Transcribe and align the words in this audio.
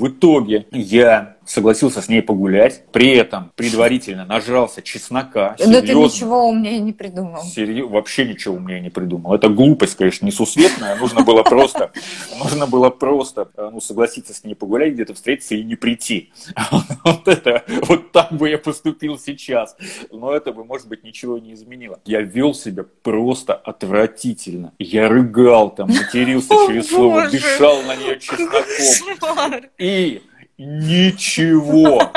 В 0.00 0.08
итоге 0.08 0.66
я 0.72 1.36
согласился 1.50 2.00
с 2.00 2.08
ней 2.08 2.22
погулять, 2.22 2.84
при 2.92 3.10
этом 3.10 3.50
предварительно 3.56 4.24
нажрался 4.24 4.82
чеснока. 4.82 5.56
Да 5.58 5.82
ты 5.82 5.94
ничего 5.94 6.48
у 6.48 6.54
меня 6.54 6.78
не 6.78 6.92
придумал. 6.92 7.42
Серьезно, 7.42 7.92
вообще 7.92 8.24
ничего 8.24 8.54
у 8.54 8.60
меня 8.60 8.78
не 8.78 8.90
придумал. 8.90 9.34
Это 9.34 9.48
глупость, 9.48 9.96
конечно, 9.96 10.26
несусветная. 10.26 10.94
Нужно 10.96 11.22
было 11.22 11.42
просто, 11.42 11.90
нужно 12.38 12.68
было 12.68 12.90
просто 12.90 13.48
ну, 13.56 13.80
согласиться 13.80 14.32
с 14.32 14.44
ней 14.44 14.54
погулять, 14.54 14.92
где-то 14.92 15.14
встретиться 15.14 15.56
и 15.56 15.64
не 15.64 15.74
прийти. 15.76 16.32
Вот 17.02 17.26
это, 17.26 17.64
вот 17.88 18.12
так 18.12 18.32
бы 18.32 18.48
я 18.48 18.58
поступил 18.58 19.18
сейчас. 19.18 19.76
Но 20.12 20.32
это 20.32 20.52
бы, 20.52 20.64
может 20.64 20.86
быть, 20.86 21.02
ничего 21.02 21.38
не 21.38 21.54
изменило. 21.54 21.98
Я 22.04 22.20
вел 22.20 22.54
себя 22.54 22.84
просто 23.02 23.54
отвратительно. 23.54 24.72
Я 24.78 25.08
рыгал 25.08 25.70
там, 25.70 25.88
матерился 25.88 26.48
через 26.66 26.88
слово, 26.88 27.28
дышал 27.28 27.82
на 27.82 27.96
нее 27.96 28.20
чесноком. 28.20 29.64
И 29.78 30.22
ничего. 30.64 32.10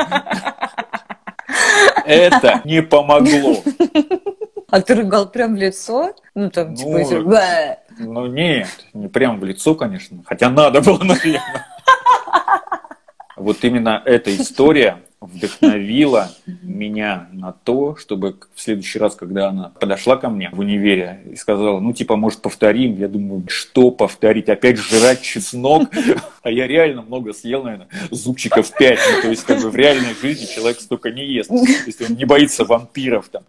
Это 2.05 2.61
не 2.65 2.81
помогло. 2.81 3.63
А 4.69 4.81
ты 4.81 4.95
рыгал 4.95 5.29
прям 5.29 5.55
в 5.55 5.57
лицо? 5.57 6.13
Ну, 6.33 6.49
там, 6.49 6.73
ну, 6.73 6.75
типа, 6.75 7.77
ну, 7.99 8.25
нет, 8.25 8.67
не 8.93 9.07
прям 9.07 9.39
в 9.39 9.45
лицо, 9.45 9.75
конечно. 9.75 10.23
Хотя 10.25 10.49
надо 10.49 10.81
было, 10.81 10.97
наверное. 10.97 11.67
Вот 13.35 13.63
именно 13.63 14.01
эта 14.05 14.35
история 14.35 15.03
вдохновила 15.25 16.31
меня 16.61 17.27
на 17.31 17.51
то, 17.51 17.95
чтобы 17.95 18.37
в 18.53 18.61
следующий 18.61 18.99
раз, 18.99 19.15
когда 19.15 19.49
она 19.49 19.71
подошла 19.79 20.17
ко 20.17 20.29
мне 20.29 20.49
в 20.51 20.59
универе 20.59 21.21
и 21.31 21.35
сказала, 21.35 21.79
ну, 21.79 21.93
типа, 21.93 22.15
может, 22.15 22.41
повторим? 22.41 22.95
Я 22.97 23.07
думаю, 23.07 23.43
что 23.47 23.91
повторить? 23.91 24.49
Опять 24.49 24.77
жрать 24.77 25.21
чеснок? 25.21 25.89
А 26.41 26.49
я 26.49 26.67
реально 26.67 27.01
много 27.01 27.33
съел, 27.33 27.63
наверное, 27.63 27.87
зубчиков 28.11 28.71
пять. 28.77 28.99
Ну, 29.15 29.21
то 29.21 29.29
есть, 29.29 29.43
как 29.43 29.61
бы 29.61 29.69
в 29.69 29.75
реальной 29.75 30.13
жизни 30.21 30.45
человек 30.45 30.79
столько 30.79 31.11
не 31.11 31.25
ест, 31.25 31.51
если 31.85 32.05
он 32.05 32.15
не 32.15 32.25
боится 32.25 32.65
вампиров 32.65 33.29
там. 33.29 33.43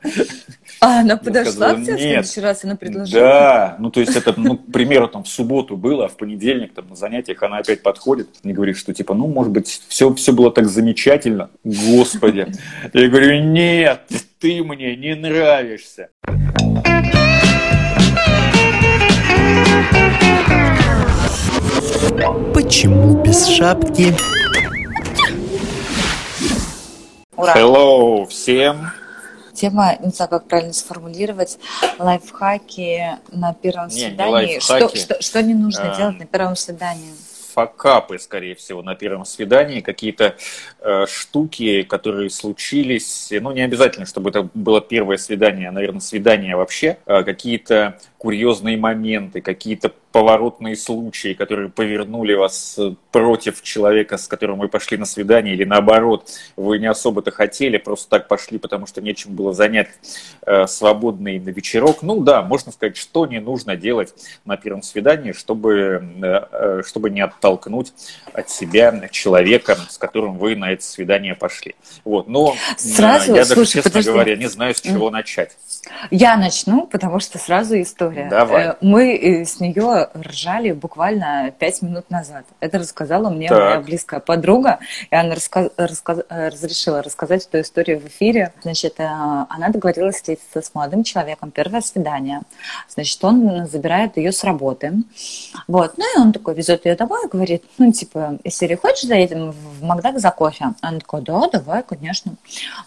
А 0.80 1.00
она 1.00 1.16
подошла 1.16 1.52
сказала, 1.52 1.76
к 1.76 1.82
тебе 1.84 1.96
в 1.96 2.00
следующий 2.00 2.40
раз, 2.40 2.64
она 2.64 2.76
предложила? 2.76 3.20
Да, 3.20 3.76
ну, 3.78 3.90
то 3.90 4.00
есть, 4.00 4.14
это, 4.16 4.34
ну, 4.36 4.58
к 4.58 4.72
примеру, 4.72 5.08
там, 5.08 5.24
в 5.24 5.28
субботу 5.28 5.76
было, 5.76 6.06
а 6.06 6.08
в 6.08 6.16
понедельник, 6.16 6.74
там, 6.74 6.88
на 6.88 6.96
занятиях 6.96 7.42
она 7.42 7.58
опять 7.58 7.82
подходит 7.82 8.28
и 8.42 8.52
говорит, 8.52 8.76
что, 8.76 8.92
типа, 8.92 9.14
ну, 9.14 9.26
может 9.26 9.52
быть, 9.52 9.82
все, 9.88 10.12
все 10.14 10.32
было 10.32 10.50
так 10.50 10.68
замечательно, 10.68 11.50
Господи. 11.64 12.46
Я 12.92 13.08
говорю, 13.08 13.42
нет, 13.42 14.02
ты 14.38 14.62
мне 14.62 14.96
не 14.96 15.14
нравишься. 15.14 16.10
Почему 22.52 23.22
без 23.22 23.46
шапки? 23.46 24.14
Ура. 27.34 27.54
Hello 27.56 28.26
всем. 28.26 28.90
Тема, 29.54 29.96
не 30.00 30.10
знаю, 30.10 30.28
как 30.28 30.46
правильно 30.48 30.72
сформулировать, 30.74 31.58
лайфхаки 31.98 33.18
на 33.32 33.54
первом 33.54 33.88
не, 33.88 34.08
свидании. 34.08 34.54
Не 34.54 34.60
что, 34.60 34.94
что, 34.94 35.22
что 35.22 35.42
не 35.42 35.54
нужно 35.54 35.92
а... 35.92 35.96
делать 35.96 36.18
на 36.18 36.26
первом 36.26 36.56
свидании? 36.56 37.14
Факапы, 37.54 38.18
скорее 38.18 38.54
всего, 38.54 38.82
на 38.82 38.94
первом 38.94 39.24
свидании, 39.24 39.80
какие-то 39.80 40.36
э, 40.80 41.06
штуки, 41.06 41.82
которые 41.82 42.30
случились, 42.30 43.28
ну, 43.30 43.52
не 43.52 43.62
обязательно, 43.62 44.06
чтобы 44.06 44.30
это 44.30 44.48
было 44.54 44.80
первое 44.80 45.16
свидание, 45.16 45.68
а, 45.68 45.72
наверное, 45.72 46.00
свидание 46.00 46.56
вообще, 46.56 46.98
э, 47.06 47.22
какие-то 47.22 47.98
курьезные 48.18 48.76
моменты, 48.76 49.40
какие-то 49.40 49.92
поворотные 50.14 50.76
случаи, 50.76 51.32
которые 51.32 51.70
повернули 51.70 52.34
вас 52.34 52.76
э, 52.78 52.94
против 53.10 53.62
человека, 53.62 54.16
с 54.16 54.28
которым 54.28 54.60
вы 54.60 54.68
пошли 54.68 54.96
на 54.96 55.06
свидание, 55.06 55.54
или 55.54 55.64
наоборот, 55.64 56.30
вы 56.54 56.78
не 56.78 56.86
особо-то 56.86 57.32
хотели, 57.32 57.78
просто 57.78 58.10
так 58.10 58.28
пошли, 58.28 58.58
потому 58.58 58.86
что 58.86 59.02
нечем 59.02 59.34
было 59.34 59.52
занять 59.52 59.88
э, 60.46 60.68
свободный 60.68 61.40
на 61.40 61.48
вечерок. 61.48 62.02
Ну 62.02 62.20
да, 62.20 62.42
можно 62.42 62.70
сказать, 62.70 62.96
что 62.96 63.26
не 63.26 63.40
нужно 63.40 63.74
делать 63.74 64.14
на 64.44 64.56
первом 64.56 64.82
свидании, 64.82 65.32
чтобы, 65.32 66.04
э, 66.22 66.46
э 66.52 66.82
чтобы 66.86 67.10
не 67.10 67.20
оттолкнуть 67.20 67.92
от 68.32 68.48
себя 68.50 69.08
человека, 69.10 69.76
с 69.90 69.98
которым 69.98 70.38
вы 70.38 70.54
на 70.54 70.70
это 70.70 70.84
свидание 70.84 71.34
пошли. 71.34 71.74
Вот, 72.04 72.28
но 72.28 72.54
Сразу, 72.76 73.32
я 73.32 73.38
даже, 73.38 73.54
слушай, 73.54 73.72
честно 73.72 73.90
подожди. 73.90 74.10
говоря, 74.12 74.36
не 74.36 74.48
знаю, 74.48 74.76
с 74.76 74.80
чего 74.80 75.10
начать. 75.10 75.56
Я 76.12 76.36
начну, 76.36 76.86
потому 76.86 77.18
что 77.18 77.38
сразу 77.38 77.80
история. 77.80 78.28
Давай. 78.30 78.68
Э, 78.68 78.74
мы 78.80 79.16
э, 79.16 79.44
с 79.44 79.58
нее 79.58 80.03
ржали 80.14 80.72
буквально 80.72 81.52
пять 81.58 81.82
минут 81.82 82.10
назад. 82.10 82.44
Это 82.60 82.78
рассказала 82.78 83.30
мне 83.30 83.48
так. 83.48 83.58
моя 83.58 83.80
близкая 83.80 84.20
подруга, 84.20 84.78
и 85.10 85.14
она 85.14 85.34
раска... 85.34 85.70
Раска... 85.76 86.24
Э, 86.28 86.48
разрешила 86.48 87.02
рассказать 87.02 87.46
эту 87.46 87.60
историю 87.60 88.00
в 88.00 88.06
эфире. 88.06 88.52
Значит, 88.62 88.94
она 88.98 89.68
договорилась 89.68 90.16
встретиться 90.16 90.62
с 90.62 90.74
молодым 90.74 91.04
человеком, 91.04 91.50
первое 91.50 91.80
свидание. 91.80 92.40
Значит, 92.88 93.22
он 93.24 93.66
забирает 93.66 94.16
ее 94.16 94.32
с 94.32 94.44
работы. 94.44 94.92
Вот. 95.66 95.96
Ну 95.96 96.04
и 96.16 96.20
он 96.20 96.32
такой 96.32 96.54
везет 96.54 96.86
ее 96.86 96.96
домой 96.96 97.20
и 97.24 97.28
говорит, 97.28 97.64
ну 97.78 97.92
типа, 97.92 98.38
если 98.44 98.74
хочешь, 98.74 99.06
заедем 99.06 99.52
в 99.52 99.82
Макдак 99.82 100.18
за 100.20 100.30
кофе? 100.30 100.66
Она 100.80 100.98
такая, 100.98 101.20
да, 101.22 101.48
давай, 101.48 101.82
конечно. 101.82 102.34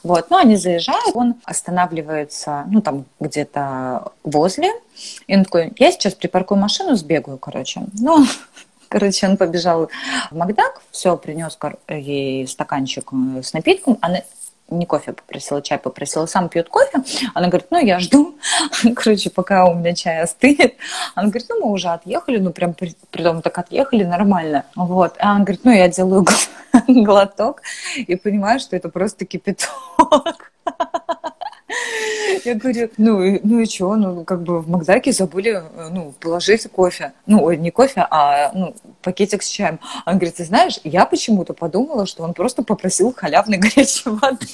Вот. 0.04 0.30
Ну, 0.30 0.38
они 0.38 0.56
заезжают, 0.56 1.16
он 1.16 1.36
останавливается, 1.44 2.66
ну, 2.70 2.82
там 2.82 3.06
где-то 3.20 4.12
возле. 4.24 4.72
И 5.28 5.36
он 5.36 5.44
такой, 5.44 5.74
я 5.78 5.92
сейчас 5.92 6.14
припаркую 6.14 6.60
машину, 6.60 6.96
сбегаю, 6.96 7.38
короче. 7.38 7.84
Ну, 8.00 8.26
короче, 8.90 9.28
он 9.28 9.38
побежал 9.38 9.90
в 10.32 10.36
Макдак, 10.36 10.82
все, 10.92 11.18
принес 11.18 11.58
ей 11.90 12.48
стаканчик 12.48 13.10
э, 13.12 13.44
с 13.44 13.54
напитком. 13.54 13.98
Она 14.02 14.22
не 14.70 14.86
кофе 14.86 15.14
попросила, 15.14 15.62
чай 15.62 15.78
попросила, 15.78 16.26
сам 16.26 16.50
пьет 16.50 16.70
кофе. 16.70 17.04
Она 17.34 17.48
говорит, 17.48 17.68
ну, 17.70 17.80
я 17.80 18.00
жду, 18.00 18.36
короче, 18.96 19.30
пока 19.30 19.66
у 19.66 19.74
меня 19.74 19.94
чай 19.94 20.22
остынет. 20.22 20.76
Она 21.16 21.30
говорит, 21.30 21.48
ну, 21.50 21.66
мы 21.66 21.72
уже 21.72 21.90
отъехали, 21.90 22.38
ну, 22.40 22.52
прям 22.52 22.74
при, 22.74 22.96
при 23.12 23.24
том 23.24 23.42
так 23.42 23.58
отъехали 23.58 24.04
нормально. 24.04 24.66
Вот. 24.76 25.16
А 25.20 25.32
она 25.32 25.40
говорит, 25.42 25.62
ну, 25.64 25.72
я 25.72 25.88
делаю 25.88 26.26
глоток 26.88 27.62
и 27.96 28.16
понимаю, 28.16 28.60
что 28.60 28.76
это 28.76 28.90
просто 28.90 29.26
кипяток. 29.26 30.52
Я 32.46 32.56
говорю, 32.56 32.90
ну, 32.98 33.40
ну 33.44 33.60
и 33.60 33.66
что, 33.66 33.96
ну, 33.96 34.24
как 34.24 34.44
бы 34.44 34.62
в 34.62 34.70
Макдаке 34.70 35.12
забыли, 35.12 35.64
ну, 35.92 36.14
положить 36.20 36.70
кофе. 36.72 37.14
Ну, 37.26 37.52
не 37.52 37.72
кофе, 37.72 38.06
а, 38.10 38.52
ну, 38.54 38.76
пакетик 39.02 39.44
с 39.44 39.48
чаем. 39.48 39.80
Он 40.06 40.16
говорит, 40.16 40.36
ты 40.36 40.44
знаешь, 40.44 40.80
я 40.84 41.06
почему-то 41.06 41.54
подумала, 41.54 42.06
что 42.06 42.24
он 42.24 42.34
просто 42.34 42.64
попросил 42.64 43.14
халявной 43.14 43.58
горячей 43.58 44.10
воды. 44.10 44.46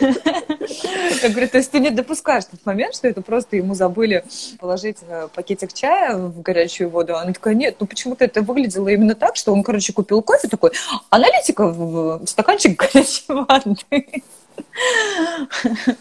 Я 0.00 1.28
говорю, 1.30 1.48
то 1.48 1.58
есть 1.58 1.70
ты 1.70 1.78
не 1.78 1.90
допускаешь 1.90 2.44
тот 2.44 2.64
момент, 2.64 2.94
что 2.94 3.08
это 3.08 3.22
просто 3.22 3.56
ему 3.56 3.74
забыли 3.74 4.24
положить 4.58 4.98
э, 5.02 5.28
пакетик 5.34 5.72
чая 5.72 6.16
в 6.16 6.42
горячую 6.42 6.90
воду. 6.90 7.16
Она 7.16 7.32
такая, 7.32 7.54
нет, 7.54 7.76
ну 7.80 7.86
почему-то 7.86 8.24
это 8.24 8.42
выглядело 8.42 8.88
именно 8.88 9.14
так, 9.14 9.36
что 9.36 9.52
он, 9.52 9.62
короче, 9.62 9.92
купил 9.92 10.22
кофе 10.22 10.48
такой, 10.48 10.72
аналитика 11.10 11.66
в 11.66 12.26
стаканчик 12.26 12.78
горячей 12.78 13.24
воды. 13.28 14.22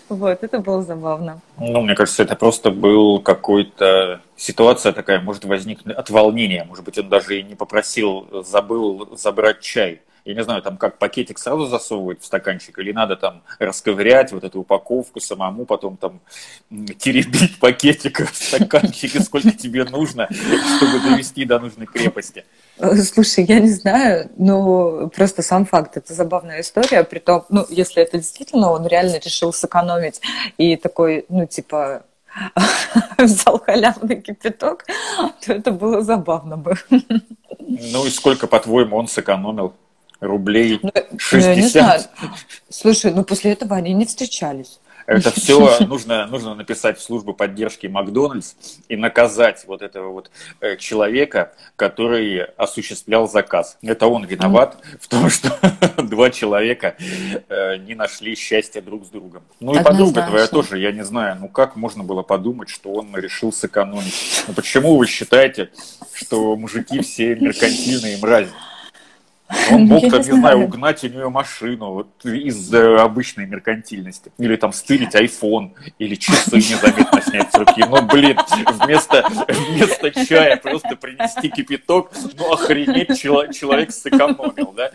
Вот, 0.09 0.43
это 0.43 0.59
было 0.59 0.83
забавно. 0.83 1.41
Ну, 1.57 1.81
мне 1.81 1.95
кажется, 1.95 2.23
это 2.23 2.35
просто 2.35 2.71
был 2.71 3.19
какой-то 3.19 4.21
ситуация 4.35 4.93
такая, 4.93 5.19
может 5.21 5.45
возникнуть 5.45 5.95
от 5.95 6.09
волнения. 6.09 6.65
Может 6.65 6.85
быть, 6.85 6.97
он 6.97 7.09
даже 7.09 7.39
и 7.39 7.43
не 7.43 7.55
попросил, 7.55 8.27
забыл 8.43 9.15
забрать 9.15 9.61
чай 9.61 10.01
я 10.25 10.33
не 10.33 10.43
знаю, 10.43 10.61
там 10.61 10.77
как 10.77 10.97
пакетик 10.97 11.37
сразу 11.37 11.65
засовывать 11.65 12.21
в 12.21 12.25
стаканчик, 12.25 12.79
или 12.79 12.93
надо 12.93 13.15
там 13.15 13.43
расковырять 13.59 14.31
вот 14.31 14.43
эту 14.43 14.61
упаковку 14.61 15.19
самому, 15.19 15.65
потом 15.65 15.97
там 15.97 16.21
теребить 16.97 17.59
пакетик 17.59 18.31
в 18.31 18.35
стаканчике, 18.35 19.19
сколько 19.19 19.51
тебе 19.51 19.83
нужно, 19.83 20.29
чтобы 20.77 20.99
довести 20.99 21.45
до 21.45 21.59
нужной 21.59 21.87
крепости. 21.87 22.45
Слушай, 22.77 23.45
я 23.45 23.59
не 23.59 23.69
знаю, 23.69 24.29
но 24.37 25.09
просто 25.09 25.41
сам 25.41 25.65
факт, 25.65 25.97
это 25.97 26.13
забавная 26.13 26.61
история, 26.61 27.03
при 27.03 27.19
том, 27.19 27.45
ну, 27.49 27.65
если 27.69 28.01
это 28.01 28.17
действительно 28.17 28.71
он 28.71 28.87
реально 28.87 29.19
решил 29.19 29.51
сэкономить 29.51 30.21
и 30.57 30.77
такой, 30.77 31.25
ну, 31.29 31.45
типа, 31.45 32.03
взял 33.17 33.59
халявный 33.59 34.21
кипяток, 34.21 34.85
то 35.45 35.53
это 35.53 35.71
было 35.71 36.01
забавно 36.01 36.57
бы. 36.57 36.75
Ну 37.59 38.05
и 38.05 38.09
сколько, 38.09 38.47
по-твоему, 38.47 38.97
он 38.97 39.07
сэкономил? 39.07 39.73
Рублей 40.23 40.79
ну, 40.81 40.91
60. 41.17 41.31
Ну, 41.31 41.39
я 41.39 41.55
не 41.55 41.67
знаю. 41.67 42.01
Слушай, 42.69 43.13
ну 43.13 43.23
после 43.23 43.51
этого 43.51 43.75
они 43.75 43.93
не 43.93 44.05
встречались. 44.05 44.79
Это 45.05 45.31
все 45.39 45.79
нужно, 45.85 46.25
нужно 46.27 46.55
написать 46.55 46.97
в 46.97 47.01
службу 47.01 47.33
поддержки 47.33 47.87
Макдональдс 47.87 48.53
и 48.87 48.95
наказать 48.95 49.63
вот 49.67 49.81
этого 49.81 50.11
вот 50.11 50.31
э, 50.61 50.77
человека, 50.77 51.53
который 51.75 52.43
осуществлял 52.43 53.29
заказ. 53.29 53.77
Это 53.81 54.07
он 54.07 54.25
виноват 54.25 54.77
в 54.99 55.07
том, 55.07 55.29
что 55.29 55.51
два 55.97 56.29
человека 56.29 56.95
э, 56.99 57.77
не 57.77 57.95
нашли 57.95 58.35
счастья 58.35 58.81
друг 58.81 59.05
с 59.05 59.09
другом. 59.09 59.43
Ну 59.59 59.79
и 59.79 59.83
подруга 59.83 60.25
твоя 60.25 60.47
тоже, 60.47 60.79
я 60.79 60.91
не 60.91 61.03
знаю, 61.03 61.37
ну 61.39 61.47
как 61.49 61.75
можно 61.75 62.03
было 62.03 62.21
подумать, 62.21 62.69
что 62.69 62.93
он 62.93 63.15
решил 63.15 63.51
сэкономить? 63.51 64.45
Ну 64.47 64.53
почему 64.53 64.97
вы 64.97 65.07
считаете, 65.07 65.69
что 66.13 66.55
мужики 66.55 67.01
все 67.01 67.35
меркантильные 67.35 68.17
мрази? 68.17 68.51
Он 69.71 69.85
мог, 69.87 70.01
там, 70.09 70.21
не 70.21 70.31
знаю, 70.31 70.63
угнать 70.63 71.03
у 71.03 71.07
нее 71.07 71.29
машину 71.29 71.91
вот, 71.91 72.25
из 72.25 72.73
обычной 72.73 73.45
меркантильности. 73.45 74.31
Или 74.37 74.55
там 74.55 74.73
стырить 74.73 75.15
iPhone, 75.15 75.71
или 75.99 76.15
часы 76.15 76.55
незаметно 76.57 77.21
снять 77.21 77.51
с 77.51 77.55
руки. 77.55 77.83
Ну, 77.87 78.01
блин, 78.03 78.37
вместо, 78.83 79.25
вместо 79.47 80.11
чая 80.25 80.57
просто 80.57 80.95
принести 80.95 81.49
кипяток, 81.49 82.11
ну, 82.37 82.53
охренеть, 82.53 83.19
человек 83.19 83.91
сэкономил, 83.91 84.73
да? 84.73 84.91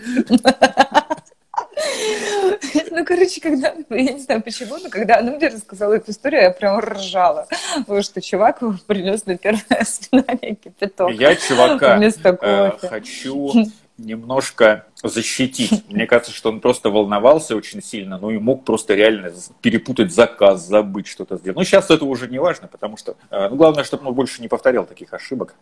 Ну, 2.90 3.04
короче, 3.04 3.40
когда, 3.40 3.74
я 3.90 4.12
не 4.12 4.18
знаю 4.18 4.42
почему, 4.42 4.78
но 4.78 4.90
когда 4.90 5.18
она 5.18 5.32
мне 5.32 5.48
рассказала 5.48 5.94
эту 5.94 6.10
историю, 6.10 6.42
я 6.42 6.50
прям 6.50 6.78
ржала. 6.80 7.46
Потому 7.76 8.02
что 8.02 8.20
чувак 8.20 8.60
принес 8.86 9.26
на 9.26 9.36
первое 9.36 9.84
свидание 9.84 10.56
кипяток. 10.56 11.12
Я 11.12 11.36
чувака 11.36 12.00
э, 12.00 12.72
хочу 12.80 13.52
немножко 13.98 14.86
защитить. 15.02 15.84
Мне 15.88 16.06
кажется, 16.06 16.32
что 16.32 16.48
он 16.48 16.60
просто 16.60 16.90
волновался 16.90 17.56
очень 17.56 17.82
сильно, 17.82 18.18
ну 18.18 18.30
и 18.30 18.38
мог 18.38 18.64
просто 18.64 18.94
реально 18.94 19.32
перепутать 19.60 20.12
заказ, 20.12 20.66
забыть 20.66 21.08
что-то 21.08 21.36
сделать. 21.36 21.56
Но 21.56 21.64
сейчас 21.64 21.90
это 21.90 22.04
уже 22.04 22.28
не 22.28 22.38
важно, 22.38 22.68
потому 22.68 22.96
что 22.96 23.16
э, 23.30 23.48
ну, 23.48 23.56
главное, 23.56 23.84
чтобы 23.84 24.08
он 24.08 24.14
больше 24.14 24.40
не 24.40 24.48
повторял 24.48 24.86
таких 24.86 25.12
ошибок. 25.12 25.54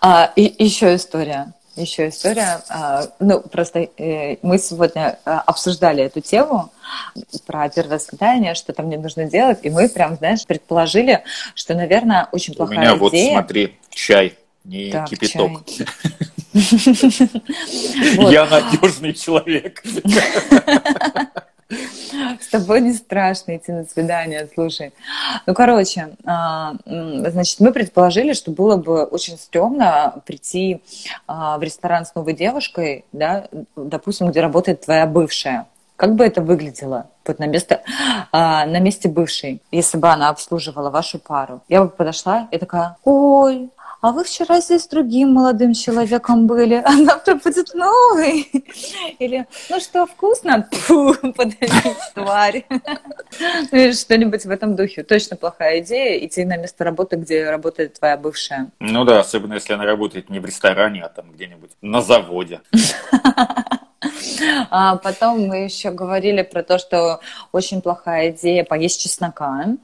А, 0.00 0.32
и 0.36 0.64
еще 0.64 0.94
история. 0.94 1.52
Еще 1.76 2.08
история. 2.08 2.60
А, 2.70 3.04
ну, 3.20 3.40
просто 3.40 3.88
э, 3.98 4.38
мы 4.42 4.58
сегодня 4.58 5.18
э, 5.24 5.30
обсуждали 5.30 6.02
эту 6.02 6.20
тему 6.20 6.72
про 7.46 7.68
первое 7.68 8.00
свидание, 8.00 8.54
что 8.54 8.72
там 8.72 8.86
мне 8.86 8.98
нужно 8.98 9.30
делать, 9.30 9.60
и 9.62 9.70
мы 9.70 9.88
прям, 9.88 10.16
знаешь, 10.16 10.44
предположили, 10.44 11.22
что, 11.54 11.74
наверное, 11.74 12.28
очень 12.32 12.54
плохая 12.54 12.78
идея. 12.78 12.94
У 12.94 12.96
меня 12.96 13.08
идея. 13.08 13.24
вот, 13.26 13.32
смотри, 13.32 13.78
чай, 13.90 14.34
не 14.64 14.90
так, 14.90 15.08
кипяток. 15.08 15.66
Чай. 15.66 15.86
Я 16.54 18.46
надежный 18.46 19.12
человек. 19.14 19.82
С 22.40 22.48
тобой 22.50 22.80
не 22.80 22.94
страшно 22.94 23.56
идти 23.56 23.72
на 23.72 23.84
свидание, 23.84 24.48
слушай. 24.54 24.92
Ну, 25.46 25.52
короче, 25.54 26.16
а, 26.24 26.74
значит, 26.86 27.60
мы 27.60 27.72
предположили, 27.72 28.32
что 28.32 28.50
было 28.50 28.76
бы 28.76 29.04
очень 29.04 29.36
стрёмно 29.36 30.22
прийти 30.24 30.80
а, 31.26 31.58
в 31.58 31.62
ресторан 31.62 32.06
с 32.06 32.14
новой 32.14 32.32
девушкой, 32.32 33.04
да, 33.12 33.48
допустим, 33.76 34.30
где 34.30 34.40
работает 34.40 34.80
твоя 34.80 35.06
бывшая. 35.06 35.66
Как 35.96 36.14
бы 36.14 36.24
это 36.24 36.40
выглядело 36.40 37.10
вот 37.26 37.38
на, 37.38 37.46
место, 37.46 37.82
а, 38.32 38.64
на 38.64 38.78
месте 38.78 39.08
бывшей, 39.08 39.60
если 39.70 39.98
бы 39.98 40.08
она 40.08 40.30
обслуживала 40.30 40.88
вашу 40.90 41.18
пару? 41.18 41.60
Я 41.68 41.82
бы 41.82 41.90
подошла 41.90 42.48
и 42.50 42.56
такая, 42.56 42.96
ой, 43.04 43.68
а 44.00 44.12
вы 44.12 44.24
вчера 44.24 44.60
здесь 44.60 44.84
с 44.84 44.88
другим 44.88 45.32
молодым 45.32 45.74
человеком 45.74 46.46
были, 46.46 46.74
а 46.84 46.92
завтра 46.92 47.34
будет 47.34 47.74
новый. 47.74 48.48
Или, 49.18 49.46
ну 49.68 49.80
что, 49.80 50.06
вкусно? 50.06 50.68
Фу, 50.72 51.14
подавись, 51.32 52.12
тварь. 52.14 52.64
Ну 52.70 53.78
или 53.78 53.92
что-нибудь 53.92 54.44
в 54.44 54.50
этом 54.50 54.76
духе. 54.76 55.02
Точно 55.02 55.36
плохая 55.36 55.80
идея 55.80 56.24
идти 56.24 56.44
на 56.44 56.56
место 56.56 56.84
работы, 56.84 57.16
где 57.16 57.48
работает 57.50 57.98
твоя 57.98 58.16
бывшая. 58.16 58.70
Ну 58.78 59.04
да, 59.04 59.20
особенно 59.20 59.54
если 59.54 59.72
она 59.72 59.84
работает 59.84 60.30
не 60.30 60.38
в 60.38 60.44
ресторане, 60.44 61.02
а 61.02 61.08
там 61.08 61.32
где-нибудь 61.32 61.70
на 61.82 62.00
заводе. 62.00 62.60
А 64.70 64.96
потом 64.96 65.48
мы 65.48 65.64
еще 65.64 65.90
говорили 65.90 66.42
про 66.42 66.62
то, 66.62 66.78
что 66.78 67.20
очень 67.50 67.82
плохая 67.82 68.30
идея 68.30 68.64
поесть 68.64 69.02
чеснока 69.02 69.76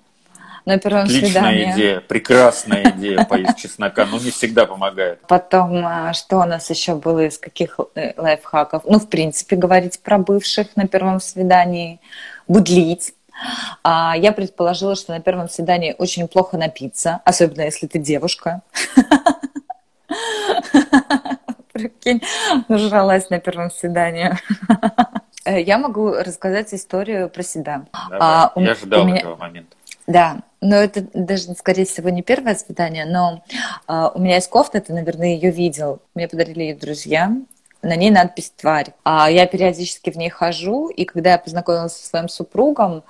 на 0.64 0.78
первом 0.78 1.04
Отличная 1.04 1.30
свидании. 1.30 1.72
идея, 1.72 2.00
прекрасная 2.00 2.90
идея 2.90 3.24
поесть 3.28 3.58
чеснока, 3.58 4.06
но 4.06 4.18
не 4.18 4.30
всегда 4.30 4.66
помогает. 4.66 5.20
Потом, 5.28 5.84
а, 5.84 6.12
что 6.14 6.38
у 6.38 6.44
нас 6.44 6.70
еще 6.70 6.94
было 6.94 7.26
из 7.26 7.38
каких 7.38 7.78
э, 7.94 8.14
лайфхаков? 8.16 8.84
Ну, 8.86 8.98
в 8.98 9.08
принципе, 9.08 9.56
говорить 9.56 10.00
про 10.00 10.18
бывших 10.18 10.74
на 10.76 10.88
первом 10.88 11.20
свидании, 11.20 12.00
будлить. 12.48 13.14
А 13.82 14.14
я 14.16 14.32
предположила, 14.32 14.96
что 14.96 15.12
на 15.12 15.20
первом 15.20 15.48
свидании 15.48 15.94
очень 15.98 16.28
плохо 16.28 16.56
напиться, 16.56 17.20
особенно 17.24 17.62
если 17.62 17.86
ты 17.86 17.98
девушка. 17.98 18.62
Прикинь, 21.72 22.22
нажралась 22.68 23.28
на 23.30 23.38
первом 23.40 23.70
свидании. 23.70 24.38
Э, 25.46 25.60
я 25.60 25.76
могу 25.76 26.10
рассказать 26.10 26.72
историю 26.72 27.28
про 27.28 27.42
себя. 27.42 27.84
Давай, 28.08 28.18
а, 28.18 28.52
я 28.56 28.74
ждал 28.74 29.04
меня... 29.04 29.18
этого 29.18 29.36
момента. 29.36 29.76
Да, 30.06 30.38
но 30.64 30.76
это 30.76 31.06
даже, 31.12 31.54
скорее 31.54 31.84
всего, 31.84 32.08
не 32.08 32.22
первое 32.22 32.54
свидание, 32.54 33.04
но 33.04 33.44
э, 33.86 34.10
у 34.14 34.18
меня 34.18 34.36
есть 34.36 34.48
кофта, 34.48 34.80
ты, 34.80 34.92
наверное, 34.92 35.34
ее 35.34 35.50
видел. 35.50 36.00
Мне 36.14 36.26
подарили 36.26 36.62
ее 36.62 36.74
друзья 36.74 37.30
на 37.84 37.96
ней 37.96 38.10
надпись 38.10 38.52
«Тварь». 38.56 38.94
А 39.04 39.30
я 39.30 39.46
периодически 39.46 40.10
в 40.10 40.16
ней 40.16 40.30
хожу, 40.30 40.88
и 40.88 41.04
когда 41.04 41.32
я 41.32 41.38
познакомилась 41.38 41.92
со 41.92 42.08
своим 42.08 42.28
супругом, 42.28 43.04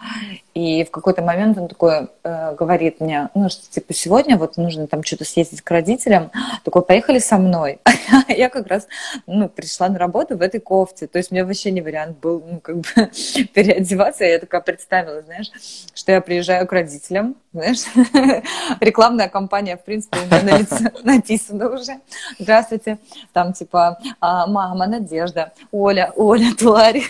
и 0.55 0.85
в 0.85 0.91
какой-то 0.91 1.23
момент 1.23 1.59
он 1.59 1.69
такой 1.69 2.09
э, 2.23 2.55
говорит 2.55 3.01
мне, 3.01 3.31
ну, 3.35 3.49
что, 3.49 3.63
типа, 3.71 3.95
сегодня 3.95 4.37
вот 4.37 4.57
нужно 4.57 4.87
там 4.87 5.03
что-то 5.03 5.25
съездить 5.25 5.63
к 5.63 5.71
родителям, 5.71 6.31
такой, 6.65 6.83
поехали 6.83 7.19
со 7.19 7.39
мной. 7.39 7.81
я 8.29 8.49
как 8.49 8.67
раз, 8.67 8.87
ну, 9.27 9.49
пришла 9.49 9.89
на 9.89 9.99
работу 9.99 10.37
в 10.37 10.43
этой 10.43 10.61
кофте, 10.61 11.07
то 11.07 11.19
есть 11.19 11.31
мне 11.31 11.45
вообще 11.45 11.71
не 11.71 11.81
вариант 11.81 12.19
был, 12.19 12.45
ну, 12.47 12.61
как 12.61 12.77
бы 12.77 12.85
переодеваться, 13.55 14.25
я 14.25 14.39
такая 14.39 14.61
представила, 14.61 15.23
знаешь, 15.23 15.51
что 15.95 16.13
я 16.13 16.21
приезжаю 16.21 16.67
к 16.67 16.73
родителям, 16.73 17.37
знаешь, 17.53 17.85
рекламная 18.81 19.29
кампания, 19.29 19.77
в 19.77 19.85
принципе, 19.85 20.19
у 20.21 20.27
меня 20.27 20.43
на 20.43 20.59
лице 20.59 20.93
написана 21.03 21.69
уже. 21.69 22.01
Здравствуйте, 22.39 22.99
там, 23.33 23.53
типа, 23.53 23.99
мама 24.21 24.75
мама, 24.75 24.87
Надежда, 24.87 25.53
Оля, 25.73 26.13
Оля, 26.17 26.55
тварь. 26.57 27.03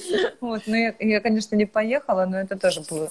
Вот, 0.40 0.62
ну 0.66 0.74
я, 0.74 0.94
я, 0.98 1.20
конечно, 1.20 1.54
не 1.56 1.66
поехала, 1.66 2.26
но 2.26 2.38
это 2.38 2.58
тоже 2.58 2.82
было 2.88 3.10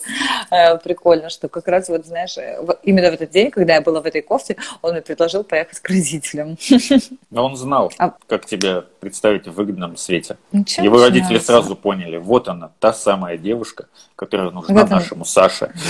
э, 0.52 0.78
прикольно, 0.78 1.30
что 1.30 1.48
как 1.48 1.68
раз 1.68 1.90
вот, 1.90 2.06
знаешь, 2.06 2.38
э, 2.38 2.60
именно 2.84 3.10
в 3.10 3.14
этот 3.14 3.32
день, 3.32 3.52
когда 3.52 3.76
я 3.76 3.82
была 3.82 4.02
в 4.02 4.06
этой 4.06 4.22
кофте, 4.22 4.58
он 4.82 4.94
мне 4.94 5.02
предложил 5.02 5.44
поехать 5.44 5.80
к 5.80 5.90
родителям. 5.90 6.58
Но 7.30 7.46
он 7.46 7.56
знал, 7.56 7.92
а... 7.98 8.16
как 8.28 8.46
тебя 8.46 8.84
представить 9.00 9.48
в 9.48 9.54
выгодном 9.54 9.98
свете. 9.98 10.38
Ничего 10.52 10.86
Его 10.86 11.02
родители 11.02 11.24
нравится. 11.24 11.54
сразу 11.54 11.76
поняли, 11.76 12.18
вот 12.18 12.48
она, 12.48 12.72
та 12.80 12.94
самая 12.94 13.38
девушка, 13.38 13.88
которая 14.16 14.52
нужна 14.52 14.82
этом... 14.82 14.90
нашему 14.90 15.26
Саше. 15.26 15.72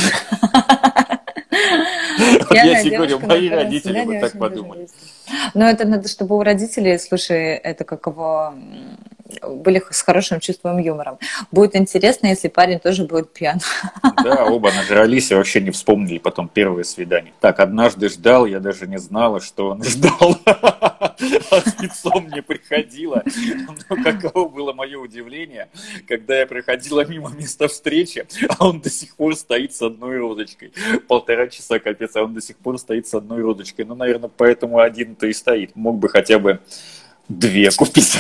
Вот 2.22 2.52
я 2.52 2.82
тебе 2.84 2.98
говорю, 2.98 3.20
мои 3.20 3.50
родители 3.50 4.06
бы 4.06 4.20
так 4.20 4.38
подумали. 4.38 4.88
Но 5.54 5.66
это 5.66 5.88
надо, 5.88 6.08
чтобы 6.08 6.38
у 6.38 6.44
родителей, 6.44 6.98
слушай, 7.00 7.56
это 7.56 7.84
каково 7.84 8.54
были 9.42 9.82
с 9.90 10.02
хорошим 10.02 10.40
чувством 10.40 10.78
юмора. 10.78 11.18
Будет 11.52 11.76
интересно, 11.76 12.28
если 12.28 12.48
парень 12.48 12.80
тоже 12.80 13.06
будет 13.06 13.34
пьян. 13.34 13.60
Да, 14.24 14.46
оба 14.46 14.72
нажрались 14.72 15.32
и 15.32 15.36
вообще 15.36 15.62
не 15.62 15.72
вспомнили 15.72 16.18
потом 16.18 16.48
первое 16.48 16.84
свидание. 16.84 17.34
Так, 17.40 17.60
однажды 17.60 18.10
ждал, 18.10 18.46
я 18.46 18.60
даже 18.60 18.88
не 18.88 18.98
знала, 19.00 19.42
что 19.42 19.70
он 19.70 19.84
ждал. 19.84 20.38
А 21.52 21.62
спецом 21.62 22.30
не 22.34 22.42
приходила. 22.42 23.24
Но 23.90 24.04
каково 24.04 24.48
было 24.48 24.74
мое 24.74 24.98
удивление, 24.98 25.70
когда 26.08 26.40
я 26.40 26.48
проходила 26.48 27.06
мимо 27.06 27.30
места 27.30 27.68
встречи, 27.68 28.26
а 28.58 28.68
он 28.68 28.82
до 28.82 28.90
сих 28.90 29.16
пор 29.16 29.36
стоит 29.36 29.76
с 29.76 29.82
одной 29.82 30.18
розочкой. 30.18 30.72
Полтора 31.08 31.48
часа 31.48 31.80
капец, 31.80 32.16
а 32.16 32.24
он 32.24 32.34
до 32.34 32.42
сих 32.42 32.58
пор 32.58 32.80
стоит 32.80 33.08
с 33.08 33.14
одной 33.14 33.42
розочкой. 33.42 33.86
Ну, 33.86 33.96
наверное, 33.96 34.32
поэтому 34.36 34.80
один-то 34.80 35.28
и 35.28 35.34
стоит. 35.34 35.76
Мог 35.76 35.98
бы 35.98 36.10
хотя 36.10 36.40
бы 36.40 36.60
две 37.28 37.70
купить. 37.72 38.18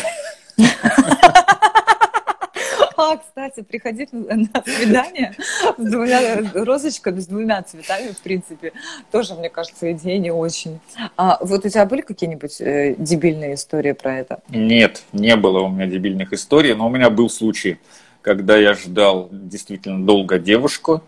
А, 2.97 3.17
кстати, 3.17 3.61
приходить 3.61 4.09
на 4.13 4.63
свидание 4.63 5.33
с 5.77 5.91
двумя 5.91 6.19
розочками, 6.53 7.19
с 7.19 7.27
двумя 7.27 7.61
цветами, 7.63 8.11
в 8.11 8.19
принципе, 8.19 8.73
тоже, 9.11 9.33
мне 9.33 9.49
кажется, 9.49 9.91
идея 9.91 10.19
не 10.19 10.31
очень. 10.31 10.79
А 11.17 11.37
вот 11.41 11.65
у 11.65 11.69
тебя 11.69 11.85
были 11.85 12.01
какие-нибудь 12.01 12.61
э, 12.61 12.95
дебильные 12.97 13.55
истории 13.55 13.93
про 13.93 14.19
это? 14.19 14.41
Нет, 14.49 15.03
не 15.13 15.35
было 15.35 15.61
у 15.61 15.69
меня 15.69 15.87
дебильных 15.87 16.31
историй, 16.31 16.75
но 16.75 16.87
у 16.87 16.89
меня 16.89 17.09
был 17.09 17.29
случай, 17.29 17.79
когда 18.21 18.55
я 18.55 18.75
ждал 18.75 19.29
действительно 19.31 20.05
долго 20.05 20.37
девушку. 20.37 21.03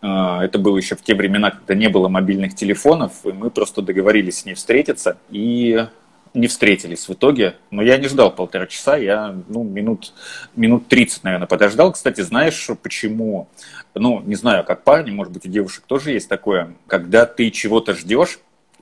А, 0.00 0.44
это 0.44 0.58
было 0.58 0.76
еще 0.76 0.96
в 0.96 1.02
те 1.02 1.14
времена, 1.14 1.50
когда 1.50 1.74
не 1.74 1.88
было 1.88 2.08
мобильных 2.08 2.54
телефонов, 2.54 3.12
и 3.24 3.32
мы 3.32 3.50
просто 3.50 3.82
договорились 3.82 4.40
с 4.40 4.44
ней 4.44 4.54
встретиться. 4.54 5.16
И 5.30 5.86
не 6.34 6.46
встретились 6.46 7.08
в 7.08 7.12
итоге, 7.12 7.56
но 7.70 7.82
я 7.82 7.96
не 7.98 8.08
ждал 8.08 8.34
полтора 8.34 8.66
часа, 8.66 8.96
я 8.96 9.34
ну, 9.48 9.62
минут, 9.62 10.12
минут 10.56 10.88
30, 10.88 11.24
наверное, 11.24 11.46
подождал. 11.46 11.92
Кстати, 11.92 12.20
знаешь, 12.20 12.68
почему? 12.82 13.48
Ну, 13.94 14.22
не 14.24 14.34
знаю, 14.34 14.64
как 14.64 14.84
парни, 14.84 15.10
может 15.10 15.32
быть, 15.32 15.46
у 15.46 15.48
девушек 15.48 15.84
тоже 15.86 16.12
есть 16.12 16.28
такое, 16.28 16.74
когда 16.86 17.26
ты 17.26 17.50
чего-то 17.50 17.94
ждешь, 17.94 18.38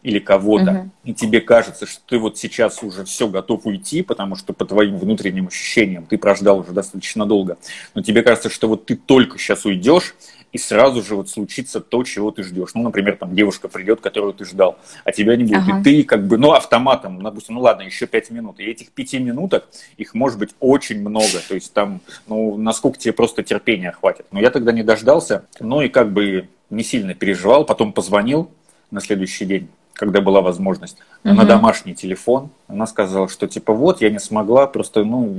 или 0.06 0.20
кого-то, 0.20 0.70
угу. 0.70 0.90
и 1.02 1.14
тебе 1.14 1.40
кажется, 1.40 1.84
что 1.84 2.00
ты 2.06 2.18
вот 2.18 2.38
сейчас 2.38 2.80
уже 2.84 3.04
все 3.04 3.26
готов 3.26 3.66
уйти, 3.66 4.02
потому 4.02 4.36
что 4.36 4.52
по 4.52 4.64
твоим 4.64 4.98
внутренним 4.98 5.48
ощущениям 5.48 6.06
ты 6.06 6.16
прождал 6.16 6.60
уже 6.60 6.70
достаточно 6.70 7.26
долго, 7.26 7.58
но 7.94 8.02
тебе 8.02 8.22
кажется, 8.22 8.48
что 8.48 8.68
вот 8.68 8.86
ты 8.86 8.94
только 8.94 9.36
сейчас 9.36 9.64
уйдешь, 9.64 10.14
и 10.56 10.58
сразу 10.58 11.02
же 11.02 11.16
вот 11.16 11.28
случится 11.28 11.80
то, 11.80 12.02
чего 12.02 12.30
ты 12.30 12.42
ждешь. 12.42 12.70
Ну, 12.72 12.82
например, 12.82 13.16
там 13.16 13.34
девушка 13.34 13.68
придет, 13.68 14.00
которую 14.00 14.32
ты 14.32 14.46
ждал, 14.46 14.78
а 15.04 15.12
тебя 15.12 15.36
не 15.36 15.44
будет. 15.44 15.68
Ага. 15.68 15.80
И 15.80 15.82
ты 15.82 16.02
как 16.02 16.26
бы, 16.26 16.38
ну, 16.38 16.52
автоматом, 16.52 17.20
допустим, 17.22 17.56
ну 17.56 17.60
ладно, 17.60 17.82
еще 17.82 18.06
пять 18.06 18.30
минут. 18.30 18.58
И 18.58 18.64
этих 18.64 18.90
пяти 18.90 19.18
минуток, 19.18 19.68
их 19.98 20.14
может 20.14 20.38
быть 20.38 20.54
очень 20.58 21.00
много. 21.00 21.42
То 21.46 21.54
есть 21.54 21.74
там, 21.74 22.00
ну, 22.26 22.56
насколько 22.56 22.98
тебе 22.98 23.12
просто 23.12 23.42
терпения 23.42 23.92
хватит. 23.92 24.24
Но 24.32 24.40
я 24.40 24.50
тогда 24.50 24.72
не 24.72 24.82
дождался, 24.82 25.44
ну 25.60 25.82
и 25.82 25.90
как 25.90 26.10
бы 26.10 26.48
не 26.70 26.82
сильно 26.82 27.12
переживал, 27.12 27.66
потом 27.66 27.92
позвонил 27.92 28.50
на 28.90 29.00
следующий 29.00 29.44
день 29.44 29.68
когда 29.98 30.20
была 30.20 30.42
возможность, 30.42 30.98
угу. 31.24 31.32
на 31.32 31.46
домашний 31.46 31.94
телефон. 31.94 32.50
Она 32.68 32.86
сказала, 32.86 33.30
что 33.30 33.46
типа 33.48 33.72
вот, 33.72 34.02
я 34.02 34.10
не 34.10 34.18
смогла, 34.18 34.66
просто, 34.66 35.04
ну... 35.04 35.34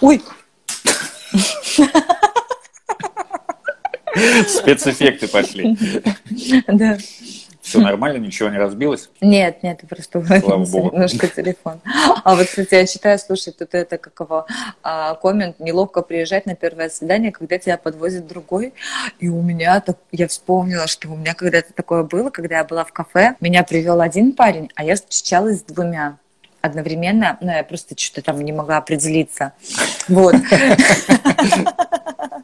Ой! 0.00 0.22
Спецэффекты 4.48 5.28
пошли. 5.28 5.76
Да. 6.68 6.98
Все 7.64 7.80
нормально, 7.80 8.18
ничего 8.18 8.50
не 8.50 8.58
разбилось? 8.58 9.08
Нет, 9.22 9.62
нет, 9.62 9.80
просто 9.88 10.22
Слава 10.22 10.64
Богу. 10.70 10.90
немножко 10.92 11.28
телефон. 11.28 11.80
А 12.22 12.34
вот, 12.34 12.46
кстати, 12.46 12.74
я 12.74 12.86
читаю, 12.86 13.18
слушай, 13.18 13.54
тут 13.54 13.74
это 13.74 13.96
каково 13.96 14.46
а, 14.82 15.14
коммент, 15.14 15.58
неловко 15.60 16.02
приезжать 16.02 16.44
на 16.44 16.54
первое 16.54 16.90
свидание, 16.90 17.32
когда 17.32 17.56
тебя 17.56 17.78
подвозит 17.78 18.26
другой. 18.26 18.74
И 19.18 19.30
у 19.30 19.40
меня, 19.40 19.80
так, 19.80 19.96
я 20.12 20.28
вспомнила, 20.28 20.86
что 20.86 21.08
у 21.08 21.16
меня 21.16 21.32
когда-то 21.32 21.72
такое 21.72 22.02
было, 22.02 22.28
когда 22.28 22.58
я 22.58 22.64
была 22.64 22.84
в 22.84 22.92
кафе, 22.92 23.34
меня 23.40 23.62
привел 23.64 24.02
один 24.02 24.34
парень, 24.34 24.70
а 24.74 24.84
я 24.84 24.94
встречалась 24.96 25.60
с 25.60 25.62
двумя 25.62 26.18
одновременно, 26.60 27.38
но 27.40 27.52
я 27.52 27.64
просто 27.64 27.94
что-то 27.96 28.22
там 28.22 28.40
не 28.40 28.52
могла 28.52 28.76
определиться. 28.78 29.52
Вот. 30.08 30.34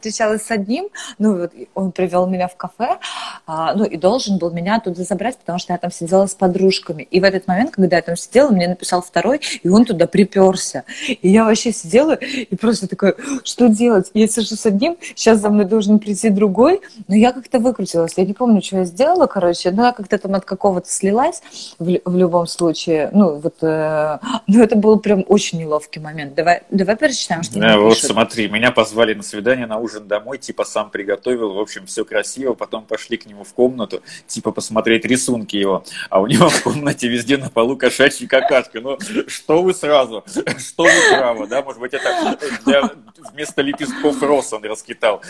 встречалась 0.01 0.41
с 0.41 0.51
одним, 0.51 0.89
ну, 1.19 1.37
вот 1.37 1.53
он 1.75 1.91
привел 1.91 2.25
меня 2.25 2.47
в 2.47 2.55
кафе, 2.55 2.97
а, 3.45 3.75
ну, 3.75 3.83
и 3.85 3.97
должен 3.97 4.39
был 4.39 4.49
меня 4.49 4.79
туда 4.79 5.03
забрать, 5.03 5.37
потому 5.37 5.59
что 5.59 5.73
я 5.73 5.77
там 5.77 5.91
сидела 5.91 6.25
с 6.25 6.33
подружками. 6.33 7.03
И 7.03 7.19
в 7.19 7.23
этот 7.23 7.47
момент, 7.47 7.71
когда 7.71 7.97
я 7.97 8.01
там 8.01 8.15
сидела, 8.17 8.49
мне 8.49 8.67
написал 8.67 9.03
второй, 9.03 9.41
и 9.61 9.69
он 9.69 9.85
туда 9.85 10.07
приперся. 10.07 10.83
И 11.07 11.29
я 11.29 11.45
вообще 11.45 11.71
сидела 11.71 12.13
и 12.13 12.55
просто 12.55 12.87
такая, 12.87 13.15
что 13.43 13.67
делать? 13.67 14.09
Я 14.15 14.27
сижу 14.27 14.55
с 14.55 14.65
одним, 14.65 14.97
сейчас 15.15 15.39
за 15.39 15.49
мной 15.49 15.65
должен 15.65 15.99
прийти 15.99 16.29
другой, 16.29 16.81
но 17.07 17.15
я 17.15 17.31
как-то 17.31 17.59
выкрутилась. 17.59 18.13
Я 18.17 18.25
не 18.25 18.33
помню, 18.33 18.61
что 18.63 18.77
я 18.77 18.85
сделала, 18.85 19.27
короче, 19.27 19.69
но 19.69 19.85
я 19.85 19.91
как-то 19.91 20.17
там 20.17 20.33
от 20.33 20.45
какого-то 20.45 20.89
слилась 20.89 21.43
в, 21.77 21.99
в 22.05 22.17
любом 22.17 22.47
случае. 22.47 23.09
Ну, 23.13 23.35
вот, 23.35 23.55
э, 23.61 24.17
ну, 24.47 24.63
это 24.63 24.75
был 24.75 24.99
прям 24.99 25.23
очень 25.27 25.59
неловкий 25.59 26.01
момент. 26.01 26.33
Давай, 26.33 26.63
давай 26.71 26.95
перечитаем, 26.95 27.43
что 27.51 27.59
да, 27.59 27.77
Вот 27.77 27.95
пишут. 27.95 28.11
смотри, 28.11 28.47
меня 28.47 28.71
позвали 28.71 29.13
на 29.13 29.23
свидание 29.23 29.67
на 29.67 29.77
ужин 29.77 30.07
домой, 30.07 30.37
типа 30.37 30.63
сам 30.63 30.89
приготовил, 30.89 31.53
в 31.53 31.59
общем, 31.59 31.85
все 31.85 32.05
красиво, 32.05 32.53
потом 32.53 32.85
пошли 32.85 33.17
к 33.17 33.25
нему 33.25 33.43
в 33.43 33.53
комнату, 33.53 34.01
типа 34.25 34.51
посмотреть 34.51 35.05
рисунки 35.05 35.57
его, 35.57 35.83
а 36.09 36.21
у 36.21 36.27
него 36.27 36.49
в 36.49 36.63
комнате 36.63 37.07
везде 37.07 37.37
на 37.37 37.49
полу 37.49 37.75
кошачья 37.75 38.27
какашка. 38.27 38.79
Ну, 38.79 38.97
что 39.27 39.61
вы 39.61 39.73
сразу? 39.73 40.23
Что 40.57 40.83
вы 40.83 40.89
право, 41.11 41.47
да? 41.47 41.61
Может 41.61 41.81
быть, 41.81 41.93
это 41.93 42.37
для, 42.65 42.89
вместо 43.33 43.61
лепестков 43.61 44.21
роз 44.21 44.53
он 44.53 44.63
раскитал, 44.63 45.21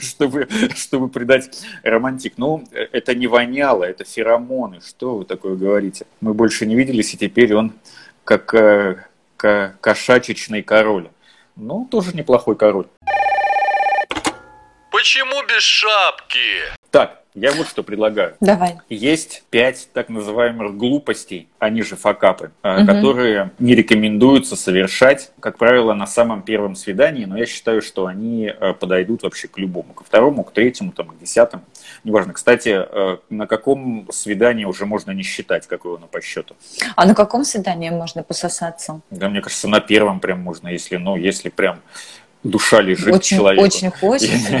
чтобы, 0.00 0.48
чтобы 0.76 1.08
придать 1.08 1.60
романтик. 1.82 2.34
Ну, 2.36 2.64
это 2.72 3.14
не 3.14 3.26
воняло, 3.26 3.84
это 3.84 4.04
феромоны. 4.04 4.80
Что 4.80 5.16
вы 5.18 5.24
такое 5.24 5.56
говорите? 5.56 6.06
Мы 6.20 6.34
больше 6.34 6.66
не 6.66 6.76
виделись, 6.76 7.14
и 7.14 7.16
теперь 7.18 7.54
он 7.54 7.72
как 8.24 8.52
э, 8.54 9.06
кошачечный 9.38 10.62
король. 10.62 11.10
Ну, 11.56 11.86
тоже 11.90 12.14
неплохой 12.14 12.56
король. 12.56 12.86
Почему 14.90 15.42
без 15.46 15.62
шапки? 15.62 16.62
Так, 16.98 17.22
я 17.34 17.52
вот 17.52 17.68
что 17.68 17.84
предлагаю. 17.84 18.34
Давай. 18.40 18.78
Есть 18.88 19.44
пять 19.50 19.88
так 19.92 20.08
называемых 20.08 20.76
глупостей, 20.76 21.46
они 21.60 21.82
же 21.82 21.94
факапы, 21.94 22.50
угу. 22.64 22.86
которые 22.86 23.52
не 23.60 23.76
рекомендуется 23.76 24.56
совершать, 24.56 25.30
как 25.38 25.58
правило, 25.58 25.94
на 25.94 26.08
самом 26.08 26.42
первом 26.42 26.74
свидании, 26.74 27.24
но 27.24 27.38
я 27.38 27.46
считаю, 27.46 27.82
что 27.82 28.06
они 28.06 28.46
э, 28.46 28.72
подойдут 28.72 29.22
вообще 29.22 29.46
к 29.46 29.58
любому, 29.58 29.92
ко 29.92 30.02
второму, 30.02 30.42
к 30.42 30.50
третьему, 30.50 30.90
там, 30.90 31.06
к 31.06 31.18
десятому, 31.20 31.62
неважно. 32.02 32.32
Кстати, 32.32 32.70
э, 32.74 33.18
на 33.30 33.46
каком 33.46 34.08
свидании 34.10 34.64
уже 34.64 34.84
можно 34.84 35.12
не 35.12 35.22
считать, 35.22 35.68
какое 35.68 35.98
оно 35.98 36.08
по 36.08 36.20
счету? 36.20 36.56
А 36.96 37.06
на 37.06 37.14
каком 37.14 37.44
свидании 37.44 37.90
можно 37.90 38.24
пососаться? 38.24 39.02
Да, 39.10 39.28
мне 39.28 39.40
кажется, 39.40 39.68
на 39.68 39.78
первом 39.78 40.18
прям 40.18 40.40
можно, 40.40 40.66
если, 40.66 40.96
ну, 40.96 41.14
если 41.14 41.48
прям 41.48 41.78
душа 42.42 42.80
лежит 42.80 43.14
очень, 43.14 43.36
человеку. 43.36 43.64
Очень 43.64 43.90
хочется. 43.90 44.58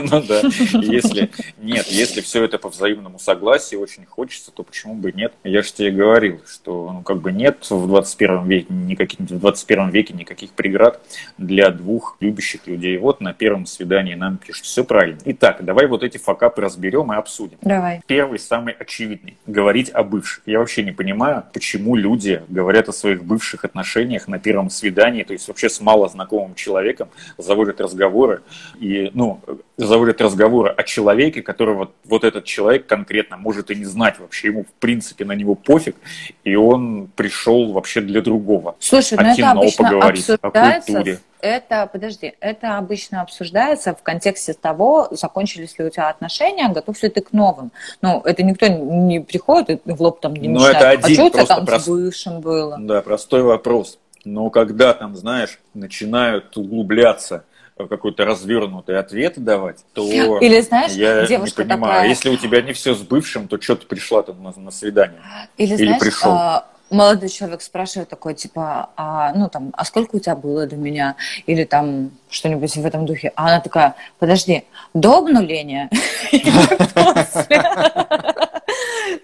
Ну 0.10 0.22
да, 0.22 0.40
если 0.82 1.30
нет, 1.58 1.86
если 1.88 2.20
все 2.20 2.44
это 2.44 2.58
по 2.58 2.68
взаимному 2.68 3.18
согласию, 3.18 3.80
очень 3.80 4.04
хочется, 4.06 4.50
то 4.50 4.62
почему 4.62 4.94
бы 4.94 5.12
нет? 5.12 5.32
Я 5.44 5.62
же 5.62 5.72
тебе 5.72 5.90
говорил, 5.90 6.40
что 6.46 6.90
ну, 6.92 7.02
как 7.02 7.20
бы 7.20 7.32
нет 7.32 7.66
в 7.68 7.86
21 7.86 8.48
веке 8.48 8.66
никаких, 8.72 9.20
в 9.20 9.38
21 9.38 9.90
веке 9.90 10.14
никаких 10.14 10.50
преград 10.50 11.00
для 11.38 11.70
двух 11.70 12.16
любящих 12.20 12.66
людей. 12.66 12.98
Вот 12.98 13.20
на 13.20 13.32
первом 13.32 13.66
свидании 13.66 14.14
нам 14.14 14.38
пишут, 14.38 14.64
все 14.64 14.84
правильно. 14.84 15.20
Итак, 15.24 15.64
давай 15.64 15.86
вот 15.86 16.02
эти 16.02 16.18
факапы 16.18 16.62
разберем 16.62 17.12
и 17.12 17.16
обсудим. 17.16 17.58
Давай. 17.62 18.00
Первый, 18.06 18.38
самый 18.38 18.74
очевидный. 18.74 19.36
Говорить 19.46 19.90
о 19.90 20.02
бывших. 20.02 20.42
Я 20.46 20.58
вообще 20.58 20.82
не 20.82 20.92
понимаю, 20.92 21.44
почему 21.52 21.96
люди 21.96 22.42
говорят 22.48 22.88
о 22.88 22.92
своих 22.92 23.24
бывших 23.24 23.64
отношениях 23.64 24.28
на 24.28 24.38
первом 24.38 24.70
свидании, 24.70 25.22
то 25.22 25.32
есть 25.32 25.48
вообще 25.48 25.68
с 25.68 25.80
мало 25.80 26.08
знакомым 26.08 26.54
человеком, 26.54 27.08
заводят 27.38 27.80
разговоры, 27.80 28.42
и, 28.78 29.10
ну, 29.14 29.40
заводят 29.76 30.20
разговоры 30.20 30.70
о 30.70 30.82
человеке, 30.82 31.42
которого 31.42 31.90
вот 32.04 32.24
этот 32.24 32.44
человек 32.44 32.86
конкретно 32.86 33.36
может 33.36 33.70
и 33.70 33.74
не 33.74 33.84
знать 33.84 34.18
вообще, 34.18 34.48
ему 34.48 34.64
в 34.64 34.72
принципе 34.80 35.24
на 35.24 35.32
него 35.32 35.54
пофиг, 35.54 35.96
и 36.44 36.54
он 36.54 37.08
пришел 37.16 37.72
вообще 37.72 38.00
для 38.00 38.20
другого. 38.20 38.76
Слушай, 38.78 39.18
о 39.18 39.22
ну 39.22 39.32
это 39.32 39.50
обычно 39.50 39.84
поговорить, 39.84 40.30
о 40.30 40.80
культуре. 40.80 41.18
Это, 41.42 41.88
подожди, 41.90 42.34
это 42.40 42.76
обычно 42.76 43.22
обсуждается 43.22 43.94
в 43.94 44.02
контексте 44.02 44.52
того, 44.52 45.08
закончились 45.10 45.78
ли 45.78 45.86
у 45.86 45.90
тебя 45.90 46.10
отношения, 46.10 46.68
готов 46.68 47.02
ли 47.02 47.08
ты 47.08 47.22
к 47.22 47.32
новым. 47.32 47.72
Ну, 48.02 48.20
это 48.24 48.42
никто 48.42 48.66
не 48.66 49.20
приходит 49.20 49.80
в 49.84 50.02
лоб 50.02 50.20
там 50.20 50.34
не 50.34 50.48
Но 50.48 50.60
мешает. 50.60 50.76
это 50.76 50.88
один, 50.90 51.04
а 51.04 51.14
что 51.14 51.24
у 51.24 51.30
тебя 51.30 51.46
там 51.46 51.66
прост... 51.66 51.84
с 51.86 51.88
бывшим 51.88 52.40
было? 52.40 52.76
Да, 52.78 53.00
простой 53.00 53.42
вопрос. 53.42 53.98
Но 54.24 54.50
когда 54.50 54.94
там, 54.94 55.16
знаешь, 55.16 55.58
начинают 55.74 56.56
углубляться 56.56 57.44
какой-то 57.88 58.24
развернутый 58.24 58.98
ответ 58.98 59.42
давать, 59.42 59.84
то 59.94 60.38
Или, 60.40 60.60
знаешь, 60.60 60.92
я 60.92 61.26
девушка 61.26 61.64
не 61.64 61.70
понимаю, 61.70 61.94
такая... 61.94 62.08
если 62.08 62.28
у 62.28 62.36
тебя 62.36 62.60
не 62.60 62.74
все 62.74 62.94
с 62.94 63.00
бывшим, 63.00 63.48
то 63.48 63.60
что 63.60 63.76
ты 63.76 63.86
пришла 63.86 64.22
там 64.22 64.42
на, 64.42 64.52
на 64.54 64.70
свидание? 64.70 65.20
Или, 65.56 65.74
Или 65.74 65.84
знаешь, 65.84 66.00
пришел? 66.00 66.30
А, 66.30 66.70
молодой 66.90 67.28
человек 67.28 67.62
спрашивает 67.62 68.08
такой, 68.08 68.34
типа, 68.34 68.90
а, 68.96 69.32
ну 69.34 69.48
там, 69.48 69.70
а 69.72 69.84
сколько 69.84 70.16
у 70.16 70.18
тебя 70.18 70.36
было 70.36 70.66
до 70.66 70.76
меня? 70.76 71.16
Или 71.46 71.64
там 71.64 72.10
что-нибудь 72.28 72.76
в 72.76 72.84
этом 72.84 73.06
духе. 73.06 73.32
А 73.34 73.46
она 73.46 73.60
такая, 73.60 73.94
подожди, 74.18 74.64
до 74.92 75.18
обнуления? 75.18 75.88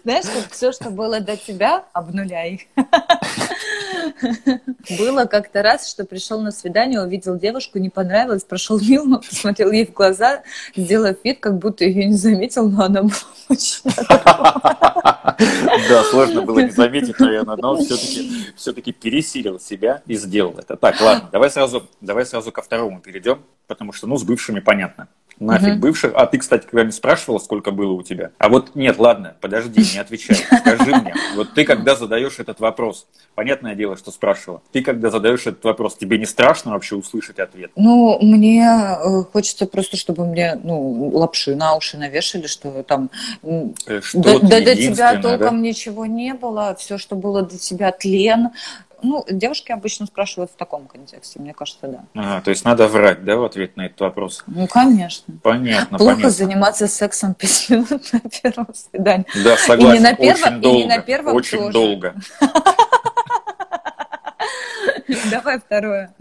Знаешь, 0.04 0.26
как 0.26 0.50
все, 0.52 0.72
что 0.72 0.90
было 0.90 1.20
до 1.20 1.36
тебя, 1.36 1.84
обнуляй. 1.92 2.68
Было 4.98 5.24
как-то 5.26 5.62
раз, 5.62 5.88
что 5.88 6.04
пришел 6.04 6.40
на 6.40 6.50
свидание, 6.50 7.02
увидел 7.02 7.36
девушку, 7.38 7.78
не 7.78 7.90
понравилось, 7.90 8.44
прошел 8.44 8.80
мимо, 8.80 9.18
посмотрел 9.18 9.70
ей 9.72 9.86
в 9.86 9.92
глаза, 9.92 10.42
сделав 10.74 11.16
вид, 11.24 11.40
как 11.40 11.58
будто 11.58 11.84
ее 11.84 12.06
не 12.06 12.14
заметил, 12.14 12.68
но 12.68 12.84
она 12.84 13.02
была 13.02 13.12
очень 13.48 13.90
Да, 15.88 16.04
сложно 16.04 16.42
было 16.42 16.60
не 16.60 16.70
заметить, 16.70 17.18
наверное, 17.18 17.56
но 17.56 17.76
все-таки 17.76 18.52
все-таки 18.56 18.92
пересилил 18.92 19.60
себя 19.60 20.02
и 20.06 20.16
сделал 20.16 20.54
это. 20.58 20.76
Так, 20.76 21.00
ладно, 21.00 21.28
давай 21.32 21.50
сразу, 21.50 21.88
давай 22.00 22.26
сразу 22.26 22.52
ко 22.52 22.62
второму 22.62 23.00
перейдем, 23.00 23.42
потому 23.66 23.92
что, 23.92 24.06
ну, 24.06 24.16
с 24.16 24.22
бывшими 24.22 24.60
понятно 24.60 25.08
нафиг 25.38 25.74
угу. 25.74 25.80
бывших. 25.80 26.12
А 26.14 26.26
ты, 26.26 26.38
кстати, 26.38 26.64
когда-нибудь 26.64 26.94
спрашивала, 26.94 27.38
сколько 27.38 27.70
было 27.70 27.92
у 27.92 28.02
тебя? 28.02 28.30
А 28.38 28.48
вот 28.48 28.74
нет, 28.74 28.98
ладно, 28.98 29.34
подожди, 29.40 29.84
не 29.94 29.98
отвечай. 29.98 30.36
Скажи 30.36 30.94
мне, 30.94 31.14
вот 31.34 31.54
ты 31.54 31.64
когда 31.64 31.94
задаешь 31.94 32.38
этот 32.38 32.60
вопрос, 32.60 33.06
понятное 33.34 33.74
дело, 33.74 33.96
что 33.96 34.10
спрашивала, 34.10 34.62
ты 34.72 34.82
когда 34.82 35.10
задаешь 35.10 35.46
этот 35.46 35.64
вопрос, 35.64 35.96
тебе 35.96 36.18
не 36.18 36.26
страшно 36.26 36.72
вообще 36.72 36.96
услышать 36.96 37.38
ответ? 37.38 37.70
Ну, 37.76 38.18
мне 38.22 38.64
э, 38.64 39.22
хочется 39.32 39.66
просто, 39.66 39.96
чтобы 39.96 40.26
мне, 40.26 40.58
ну, 40.62 41.10
лапши 41.14 41.54
на 41.54 41.76
уши 41.76 41.96
навешали, 41.96 42.46
что 42.46 42.82
там 42.82 43.10
э, 43.42 44.00
что 44.02 44.20
до, 44.20 44.40
до, 44.40 44.64
до 44.64 44.76
тебя 44.76 45.20
толком 45.20 45.62
да? 45.62 45.68
ничего 45.68 46.06
не 46.06 46.34
было, 46.34 46.74
все, 46.78 46.98
что 46.98 47.16
было 47.16 47.42
до 47.42 47.58
тебя 47.58 47.92
тлен, 47.92 48.50
ну, 49.02 49.24
девушки 49.30 49.72
обычно 49.72 50.06
спрашивают 50.06 50.50
в 50.50 50.56
таком 50.56 50.86
контексте, 50.86 51.38
мне 51.40 51.52
кажется, 51.54 51.86
да. 51.88 52.04
Ага, 52.14 52.40
то 52.42 52.50
есть 52.50 52.64
надо 52.64 52.88
врать, 52.88 53.24
да, 53.24 53.36
в 53.36 53.44
ответ 53.44 53.76
на 53.76 53.86
этот 53.86 54.00
вопрос? 54.00 54.42
Ну, 54.46 54.66
конечно. 54.66 55.34
Понятно, 55.42 55.98
Плохо 55.98 56.14
понятно. 56.14 56.30
заниматься 56.30 56.86
сексом 56.88 57.34
5 57.38 57.70
минут 57.70 58.12
на 58.12 58.20
первом 58.20 58.68
свидании. 58.74 59.26
Да, 59.44 59.56
согласен, 59.56 59.94
и 59.94 59.98
не 59.98 60.00
на 60.04 60.14
первом, 60.14 60.54
очень 60.54 60.60
долго, 60.60 60.78
и 60.78 60.82
не 60.82 60.86
на 60.86 60.98
первом 60.98 61.34
Очень 61.36 61.58
тоже. 61.58 61.72
долго. 61.72 62.14
Давай 65.30 65.58
второе. 65.58 66.14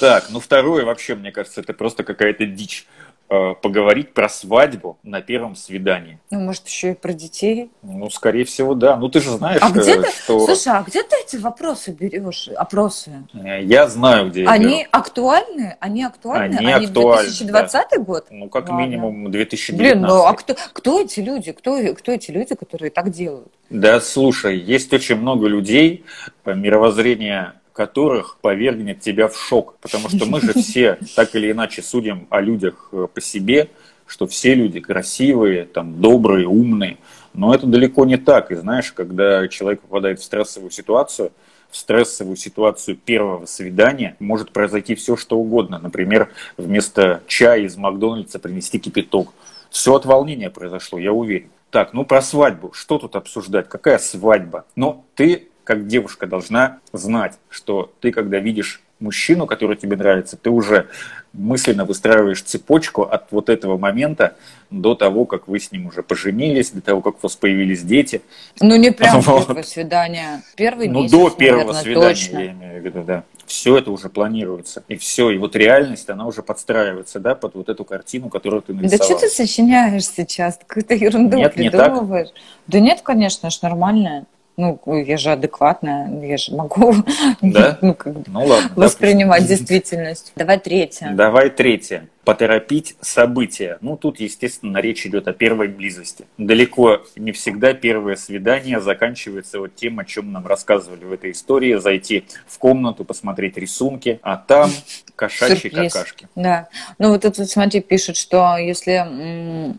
Так, 0.00 0.26
ну 0.30 0.40
второе 0.40 0.84
вообще, 0.84 1.14
мне 1.14 1.32
кажется, 1.32 1.60
это 1.60 1.74
просто 1.74 2.04
какая-то 2.04 2.46
дичь. 2.46 2.86
Э, 3.30 3.54
поговорить 3.60 4.14
про 4.14 4.26
свадьбу 4.26 4.96
на 5.02 5.20
первом 5.20 5.54
свидании. 5.54 6.18
Ну, 6.30 6.40
может, 6.40 6.66
еще 6.66 6.92
и 6.92 6.94
про 6.94 7.12
детей? 7.12 7.70
Ну, 7.82 8.08
скорее 8.08 8.46
всего, 8.46 8.72
да. 8.72 8.96
Ну, 8.96 9.10
ты 9.10 9.20
же 9.20 9.32
знаешь, 9.32 9.60
а 9.60 9.70
где 9.70 10.00
ты, 10.00 10.08
что... 10.10 10.46
Слушай, 10.46 10.72
а 10.72 10.82
где 10.82 11.02
ты 11.02 11.14
эти 11.22 11.36
вопросы 11.36 11.90
берешь, 11.90 12.48
опросы? 12.56 13.28
Э, 13.34 13.62
я 13.62 13.86
знаю, 13.86 14.30
где 14.30 14.46
Они 14.46 14.78
беру. 14.78 14.88
актуальны? 14.92 15.76
Они 15.78 16.04
актуальны? 16.04 16.56
Они, 16.56 16.72
Они 16.72 16.86
актуальны, 16.86 17.28
2020 17.28 17.72
да. 17.90 17.98
год? 17.98 18.26
Ну, 18.30 18.48
как 18.48 18.70
Ладно. 18.70 18.80
минимум 18.82 19.30
2019. 19.30 19.78
Блин, 19.78 20.08
ну 20.08 20.24
а 20.24 20.32
кто, 20.32 20.56
кто 20.72 21.02
эти 21.02 21.20
люди? 21.20 21.52
Кто, 21.52 21.78
кто 21.96 22.12
эти 22.12 22.30
люди, 22.30 22.54
которые 22.54 22.90
так 22.90 23.10
делают? 23.10 23.52
Да, 23.68 24.00
слушай, 24.00 24.56
есть 24.58 24.90
очень 24.94 25.16
много 25.16 25.48
людей, 25.48 26.06
э, 26.46 26.54
мировоззрение 26.54 27.52
которых 27.78 28.38
повергнет 28.40 29.00
тебя 29.00 29.28
в 29.28 29.36
шок. 29.36 29.76
Потому 29.80 30.08
что 30.08 30.26
мы 30.26 30.40
же 30.40 30.52
все 30.52 30.98
так 31.14 31.36
или 31.36 31.52
иначе 31.52 31.80
судим 31.80 32.26
о 32.28 32.40
людях 32.40 32.88
э, 32.90 33.06
по 33.14 33.20
себе, 33.20 33.70
что 34.04 34.26
все 34.26 34.56
люди 34.56 34.80
красивые, 34.80 35.64
там, 35.64 36.00
добрые, 36.00 36.48
умные. 36.48 36.96
Но 37.34 37.54
это 37.54 37.68
далеко 37.68 38.04
не 38.04 38.16
так. 38.16 38.50
И 38.50 38.56
знаешь, 38.56 38.90
когда 38.90 39.46
человек 39.46 39.82
попадает 39.82 40.18
в 40.18 40.24
стрессовую 40.24 40.72
ситуацию, 40.72 41.30
в 41.70 41.76
стрессовую 41.76 42.36
ситуацию 42.36 42.96
первого 42.96 43.46
свидания 43.46 44.16
может 44.18 44.50
произойти 44.50 44.96
все, 44.96 45.16
что 45.16 45.38
угодно. 45.38 45.78
Например, 45.78 46.32
вместо 46.56 47.22
чая 47.28 47.60
из 47.60 47.76
Макдональдса 47.76 48.40
принести 48.40 48.80
кипяток. 48.80 49.28
Все 49.70 49.94
от 49.94 50.04
волнения 50.04 50.50
произошло, 50.50 50.98
я 50.98 51.12
уверен. 51.12 51.50
Так, 51.70 51.92
ну 51.92 52.04
про 52.04 52.22
свадьбу. 52.22 52.72
Что 52.72 52.98
тут 52.98 53.14
обсуждать? 53.14 53.68
Какая 53.68 53.98
свадьба? 53.98 54.64
Ну, 54.74 55.04
ты 55.14 55.47
как 55.68 55.86
девушка 55.86 56.26
должна 56.26 56.78
знать, 56.94 57.34
что 57.50 57.92
ты, 58.00 58.10
когда 58.10 58.38
видишь 58.38 58.80
мужчину, 59.00 59.46
который 59.46 59.76
тебе 59.76 59.98
нравится, 59.98 60.38
ты 60.38 60.48
уже 60.48 60.88
мысленно 61.34 61.84
выстраиваешь 61.84 62.40
цепочку 62.40 63.02
от 63.02 63.30
вот 63.32 63.50
этого 63.50 63.76
момента 63.76 64.34
до 64.70 64.94
того, 64.94 65.26
как 65.26 65.46
вы 65.46 65.60
с 65.60 65.70
ним 65.70 65.88
уже 65.88 66.02
поженились, 66.02 66.70
до 66.70 66.80
того, 66.80 67.02
как 67.02 67.16
у 67.16 67.18
вас 67.20 67.36
появились 67.36 67.82
дети. 67.82 68.22
Ну, 68.62 68.76
не 68.76 68.92
прям 68.92 69.20
вот. 69.20 69.46
первое 69.46 69.62
свидание. 69.62 70.42
Первый 70.56 70.88
ну, 70.88 71.02
месяц, 71.02 71.12
до 71.12 71.28
первого 71.28 71.74
наверное, 71.74 71.82
свидания, 71.82 72.14
точно. 72.14 72.38
я 72.38 72.52
имею 72.52 72.80
в 72.80 72.84
виду, 72.86 73.04
да. 73.04 73.24
Все 73.44 73.76
это 73.76 73.90
уже 73.90 74.08
планируется. 74.08 74.82
И 74.88 74.96
все, 74.96 75.28
и 75.28 75.36
вот 75.36 75.54
реальность, 75.54 76.08
она 76.08 76.26
уже 76.26 76.42
подстраивается, 76.42 77.20
да, 77.20 77.34
под 77.34 77.56
вот 77.56 77.68
эту 77.68 77.84
картину, 77.84 78.30
которую 78.30 78.62
ты 78.62 78.72
нарисовал. 78.72 78.98
Да 78.98 79.04
что 79.04 79.18
ты 79.18 79.28
сочиняешь 79.28 80.06
сейчас? 80.06 80.58
Какую-то 80.66 80.94
ерунду 80.94 81.36
нет, 81.36 81.52
придумываешь? 81.52 82.28
Не 82.28 82.32
так. 82.32 82.42
Да 82.68 82.80
нет, 82.80 83.02
конечно, 83.02 83.50
ж 83.50 83.60
нормально 83.60 84.24
ну, 84.58 84.80
я 84.86 85.16
же 85.16 85.30
адекватная, 85.30 86.10
я 86.20 86.36
же 86.36 86.52
могу 86.52 86.92
да? 87.42 87.78
ну, 87.80 87.94
как 87.94 88.12
ну, 88.26 88.44
ладно, 88.44 88.70
воспринимать 88.74 89.42
допустим. 89.42 89.56
действительность. 89.66 90.32
Давай 90.34 90.58
третье. 90.58 91.12
Давай 91.14 91.48
третье. 91.48 92.08
Поторопить 92.24 92.96
события. 93.00 93.78
Ну, 93.80 93.96
тут, 93.96 94.20
естественно, 94.20 94.78
речь 94.78 95.06
идет 95.06 95.28
о 95.28 95.32
первой 95.32 95.68
близости. 95.68 96.26
Далеко 96.36 97.02
не 97.16 97.32
всегда 97.32 97.72
первое 97.72 98.16
свидание 98.16 98.80
заканчивается 98.80 99.60
вот 99.60 99.76
тем, 99.76 100.00
о 100.00 100.04
чем 100.04 100.32
нам 100.32 100.46
рассказывали 100.46 101.04
в 101.04 101.12
этой 101.12 101.30
истории. 101.30 101.76
Зайти 101.76 102.26
в 102.46 102.58
комнату, 102.58 103.04
посмотреть 103.04 103.56
рисунки, 103.56 104.18
а 104.22 104.36
там 104.36 104.70
кошачьи 105.16 105.70
Сюрприз. 105.70 105.92
какашки. 105.92 106.28
Да. 106.34 106.68
Ну, 106.98 107.12
вот 107.12 107.22
тут, 107.22 107.36
смотри, 107.36 107.80
пишут, 107.80 108.16
что 108.16 108.58
если 108.58 109.06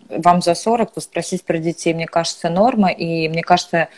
вам 0.10 0.42
за 0.42 0.56
40, 0.56 0.94
то 0.94 1.02
спросить 1.02 1.44
про 1.44 1.58
детей, 1.60 1.94
мне 1.94 2.08
кажется, 2.08 2.50
норма. 2.50 2.90
И 2.90 3.28
мне 3.28 3.44
кажется, 3.44 3.90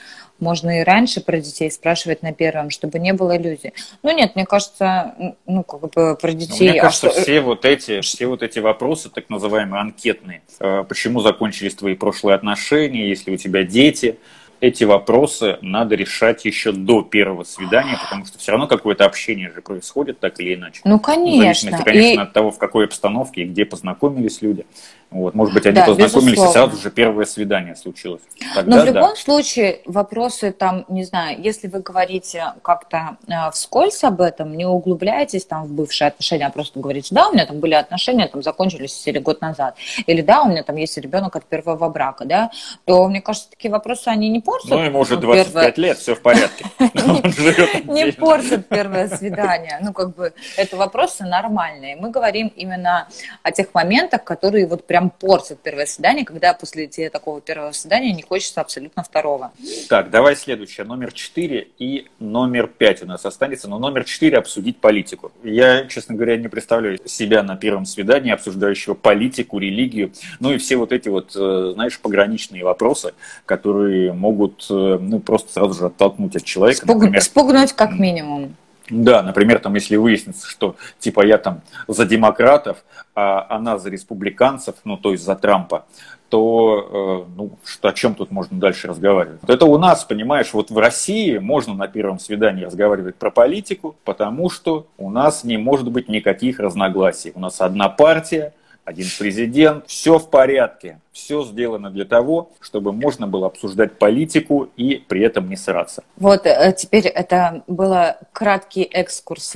можно 0.41 0.81
и 0.81 0.83
раньше 0.83 1.21
про 1.21 1.39
детей 1.39 1.71
спрашивать 1.71 2.21
на 2.23 2.33
первом, 2.33 2.69
чтобы 2.69 2.99
не 2.99 3.13
было 3.13 3.37
иллюзий. 3.37 3.73
Ну 4.03 4.11
нет, 4.15 4.35
мне 4.35 4.45
кажется, 4.45 5.35
ну 5.45 5.63
как 5.63 5.81
бы 5.81 6.17
про 6.19 6.31
детей. 6.33 6.67
Ну, 6.67 6.71
мне 6.73 6.81
кажется, 6.81 7.07
а 7.07 7.11
что... 7.11 7.21
все 7.21 7.41
вот 7.41 7.65
эти, 7.65 8.01
все 8.01 8.27
вот 8.27 8.43
эти 8.43 8.59
вопросы, 8.59 9.09
так 9.09 9.29
называемые 9.29 9.81
анкетные, 9.81 10.41
э, 10.59 10.83
почему 10.87 11.21
закончились 11.21 11.75
твои 11.75 11.95
прошлые 11.95 12.35
отношения, 12.35 13.07
если 13.07 13.31
у 13.31 13.37
тебя 13.37 13.63
дети, 13.63 14.17
эти 14.61 14.83
вопросы 14.83 15.57
надо 15.61 15.95
решать 15.95 16.45
еще 16.45 16.71
до 16.71 17.01
первого 17.01 17.43
свидания, 17.43 17.97
потому 18.03 18.25
что 18.25 18.37
все 18.37 18.51
равно 18.51 18.67
какое-то 18.67 19.05
общение 19.05 19.51
же 19.51 19.61
происходит 19.61 20.19
так 20.19 20.39
или 20.39 20.53
иначе. 20.53 20.81
Ну, 20.85 20.99
конечно. 20.99 21.31
В 21.31 21.37
зависимости, 21.37 21.83
конечно, 21.83 22.21
и... 22.21 22.23
от 22.23 22.33
того, 22.33 22.51
в 22.51 22.59
какой 22.59 22.85
обстановке 22.85 23.41
и 23.41 23.45
где 23.45 23.65
познакомились 23.65 24.41
люди. 24.41 24.65
Вот, 25.11 25.35
может 25.35 25.53
быть, 25.53 25.65
они 25.65 25.75
да, 25.75 25.85
познакомились, 25.85 26.31
безусловно. 26.31 26.49
и 26.49 26.53
сразу 26.53 26.77
же 26.81 26.89
первое 26.89 27.25
свидание 27.25 27.75
случилось. 27.75 28.21
Тогда, 28.55 28.77
Но 28.77 28.81
в 28.81 28.85
любом 28.85 29.09
да. 29.09 29.15
случае 29.15 29.81
вопросы 29.85 30.51
там, 30.51 30.85
не 30.87 31.03
знаю, 31.03 31.41
если 31.41 31.67
вы 31.67 31.81
говорите 31.81 32.53
как-то 32.61 33.17
э, 33.27 33.51
вскользь 33.51 34.03
об 34.03 34.21
этом, 34.21 34.55
не 34.55 34.65
углубляйтесь 34.65 35.45
там 35.45 35.65
в 35.65 35.71
бывшие 35.71 36.07
отношения, 36.07 36.47
а 36.47 36.49
просто 36.49 36.79
говорите, 36.79 37.13
да, 37.13 37.27
у 37.27 37.33
меня 37.33 37.45
там 37.45 37.59
были 37.59 37.73
отношения, 37.73 38.27
там 38.27 38.41
закончились 38.41 39.05
или 39.05 39.19
год 39.19 39.41
назад, 39.41 39.75
или 40.07 40.21
да, 40.21 40.43
у 40.43 40.49
меня 40.49 40.63
там 40.63 40.77
есть 40.77 40.97
ребенок 40.97 41.35
от 41.35 41.45
первого 41.45 41.89
брака, 41.89 42.23
да, 42.23 42.51
то, 42.85 43.05
мне 43.07 43.21
кажется, 43.21 43.49
такие 43.49 43.69
вопросы, 43.69 44.07
они 44.07 44.29
не 44.29 44.39
портят. 44.39 44.71
Ну, 44.71 44.81
ему 44.81 44.99
уже 44.99 45.17
25 45.17 45.53
первое... 45.53 45.73
лет, 45.75 45.97
все 45.97 46.15
в 46.15 46.21
порядке. 46.21 46.65
Не 47.85 48.11
портят 48.17 48.67
первое 48.67 49.07
свидание. 49.07 49.79
Ну, 49.81 49.93
как 49.93 50.15
бы, 50.15 50.33
это 50.57 50.77
вопросы 50.77 51.23
нормальные. 51.23 51.95
Мы 51.95 52.09
говорим 52.09 52.51
именно 52.55 53.07
о 53.43 53.51
тех 53.51 53.73
моментах, 53.73 54.23
которые 54.23 54.67
вот 54.67 54.87
прям 54.87 55.00
прям 55.01 55.09
портит 55.09 55.59
первое 55.59 55.85
свидание, 55.85 56.25
когда 56.25 56.53
после 56.53 56.87
тебе 56.87 57.09
такого 57.09 57.41
первого 57.41 57.71
свидания 57.71 58.13
не 58.13 58.21
хочется 58.21 58.61
абсолютно 58.61 59.03
второго. 59.03 59.51
Так, 59.89 60.09
давай 60.09 60.35
следующее. 60.35 60.85
Номер 60.85 61.11
4 61.11 61.67
и 61.79 62.07
номер 62.19 62.67
5 62.67 63.03
у 63.03 63.05
нас 63.07 63.25
останется. 63.25 63.67
Но 63.67 63.79
номер 63.79 64.03
4 64.03 64.37
обсудить 64.37 64.77
политику. 64.77 65.31
Я, 65.43 65.85
честно 65.85 66.15
говоря, 66.15 66.37
не 66.37 66.47
представляю 66.47 66.99
себя 67.05 67.43
на 67.43 67.55
первом 67.55 67.85
свидании, 67.85 68.31
обсуждающего 68.31 68.93
политику, 68.93 69.57
религию, 69.57 70.11
ну 70.39 70.51
и 70.51 70.57
все 70.57 70.75
вот 70.75 70.91
эти 70.91 71.09
вот, 71.09 71.35
э, 71.35 71.71
знаешь, 71.73 71.99
пограничные 71.99 72.63
вопросы, 72.63 73.13
которые 73.45 74.13
могут 74.13 74.65
э, 74.69 74.97
ну, 74.99 75.19
просто 75.19 75.51
сразу 75.51 75.73
же 75.73 75.85
оттолкнуть 75.87 76.35
от 76.35 76.43
человека. 76.43 76.81
Спуг... 76.81 76.95
Например, 76.95 77.21
Спугнуть 77.21 77.73
как 77.73 77.91
минимум. 77.93 78.55
Да, 78.91 79.23
например, 79.23 79.59
там, 79.59 79.73
если 79.75 79.95
выяснится, 79.95 80.47
что 80.47 80.75
типа 80.99 81.25
я 81.25 81.37
там 81.37 81.61
за 81.87 82.05
демократов, 82.05 82.83
а 83.15 83.47
она 83.49 83.77
за 83.77 83.89
республиканцев, 83.89 84.75
ну, 84.83 84.97
то 84.97 85.11
есть 85.11 85.23
за 85.23 85.35
Трампа, 85.35 85.85
то 86.29 87.25
э, 87.27 87.31
ну, 87.35 87.51
что, 87.65 87.89
о 87.89 87.93
чем 87.93 88.15
тут 88.15 88.31
можно 88.31 88.57
дальше 88.57 88.87
разговаривать? 88.87 89.41
Это 89.47 89.65
у 89.65 89.77
нас, 89.77 90.03
понимаешь, 90.05 90.53
вот 90.53 90.71
в 90.71 90.77
России 90.77 91.37
можно 91.37 91.73
на 91.73 91.87
первом 91.87 92.19
свидании 92.19 92.63
разговаривать 92.63 93.15
про 93.15 93.31
политику, 93.31 93.95
потому 94.05 94.49
что 94.49 94.87
у 94.97 95.09
нас 95.09 95.43
не 95.43 95.57
может 95.57 95.89
быть 95.89 96.07
никаких 96.07 96.59
разногласий. 96.59 97.31
У 97.35 97.39
нас 97.39 97.59
одна 97.59 97.89
партия, 97.89 98.53
один 98.83 99.07
президент, 99.19 99.87
все 99.87 100.17
в 100.17 100.29
порядке, 100.29 100.99
все 101.11 101.43
сделано 101.43 101.91
для 101.91 102.05
того, 102.05 102.51
чтобы 102.59 102.93
можно 102.93 103.27
было 103.27 103.47
обсуждать 103.47 103.97
политику 103.97 104.69
и 104.75 105.03
при 105.07 105.21
этом 105.21 105.49
не 105.49 105.55
сраться. 105.55 106.03
Вот 106.17 106.45
э, 106.45 106.73
теперь 106.77 107.07
это 107.07 107.63
был 107.67 107.95
краткий 108.33 108.83
экскурс 108.83 109.55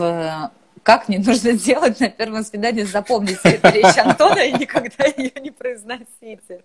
как 0.85 1.09
не 1.09 1.17
нужно 1.17 1.53
делать 1.53 1.99
на 1.99 2.09
первом 2.09 2.43
свидании, 2.43 2.83
запомните 2.83 3.39
эту 3.43 3.73
речь 3.73 3.97
Антона 3.97 4.39
и 4.39 4.53
никогда 4.53 5.05
ее 5.17 5.31
не 5.41 5.49
произносите. 5.49 6.61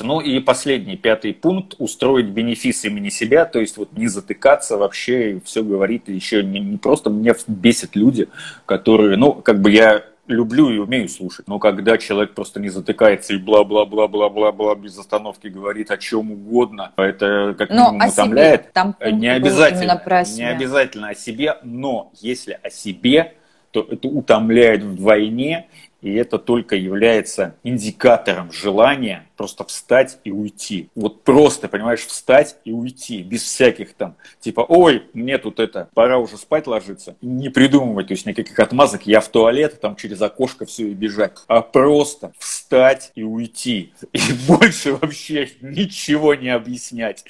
Ну 0.00 0.20
и 0.20 0.38
последний, 0.38 0.98
пятый 0.98 1.32
пункт, 1.32 1.74
устроить 1.78 2.26
бенефис 2.26 2.84
имени 2.84 3.08
себя, 3.08 3.46
то 3.46 3.58
есть 3.58 3.78
вот 3.78 3.96
не 3.96 4.06
затыкаться 4.06 4.76
вообще, 4.76 5.40
все 5.46 5.64
говорить, 5.64 6.02
еще 6.08 6.44
не, 6.44 6.60
не 6.60 6.76
просто 6.76 7.08
меня 7.08 7.34
бесят 7.46 7.96
люди, 7.96 8.28
которые, 8.66 9.16
ну, 9.16 9.32
как 9.32 9.62
бы 9.62 9.70
я 9.70 10.04
люблю 10.28 10.70
и 10.70 10.78
умею 10.78 11.08
слушать. 11.08 11.48
Но 11.48 11.58
когда 11.58 11.98
человек 11.98 12.34
просто 12.34 12.60
не 12.60 12.68
затыкается 12.68 13.34
и 13.34 13.38
бла-бла-бла-бла-бла-бла 13.38 14.74
без 14.76 14.98
остановки 14.98 15.48
говорит 15.48 15.90
о 15.90 15.96
чем 15.96 16.30
угодно, 16.32 16.92
это 16.96 17.54
как 17.58 17.70
но 17.70 17.92
минимум 17.92 18.08
утомляет. 18.08 18.72
Там 18.72 18.94
не 19.00 19.28
обязательно, 19.28 20.00
не 20.36 20.44
обязательно 20.48 21.08
о 21.08 21.14
себе, 21.14 21.56
но 21.62 22.12
если 22.14 22.58
о 22.62 22.70
себе, 22.70 23.34
то 23.70 23.86
это 23.88 24.08
утомляет 24.08 24.82
вдвойне, 24.82 25.68
И 26.00 26.14
это 26.14 26.38
только 26.38 26.76
является 26.76 27.56
индикатором 27.64 28.52
желания 28.52 29.28
просто 29.38 29.64
встать 29.64 30.18
и 30.24 30.32
уйти. 30.32 30.90
Вот 30.96 31.22
просто, 31.22 31.68
понимаешь, 31.68 32.04
встать 32.04 32.56
и 32.64 32.72
уйти, 32.72 33.22
без 33.22 33.44
всяких 33.44 33.94
там, 33.94 34.16
типа, 34.40 34.60
ой, 34.68 35.04
мне 35.14 35.38
тут 35.38 35.60
это, 35.60 35.88
пора 35.94 36.18
уже 36.18 36.36
спать 36.36 36.66
ложиться. 36.66 37.16
Не 37.22 37.48
придумывать, 37.48 38.08
то 38.08 38.14
есть 38.14 38.26
никаких 38.26 38.58
отмазок, 38.58 39.06
я 39.06 39.20
в 39.20 39.28
туалет, 39.28 39.80
там 39.80 39.94
через 39.94 40.20
окошко 40.20 40.66
все 40.66 40.88
и 40.88 40.94
бежать. 40.94 41.32
А 41.46 41.62
просто 41.62 42.32
встать 42.38 43.12
и 43.14 43.22
уйти. 43.22 43.92
И 44.12 44.20
больше 44.48 44.94
вообще 44.94 45.48
ничего 45.60 46.34
не 46.34 46.48
объяснять. 46.48 47.24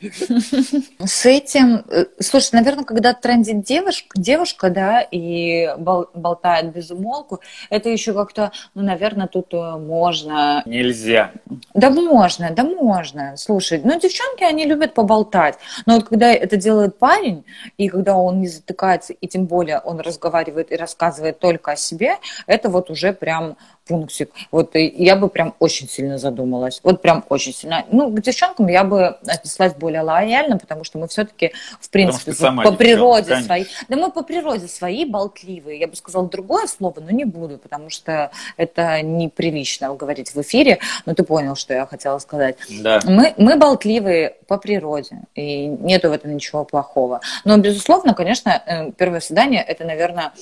С 0.00 1.26
этим, 1.26 1.84
э, 1.90 2.06
слушай, 2.20 2.54
наверное, 2.54 2.84
когда 2.84 3.12
трендит 3.12 3.64
девушка, 3.64 4.08
девушка, 4.18 4.70
да, 4.70 5.02
и 5.02 5.68
болтает 5.76 6.72
без 6.72 6.90
умолку, 6.90 7.40
это 7.70 7.88
еще 7.88 8.12
как-то, 8.14 8.52
ну, 8.74 8.82
наверное, 8.82 9.26
тут 9.26 9.52
э, 9.52 9.76
можно... 9.78 10.62
Нельзя 10.66 10.92
нельзя. 10.92 11.32
Да 11.74 11.90
можно, 11.90 12.50
да 12.50 12.64
можно. 12.64 13.36
Слушай, 13.36 13.80
ну 13.84 13.98
девчонки, 13.98 14.44
они 14.44 14.66
любят 14.66 14.94
поболтать. 14.94 15.58
Но 15.86 15.94
вот 15.94 16.04
когда 16.04 16.32
это 16.32 16.56
делает 16.56 16.98
парень, 16.98 17.44
и 17.78 17.88
когда 17.88 18.16
он 18.16 18.40
не 18.40 18.48
затыкается, 18.48 19.12
и 19.12 19.26
тем 19.26 19.46
более 19.46 19.78
он 19.78 20.00
разговаривает 20.00 20.72
и 20.72 20.76
рассказывает 20.76 21.38
только 21.38 21.72
о 21.72 21.76
себе, 21.76 22.16
это 22.46 22.68
вот 22.68 22.90
уже 22.90 23.12
прям 23.12 23.56
пунктик. 23.86 24.30
Вот 24.50 24.74
я 24.74 25.16
бы 25.16 25.28
прям 25.28 25.54
очень 25.58 25.88
сильно 25.88 26.18
задумалась. 26.18 26.80
Вот 26.82 27.02
прям 27.02 27.24
очень 27.28 27.52
сильно. 27.52 27.84
Ну, 27.90 28.10
к 28.10 28.20
девчонкам 28.20 28.68
я 28.68 28.84
бы 28.84 29.16
отнеслась 29.26 29.74
более 29.74 30.02
лояльно, 30.02 30.58
потому 30.58 30.84
что 30.84 30.98
мы 30.98 31.08
все-таки, 31.08 31.52
в 31.80 31.90
принципе, 31.90 32.32
по 32.32 32.38
девчонка, 32.38 32.72
природе 32.72 33.28
конечно. 33.28 33.46
своей... 33.46 33.66
Да 33.88 33.96
мы 33.96 34.10
по 34.10 34.22
природе 34.22 34.68
свои 34.68 35.04
болтливые. 35.04 35.80
Я 35.80 35.88
бы 35.88 35.96
сказала 35.96 36.28
другое 36.28 36.66
слово, 36.66 37.00
но 37.00 37.10
не 37.10 37.24
буду, 37.24 37.58
потому 37.58 37.90
что 37.90 38.30
это 38.56 39.02
неприлично 39.02 39.94
говорить 39.94 40.34
в 40.34 40.40
эфире. 40.40 40.78
Но 41.06 41.14
ты 41.14 41.24
понял, 41.24 41.56
что 41.56 41.74
я 41.74 41.86
хотела 41.86 42.18
сказать. 42.18 42.56
Да. 42.80 43.00
Мы, 43.04 43.34
мы 43.36 43.56
болтливые 43.56 44.36
по 44.46 44.58
природе, 44.58 45.22
и 45.34 45.66
нету 45.66 46.10
в 46.10 46.12
этом 46.12 46.34
ничего 46.34 46.64
плохого. 46.64 47.20
Но, 47.44 47.56
безусловно, 47.56 48.14
конечно, 48.14 48.62
э, 48.64 48.92
первое 48.92 49.20
свидание– 49.20 49.62
это, 49.66 49.84
наверное, 49.84 50.32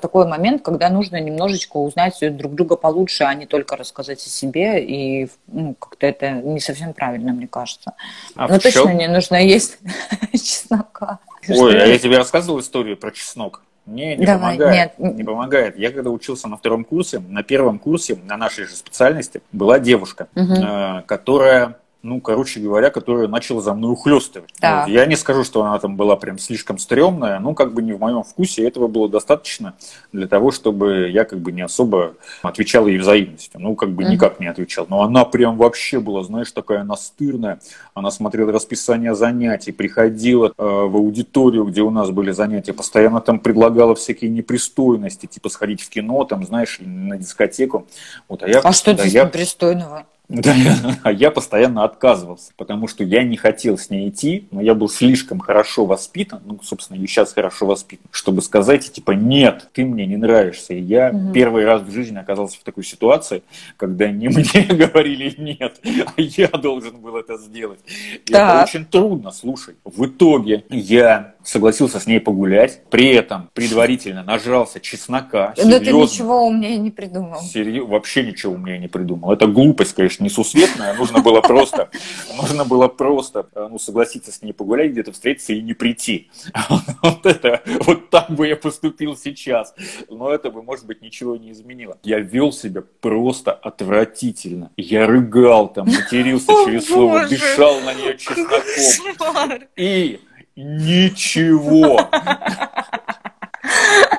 такой 0.00 0.26
момент, 0.26 0.62
когда 0.62 0.88
нужно 0.88 1.20
немножечко 1.20 1.78
узнать 1.78 2.18
друг 2.36 2.54
друга 2.54 2.75
получше, 2.76 3.24
а 3.24 3.34
не 3.34 3.46
только 3.46 3.76
рассказать 3.76 4.18
о 4.18 4.28
себе. 4.28 4.84
И 4.84 5.28
ну, 5.46 5.74
как-то 5.74 6.06
это 6.06 6.30
не 6.30 6.60
совсем 6.60 6.92
правильно, 6.92 7.32
мне 7.32 7.46
кажется. 7.46 7.94
А 8.34 8.48
Но 8.48 8.58
точно 8.58 8.92
не 8.92 9.08
нужно 9.08 9.36
есть 9.36 9.78
чеснока. 10.32 11.18
Ой, 11.48 11.80
а 11.80 11.86
я 11.86 11.98
тебе 11.98 12.18
рассказывал 12.18 12.60
историю 12.60 12.96
про 12.96 13.10
чеснок? 13.10 13.62
Не, 13.86 14.16
не 14.16 14.26
Давай, 14.26 14.56
помогает. 14.56 14.98
Нет. 14.98 15.14
Не 15.14 15.24
помогает. 15.24 15.78
Я 15.78 15.92
когда 15.92 16.10
учился 16.10 16.48
на 16.48 16.56
втором 16.56 16.84
курсе, 16.84 17.20
на 17.20 17.44
первом 17.44 17.78
курсе, 17.78 18.18
на 18.26 18.36
нашей 18.36 18.64
же 18.64 18.74
специальности, 18.74 19.42
была 19.52 19.78
девушка, 19.78 20.26
угу. 20.34 21.02
которая 21.06 21.78
ну, 22.06 22.20
короче 22.20 22.60
говоря, 22.60 22.90
которая 22.90 23.26
начала 23.28 23.60
за 23.60 23.74
мной 23.74 23.92
ухлестывать. 23.92 24.50
Да. 24.60 24.82
Вот. 24.82 24.88
Я 24.88 25.06
не 25.06 25.16
скажу, 25.16 25.44
что 25.44 25.62
она 25.62 25.78
там 25.78 25.96
была 25.96 26.16
прям 26.16 26.38
слишком 26.38 26.78
стрёмная, 26.78 27.38
ну, 27.40 27.54
как 27.54 27.74
бы 27.74 27.82
не 27.82 27.92
в 27.92 28.00
моем 28.00 28.22
вкусе, 28.22 28.66
этого 28.66 28.86
было 28.86 29.08
достаточно 29.08 29.74
для 30.12 30.28
того, 30.28 30.52
чтобы 30.52 31.08
я 31.10 31.24
как 31.24 31.40
бы 31.40 31.52
не 31.52 31.62
особо 31.62 32.14
отвечал 32.42 32.86
ей 32.86 32.98
взаимностью. 32.98 33.60
Ну, 33.60 33.74
как 33.74 33.90
бы 33.90 34.04
угу. 34.04 34.12
никак 34.12 34.40
не 34.40 34.46
отвечал. 34.46 34.86
Но 34.88 35.02
она 35.02 35.24
прям 35.24 35.56
вообще 35.56 35.98
была, 36.00 36.22
знаешь, 36.22 36.52
такая 36.52 36.84
настырная. 36.84 37.58
Она 37.94 38.10
смотрела 38.10 38.52
расписание 38.52 39.14
занятий, 39.14 39.72
приходила 39.72 40.46
э, 40.46 40.52
в 40.56 40.96
аудиторию, 40.96 41.64
где 41.64 41.82
у 41.82 41.90
нас 41.90 42.10
были 42.10 42.30
занятия, 42.30 42.72
постоянно 42.72 43.20
там 43.20 43.40
предлагала 43.40 43.94
всякие 43.94 44.30
непристойности, 44.30 45.26
типа 45.26 45.48
сходить 45.48 45.82
в 45.82 45.88
кино, 45.88 46.24
там, 46.24 46.44
знаешь, 46.44 46.78
на 46.80 47.16
дискотеку. 47.16 47.86
Вот, 48.28 48.42
а 48.42 48.48
я, 48.48 48.60
а 48.60 48.72
что 48.72 48.94
здесь 48.94 49.12
я... 49.12 49.24
непристойного? 49.24 50.06
Да, 50.28 50.54
а 51.04 51.12
я 51.12 51.30
постоянно 51.30 51.84
отказывался, 51.84 52.52
потому 52.56 52.88
что 52.88 53.04
я 53.04 53.22
не 53.22 53.36
хотел 53.36 53.78
с 53.78 53.90
ней 53.90 54.08
идти, 54.08 54.48
но 54.50 54.60
я 54.60 54.74
был 54.74 54.88
слишком 54.88 55.38
хорошо 55.38 55.86
воспитан, 55.86 56.40
ну, 56.44 56.58
собственно, 56.62 56.98
и 57.00 57.06
сейчас 57.06 57.32
хорошо 57.32 57.66
воспитан, 57.66 58.06
чтобы 58.10 58.42
сказать, 58.42 58.92
типа, 58.92 59.12
нет, 59.12 59.68
ты 59.72 59.84
мне 59.84 60.04
не 60.06 60.16
нравишься. 60.16 60.74
И 60.74 60.80
я 60.80 61.10
угу. 61.10 61.32
первый 61.32 61.64
раз 61.64 61.82
в 61.82 61.92
жизни 61.92 62.18
оказался 62.18 62.58
в 62.58 62.64
такой 62.64 62.84
ситуации, 62.84 63.42
когда 63.76 64.10
не 64.10 64.28
мне 64.28 64.64
говорили 64.64 65.34
нет, 65.38 65.80
а 65.84 66.20
я 66.20 66.48
должен 66.48 66.96
был 66.96 67.16
это 67.16 67.38
сделать. 67.38 67.80
И 68.26 68.32
это 68.32 68.64
очень 68.64 68.84
трудно, 68.84 69.30
слушай. 69.30 69.76
В 69.84 70.06
итоге 70.06 70.64
я 70.70 71.35
согласился 71.46 72.00
с 72.00 72.06
ней 72.06 72.20
погулять, 72.20 72.82
при 72.90 73.08
этом 73.08 73.50
предварительно 73.54 74.22
нажрался 74.22 74.80
чеснока. 74.80 75.54
Да 75.56 75.78
ты 75.78 75.92
ничего 75.92 76.46
умнее 76.46 76.76
не 76.76 76.90
придумал. 76.90 77.40
Серьезно, 77.40 77.90
вообще 77.90 78.24
ничего 78.24 78.54
умнее 78.54 78.78
не 78.78 78.88
придумал. 78.88 79.32
Это 79.32 79.46
глупость, 79.46 79.94
конечно, 79.94 80.24
несусветная. 80.24 80.94
Нужно 80.94 81.20
было 81.20 81.40
просто, 81.40 81.88
нужно 82.36 82.64
было 82.64 82.88
просто 82.88 83.46
э, 83.54 83.68
ну, 83.70 83.78
согласиться 83.78 84.32
с 84.32 84.42
ней 84.42 84.52
погулять, 84.52 84.90
где-то 84.90 85.12
встретиться 85.12 85.52
и 85.52 85.62
не 85.62 85.74
прийти. 85.74 86.30
Вот 87.02 87.24
это, 87.24 87.62
вот 87.86 88.10
так 88.10 88.30
бы 88.30 88.48
я 88.48 88.56
поступил 88.56 89.16
сейчас. 89.16 89.74
Но 90.10 90.30
это 90.30 90.50
бы, 90.50 90.62
может 90.62 90.86
быть, 90.86 91.02
ничего 91.02 91.36
не 91.36 91.52
изменило. 91.52 91.98
Я 92.02 92.18
вел 92.18 92.52
себя 92.52 92.82
просто 93.00 93.52
отвратительно. 93.52 94.72
Я 94.76 95.06
рыгал 95.06 95.68
там, 95.68 95.86
матерился 95.86 96.52
через 96.64 96.88
слово, 96.88 97.26
дышал 97.28 97.80
на 97.80 97.94
нее 97.94 98.18
чесноком. 98.18 99.62
И 99.76 100.20
Ничего. 100.56 102.08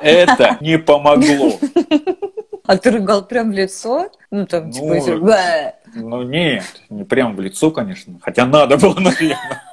Это 0.02 0.58
не 0.62 0.78
помогло. 0.78 1.60
А 2.66 2.78
ты 2.78 2.92
рыгал 2.92 3.26
прям 3.26 3.52
в 3.52 3.54
лицо? 3.54 4.12
Ну, 4.30 4.46
там, 4.46 4.72
типа, 4.72 4.86
ну, 4.86 5.02
типа, 5.06 5.74
ну, 5.96 6.22
нет, 6.24 6.66
не 6.90 7.06
прям 7.06 7.36
в 7.36 7.42
лицо, 7.42 7.72
конечно. 7.72 8.20
Хотя 8.22 8.46
надо 8.46 8.78
было, 8.78 9.00
наверное. 9.00 9.64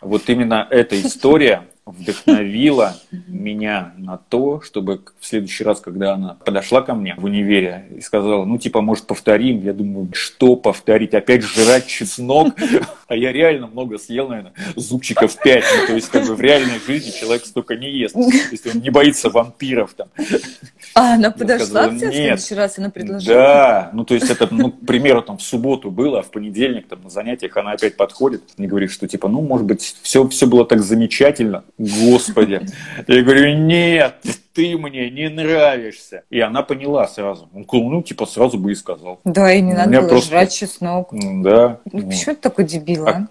Вот 0.00 0.28
именно 0.28 0.66
эта 0.70 1.00
история 1.00 1.62
вдохновила 1.86 2.96
меня 3.28 3.92
на 3.96 4.18
то, 4.18 4.60
чтобы 4.60 5.00
в 5.20 5.24
следующий 5.24 5.62
раз, 5.62 5.80
когда 5.80 6.14
она 6.14 6.36
подошла 6.44 6.82
ко 6.82 6.94
мне 6.94 7.14
в 7.16 7.24
универе 7.24 7.86
и 7.96 8.00
сказала, 8.00 8.44
ну, 8.44 8.58
типа, 8.58 8.80
может, 8.80 9.06
повторим, 9.06 9.62
я 9.62 9.72
думаю, 9.72 10.08
что 10.12 10.56
повторить, 10.56 11.14
опять 11.14 11.42
жрать 11.42 11.86
чеснок, 11.86 12.54
а 13.06 13.14
я 13.14 13.32
реально 13.32 13.68
много 13.68 13.98
съел, 13.98 14.28
наверное, 14.28 14.52
зубчиков 14.74 15.36
5, 15.40 15.64
ну, 15.80 15.86
то 15.86 15.94
есть, 15.94 16.08
как 16.08 16.26
бы 16.26 16.34
в 16.34 16.40
реальной 16.40 16.80
жизни 16.84 17.10
человек 17.10 17.46
столько 17.46 17.76
не 17.76 17.90
ест, 17.90 18.16
если 18.50 18.70
он 18.70 18.80
не 18.80 18.90
боится 18.90 19.30
вампиров 19.30 19.94
там. 19.94 20.08
А 20.94 21.14
она 21.14 21.30
подошла 21.30 21.66
сказала, 21.66 21.90
к 21.90 21.98
тебе 21.98 22.10
в 22.10 22.14
следующий 22.14 22.54
раз, 22.56 22.78
она 22.78 22.90
предложила? 22.90 23.36
Да, 23.36 23.90
ну, 23.92 24.04
то 24.04 24.14
есть, 24.14 24.28
это, 24.28 24.48
ну, 24.50 24.72
к 24.72 24.84
примеру, 24.84 25.22
там, 25.22 25.38
в 25.38 25.42
субботу 25.42 25.92
было, 25.92 26.18
а 26.18 26.22
в 26.22 26.32
понедельник, 26.32 26.88
там, 26.88 27.02
на 27.04 27.10
занятиях 27.10 27.56
она 27.56 27.72
опять 27.72 27.96
подходит 27.96 28.42
и 28.56 28.66
говорит, 28.66 28.90
что, 28.90 29.06
типа, 29.06 29.28
ну, 29.28 29.40
может 29.40 29.66
быть, 29.66 29.82
все, 30.02 30.26
все 30.28 30.46
было 30.48 30.64
так 30.64 30.82
замечательно, 30.82 31.62
Господи. 31.78 32.62
Я 33.06 33.22
говорю, 33.22 33.58
нет, 33.58 34.16
ты 34.54 34.78
мне 34.78 35.10
не 35.10 35.28
нравишься. 35.28 36.22
И 36.30 36.40
она 36.40 36.62
поняла 36.62 37.06
сразу. 37.06 37.48
Он 37.52 37.66
ну, 37.70 38.02
типа, 38.02 38.26
сразу 38.26 38.58
бы 38.58 38.72
и 38.72 38.74
сказал. 38.74 39.20
Да, 39.24 39.52
и 39.52 39.60
не 39.60 39.74
надо 39.74 40.00
было 40.00 40.08
просто... 40.08 40.30
жрать 40.30 40.54
чеснок. 40.54 41.10
Да. 41.12 41.80
Ну, 41.92 42.08
почему 42.08 42.34
ты 42.34 42.40
такой 42.40 42.64
дебил, 42.64 43.06
а? 43.06 43.28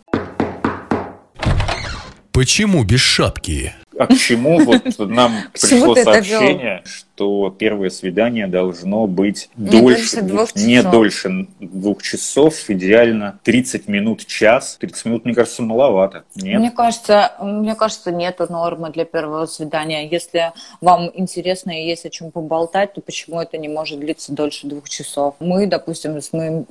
Почему 2.32 2.84
без 2.84 3.00
шапки? 3.00 3.74
А 3.98 4.08
к 4.08 4.18
чему 4.18 4.60
вот 4.60 4.84
нам 5.00 5.34
пришло 5.54 5.96
сообщение, 5.96 6.84
что 6.86 7.50
первое 7.58 7.90
свидание 7.90 8.48
должно 8.48 9.08
быть 9.08 9.50
не 9.56 9.82
дольше, 9.82 10.22
двух, 10.22 10.52
часов. 10.52 10.68
не 10.68 10.84
дольше 10.84 11.48
двух 11.60 12.04
часов, 12.04 12.70
идеально 12.70 13.40
30 13.44 13.88
минут, 13.88 14.26
час. 14.26 14.78
30 14.80 15.06
минут, 15.06 15.26
мне 15.26 15.34
кажется, 15.34 15.62
маловато. 15.64 16.24
Нет? 16.36 16.60
Мне 16.60 16.72
кажется, 16.72 17.34
мне 17.42 17.76
кажется, 17.76 18.12
нет 18.12 18.40
нормы 18.50 18.90
для 18.92 19.06
первого 19.06 19.46
свидания. 19.46 20.08
Если 20.08 20.52
вам 20.82 21.10
интересно 21.14 21.72
и 21.72 21.88
есть 21.88 22.06
о 22.06 22.10
чем 22.10 22.32
поболтать, 22.32 22.94
то 22.94 23.02
почему 23.02 23.40
это 23.40 23.58
не 23.58 23.70
может 23.70 24.00
длиться 24.00 24.34
дольше 24.34 24.68
двух 24.68 24.90
часов? 24.90 25.36
Мы, 25.40 25.68
допустим, 25.68 26.22
с 26.22 26.34
моим 26.34 26.66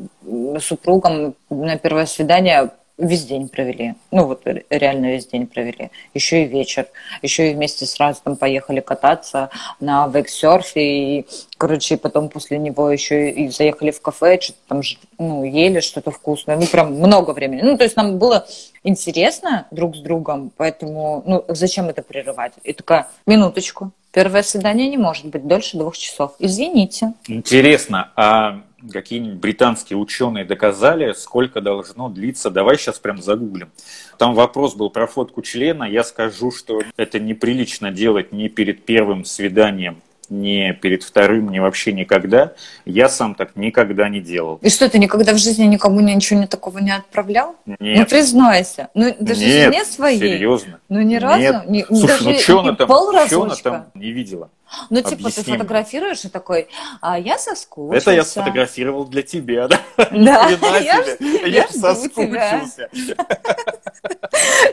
супругом 0.61 1.35
на 1.49 1.79
первое 1.79 2.07
свидание 2.07 2.71
весь 2.97 3.25
день 3.25 3.49
провели. 3.49 3.95
Ну 4.11 4.27
вот 4.27 4.43
реально 4.71 5.07
весь 5.07 5.27
день 5.27 5.47
провели. 5.47 5.91
Еще 6.15 6.45
и 6.45 6.47
вечер. 6.47 6.87
Еще 7.23 7.51
и 7.51 7.55
вместе 7.55 7.87
сразу 7.87 8.21
там 8.23 8.37
поехали 8.37 8.81
кататься 8.81 9.51
на 9.81 10.07
вейксерфе. 10.09 10.81
И, 10.81 11.27
короче, 11.59 11.97
потом 11.97 12.29
после 12.29 12.59
него 12.59 12.91
еще 12.91 13.31
и 13.31 13.49
заехали 13.49 13.91
в 13.91 14.01
кафе, 14.01 14.39
что-то 14.41 14.59
там 14.69 14.81
ну, 15.19 15.45
ели 15.45 15.81
что-то 15.81 16.11
вкусное. 16.11 16.57
Ну, 16.57 16.67
прям 16.67 16.95
много 16.95 17.33
времени. 17.33 17.63
Ну, 17.63 17.77
то 17.77 17.85
есть 17.85 17.97
нам 17.97 18.19
было 18.19 18.47
интересно 18.85 19.67
друг 19.71 19.97
с 19.97 20.01
другом, 20.01 20.53
поэтому, 20.57 21.23
ну, 21.27 21.45
зачем 21.49 21.89
это 21.89 22.03
прерывать? 22.03 22.53
И 22.63 22.73
такая, 22.73 23.09
минуточку, 23.27 23.91
первое 24.13 24.43
свидание 24.43 24.89
не 24.89 24.99
может 24.99 25.27
быть 25.27 25.47
дольше 25.47 25.79
двух 25.79 25.97
часов. 25.97 26.35
Извините. 26.39 27.15
Интересно, 27.27 28.13
а 28.15 28.61
какие-нибудь 28.93 29.39
британские 29.39 29.99
ученые 29.99 30.45
доказали, 30.45 31.13
сколько 31.13 31.61
должно 31.61 32.09
длиться. 32.09 32.51
Давай 32.51 32.77
сейчас 32.79 32.99
прям 32.99 33.23
загуглим. 33.23 33.71
Там 34.19 34.35
вопрос 34.35 34.75
был 34.75 34.91
про 34.91 35.07
фотку 35.07 35.43
члена. 35.43 35.85
Я 35.85 36.05
скажу, 36.05 36.51
что 36.51 36.83
это 36.97 37.19
неприлично 37.19 37.91
делать 37.91 38.33
ни 38.33 38.49
перед 38.49 38.85
первым 38.85 39.25
свиданием 39.25 40.03
ни 40.31 40.73
перед 40.73 41.03
вторым, 41.03 41.51
ни 41.51 41.59
вообще 41.59 41.93
никогда. 41.93 42.53
Я 42.85 43.09
сам 43.09 43.35
так 43.35 43.57
никогда 43.57 44.09
не 44.09 44.21
делал. 44.21 44.59
И 44.63 44.71
что, 44.71 44.89
ты 44.89 44.99
никогда 44.99 45.33
в 45.33 45.39
жизни 45.39 45.65
никому 45.65 46.01
ничего 46.01 46.41
не 46.41 46.47
такого 46.47 46.79
не 46.79 46.93
отправлял? 46.93 47.57
Нет. 47.67 47.99
Ну, 47.99 48.07
признайся. 48.07 48.89
Ну, 48.95 49.15
даже 49.19 49.41
Нет, 49.45 49.73
жене 49.73 49.85
своей? 49.85 50.19
серьезно. 50.19 50.81
Ну, 50.89 51.01
ни 51.03 51.17
разу? 51.17 51.39
Нет. 51.39 51.69
Ни, 51.69 51.85
Слушай, 51.85 52.07
даже 52.07 52.25
ну 52.25 52.39
что 52.39 52.61
она 52.61 52.75
там, 52.75 52.93
она 52.93 53.55
там 53.57 53.87
не 53.95 54.11
видела? 54.13 54.51
Ну, 54.91 54.97
типа, 54.99 55.09
ты 55.09 55.15
Объясни 55.15 55.43
мне. 55.47 55.53
фотографируешь 55.59 56.25
и 56.25 56.29
такой, 56.29 56.69
а 57.01 57.19
я 57.19 57.39
соскучился. 57.39 58.11
Это 58.11 58.17
я 58.17 58.25
сфотографировал 58.25 59.05
для 59.07 59.23
тебя, 59.23 59.69
да? 59.69 59.81
Да, 60.11 60.49
я 60.79 61.03
ж- 61.03 61.17
Я 61.21 61.47
я 61.47 61.67
ж 61.67 61.71
соскучился. 61.71 62.89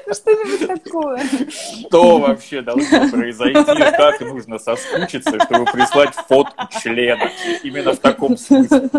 Ну, 0.08 0.14
Что-нибудь 0.14 0.84
такое. 0.84 1.22
Что 1.88 2.18
вообще 2.20 2.62
должно 2.62 3.10
произойти? 3.10 3.64
Как 3.64 4.20
нужно 4.22 4.60
соскучиться, 4.60 5.40
чтобы 5.40 5.66
прислать 5.66 6.14
фотку 6.28 6.68
члена? 6.82 7.30
Именно 7.64 7.94
в 7.94 7.98
таком 8.00 8.38
смысле. 8.38 8.90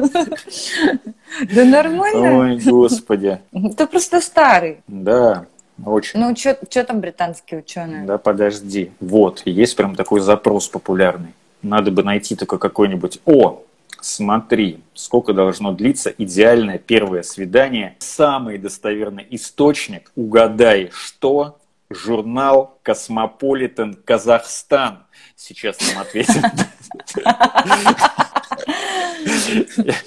Да 1.52 1.64
нормально. 1.64 2.38
Ой, 2.38 2.58
господи. 2.58 3.38
Ты 3.76 3.86
просто 3.86 4.20
старый. 4.20 4.82
Да, 4.86 5.46
очень. 5.84 6.20
Ну, 6.20 6.36
что 6.36 6.84
там 6.84 7.00
британские 7.00 7.60
ученые? 7.60 8.04
Да, 8.04 8.18
подожди. 8.18 8.92
Вот, 9.00 9.42
есть 9.44 9.76
прям 9.76 9.94
такой 9.94 10.20
запрос 10.20 10.68
популярный. 10.68 11.34
Надо 11.62 11.90
бы 11.90 12.02
найти 12.02 12.34
только 12.36 12.58
какой-нибудь... 12.58 13.20
О, 13.24 13.62
смотри, 14.00 14.80
сколько 14.94 15.32
должно 15.32 15.72
длиться 15.72 16.12
идеальное 16.16 16.78
первое 16.78 17.22
свидание. 17.22 17.96
Самый 18.00 18.58
достоверный 18.58 19.26
источник. 19.30 20.10
Угадай, 20.16 20.90
что? 20.92 21.58
Журнал 21.90 22.78
«Cosmopolitan 22.82 23.94
Казахстан». 23.94 25.04
Сейчас 25.36 25.76
нам 25.92 26.02
ответит. 26.02 26.42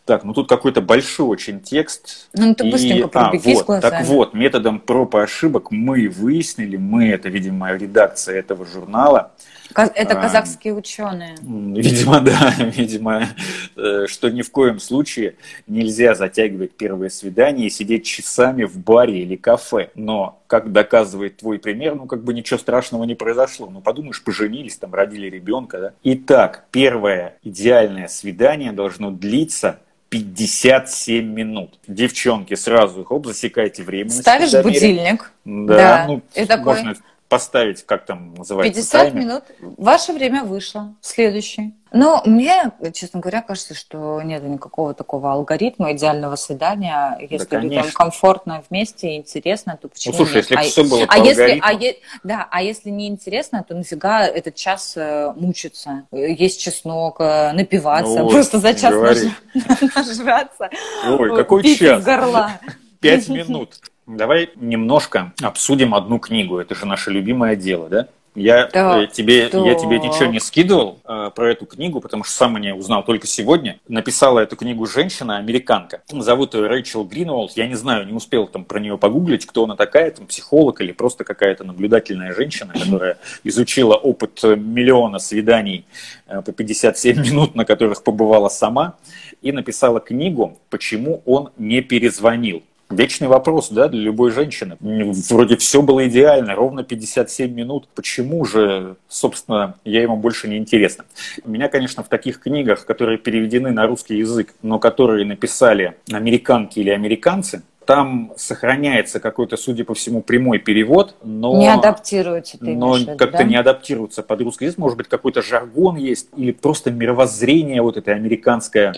Так, 0.06 0.24
ну 0.24 0.34
тут 0.34 0.50
какой-то 0.50 0.82
большой 0.82 1.28
очень 1.28 1.62
текст. 1.62 2.30
Ну, 2.34 2.54
ты 2.56 2.68
И- 2.68 2.72
быстренько 2.72 3.10
а, 3.14 3.32
вот, 3.32 3.66
глазами. 3.66 3.82
Так 3.82 4.06
вот, 4.06 4.34
методом 4.34 4.80
проб 4.80 5.16
и 5.16 5.20
ошибок 5.20 5.72
мы 5.72 6.10
выяснили, 6.10 6.78
мы, 6.78 7.10
это, 7.10 7.30
видимо, 7.30 7.72
редакция 7.74 8.38
этого 8.40 8.66
журнала, 8.66 9.32
Это 9.74 10.18
А. 10.18 10.22
казахские 10.22 10.74
ученые. 10.74 11.36
Видимо, 11.42 12.20
да, 12.22 12.54
видимо, 12.60 13.28
э, 13.76 14.06
что 14.08 14.30
ни 14.30 14.42
в 14.42 14.52
коем 14.52 14.80
случае 14.80 15.36
нельзя 15.68 16.14
затягивать 16.16 16.72
первое 16.78 17.10
свидание 17.10 17.68
и 17.68 17.70
сидеть 17.70 18.06
часами 18.06 18.64
в 18.64 18.78
баре 18.78 19.20
или 19.22 19.36
кафе. 19.36 19.90
Но, 19.96 20.42
как 20.48 20.72
доказывает 20.72 21.38
твой 21.38 21.60
пример, 21.60 21.96
ну, 21.96 22.06
как 22.06 22.24
бы 22.24 22.34
ничего 22.34 22.60
страшного 22.60 23.04
не 23.06 23.16
произошло. 23.16 23.68
Ну, 23.70 23.82
подумаешь, 23.82 24.24
поженились, 24.24 24.78
там, 24.78 24.94
родили 24.94 25.30
ребенка, 25.30 25.80
да? 25.80 25.92
Итак, 26.04 26.66
первое 26.72 27.38
идеальное 27.44 28.08
свидание 28.08 28.72
должно 28.72 29.12
длиться 29.12 29.80
57 30.10 31.26
минут. 31.26 31.80
Девчонки, 31.88 32.54
сразу 32.54 33.04
хоп, 33.04 33.26
засекайте 33.26 33.84
время. 33.84 34.10
Ставишь 34.10 34.52
будильник. 34.64 35.32
Да, 35.44 35.76
Да. 35.76 36.06
ну, 36.08 36.22
И 36.36 36.46
такой- 36.46 36.76
можно 36.76 36.96
поставить, 37.30 37.84
как 37.86 38.06
там 38.06 38.36
называется, 38.36 38.82
50 38.82 38.92
таймер. 39.02 39.20
минут. 39.20 39.44
Ваше 39.78 40.14
время 40.14 40.44
вышло. 40.44 40.94
Следующий. 41.02 41.74
Но 41.92 42.22
мне, 42.26 42.72
честно 42.94 43.22
говоря, 43.22 43.42
кажется, 43.42 43.74
что 43.74 44.22
нет 44.22 44.44
никакого 44.44 44.94
такого 44.94 45.32
алгоритма 45.32 45.94
идеального 45.94 46.36
свидания. 46.36 47.18
Если 47.22 47.56
людям 47.56 47.70
конечно. 47.80 47.92
комфортно 47.94 48.64
вместе 48.70 49.14
и 49.14 49.18
интересно, 49.18 49.78
то 49.82 49.88
почему 49.88 50.14
Ну, 50.14 50.18
слушай, 50.18 50.36
нет? 50.38 50.44
если 50.52 50.56
а, 50.56 50.62
все 50.62 50.84
было 50.84 51.04
а 51.04 51.08
по 51.08 51.24
если, 51.24 51.42
алгоритму, 51.42 51.68
а 51.68 51.74
е- 51.74 51.96
да, 52.24 52.48
а 52.52 52.62
если 52.62 52.90
не 52.90 53.08
интересно, 53.08 53.64
то 53.68 53.74
нафига 53.76 54.26
этот 54.28 54.56
час 54.56 54.94
э, 54.98 55.32
мучиться? 55.38 56.04
Есть 56.12 56.60
чеснок, 56.60 57.22
э, 57.22 57.54
напиваться, 57.54 58.20
Ну, 58.24 58.30
просто 58.30 58.60
за 58.60 58.74
час 58.74 58.94
наж- 58.94 59.96
нажраться. 59.96 60.70
Ой, 61.08 61.30
какой 61.36 61.64
час? 61.76 62.04
горла. 62.04 62.52
Пять 63.00 63.30
минут. 63.30 63.80
Давай 64.08 64.50
немножко 64.56 65.34
обсудим 65.42 65.96
одну 65.96 66.20
книгу. 66.20 66.58
Это 66.60 66.76
же 66.76 66.86
наше 66.86 67.12
любимое 67.12 67.56
дело, 67.56 67.90
да? 67.90 68.08
Я, 68.36 68.68
Да, 68.68 69.02
э, 69.02 69.08
тебе, 69.08 69.48
да. 69.50 69.66
я 69.66 69.76
тебе 69.76 69.98
ничего 69.98 70.26
не 70.26 70.42
скидывал 70.42 71.00
э, 71.06 71.32
про 71.34 71.52
эту 71.52 71.66
книгу, 71.66 72.02
потому 72.02 72.26
что 72.26 72.34
сам 72.34 72.58
о 72.58 72.60
ней 72.60 72.74
узнал 72.74 73.04
только 73.04 73.28
сегодня. 73.28 73.80
Написала 73.88 74.42
эту 74.42 74.58
книгу 74.58 74.86
женщина, 74.86 75.38
американка. 75.38 76.02
Зовут 76.10 76.54
ее 76.54 76.68
Рэйчел 76.68 77.06
Гринволд. 77.06 77.54
Я 77.56 77.66
не 77.66 77.76
знаю, 77.76 78.06
не 78.06 78.12
успел 78.12 78.48
там 78.48 78.66
про 78.66 78.80
нее 78.80 78.98
погуглить, 78.98 79.46
кто 79.46 79.64
она 79.64 79.78
такая, 79.78 80.12
там 80.12 80.28
психолог 80.28 80.82
или 80.82 80.92
просто 80.92 81.24
какая-то 81.24 81.64
наблюдательная 81.64 82.34
женщина, 82.34 82.74
которая 82.78 83.18
изучила 83.46 83.96
опыт 83.96 84.38
э, 84.44 84.58
миллиона 84.58 85.20
свиданий 85.20 85.86
э, 86.28 86.42
по 86.42 86.52
57 86.52 87.26
минут, 87.26 87.56
на 87.56 87.64
которых 87.64 88.04
побывала 88.04 88.50
сама, 88.50 88.96
и 89.42 89.54
написала 89.54 90.02
книгу 90.02 90.60
«Почему 90.70 91.22
он 91.26 91.52
не 91.58 91.80
перезвонил». 91.80 92.64
Вечный 92.90 93.28
вопрос, 93.28 93.70
да, 93.70 93.88
для 93.88 94.00
любой 94.00 94.32
женщины. 94.32 94.78
Вроде 94.80 95.58
все 95.58 95.82
было 95.82 96.08
идеально, 96.08 96.54
ровно 96.54 96.84
57 96.84 97.52
минут. 97.52 97.88
Почему 97.96 98.46
же, 98.46 98.96
собственно, 99.08 99.76
я 99.84 100.04
ему 100.04 100.18
больше 100.18 100.48
не 100.48 100.58
интересно? 100.58 101.06
Меня, 101.46 101.68
конечно, 101.68 102.04
в 102.04 102.10
таких 102.10 102.40
книгах, 102.40 102.86
которые 102.86 103.18
переведены 103.18 103.72
на 103.72 103.88
русский 103.88 104.18
язык, 104.18 104.54
но 104.62 104.78
которые 104.78 105.26
написали 105.26 105.96
американки 106.12 106.80
или 106.80 106.92
американцы, 106.92 107.64
там 107.86 108.34
сохраняется 108.36 109.20
какой-то, 109.20 109.58
судя 109.58 109.86
по 109.86 109.94
всему, 109.94 110.22
прямой 110.22 110.60
перевод, 110.60 111.16
но... 111.24 111.58
Не 111.58 111.72
адаптируется, 111.72 112.58
ты 112.58 112.76
но 112.76 112.98
как-то 113.18 113.40
да? 113.40 113.44
не 113.44 113.56
адаптируется 113.56 114.24
под 114.24 114.42
русский 114.42 114.66
язык. 114.66 114.78
Может 114.78 114.98
быть, 114.98 115.08
какой-то 115.08 115.42
жаргон 115.42 115.96
есть, 115.96 116.30
или 116.36 116.52
просто 116.52 116.92
мировоззрение 116.92 117.82
вот 117.82 117.98
это 117.98 118.12
американское, 118.12 118.94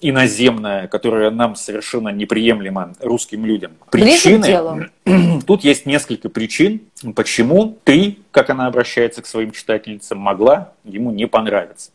иноземное, 0.00 0.88
которое 0.88 1.30
нам 1.30 1.56
совершенно 1.56 2.10
неприемлемо 2.10 2.92
русским 3.00 3.44
людям. 3.44 3.72
Делу. 3.92 4.84
Тут 5.46 5.64
есть 5.64 5.86
несколько 5.86 6.28
причин, 6.28 6.82
почему 7.14 7.78
ты, 7.84 8.18
как 8.30 8.50
она 8.50 8.66
обращается 8.66 9.22
к 9.22 9.26
своим 9.26 9.50
читательницам, 9.50 10.18
могла 10.18 10.72
ему 10.84 11.10
не 11.10 11.26
понравиться. 11.26 11.90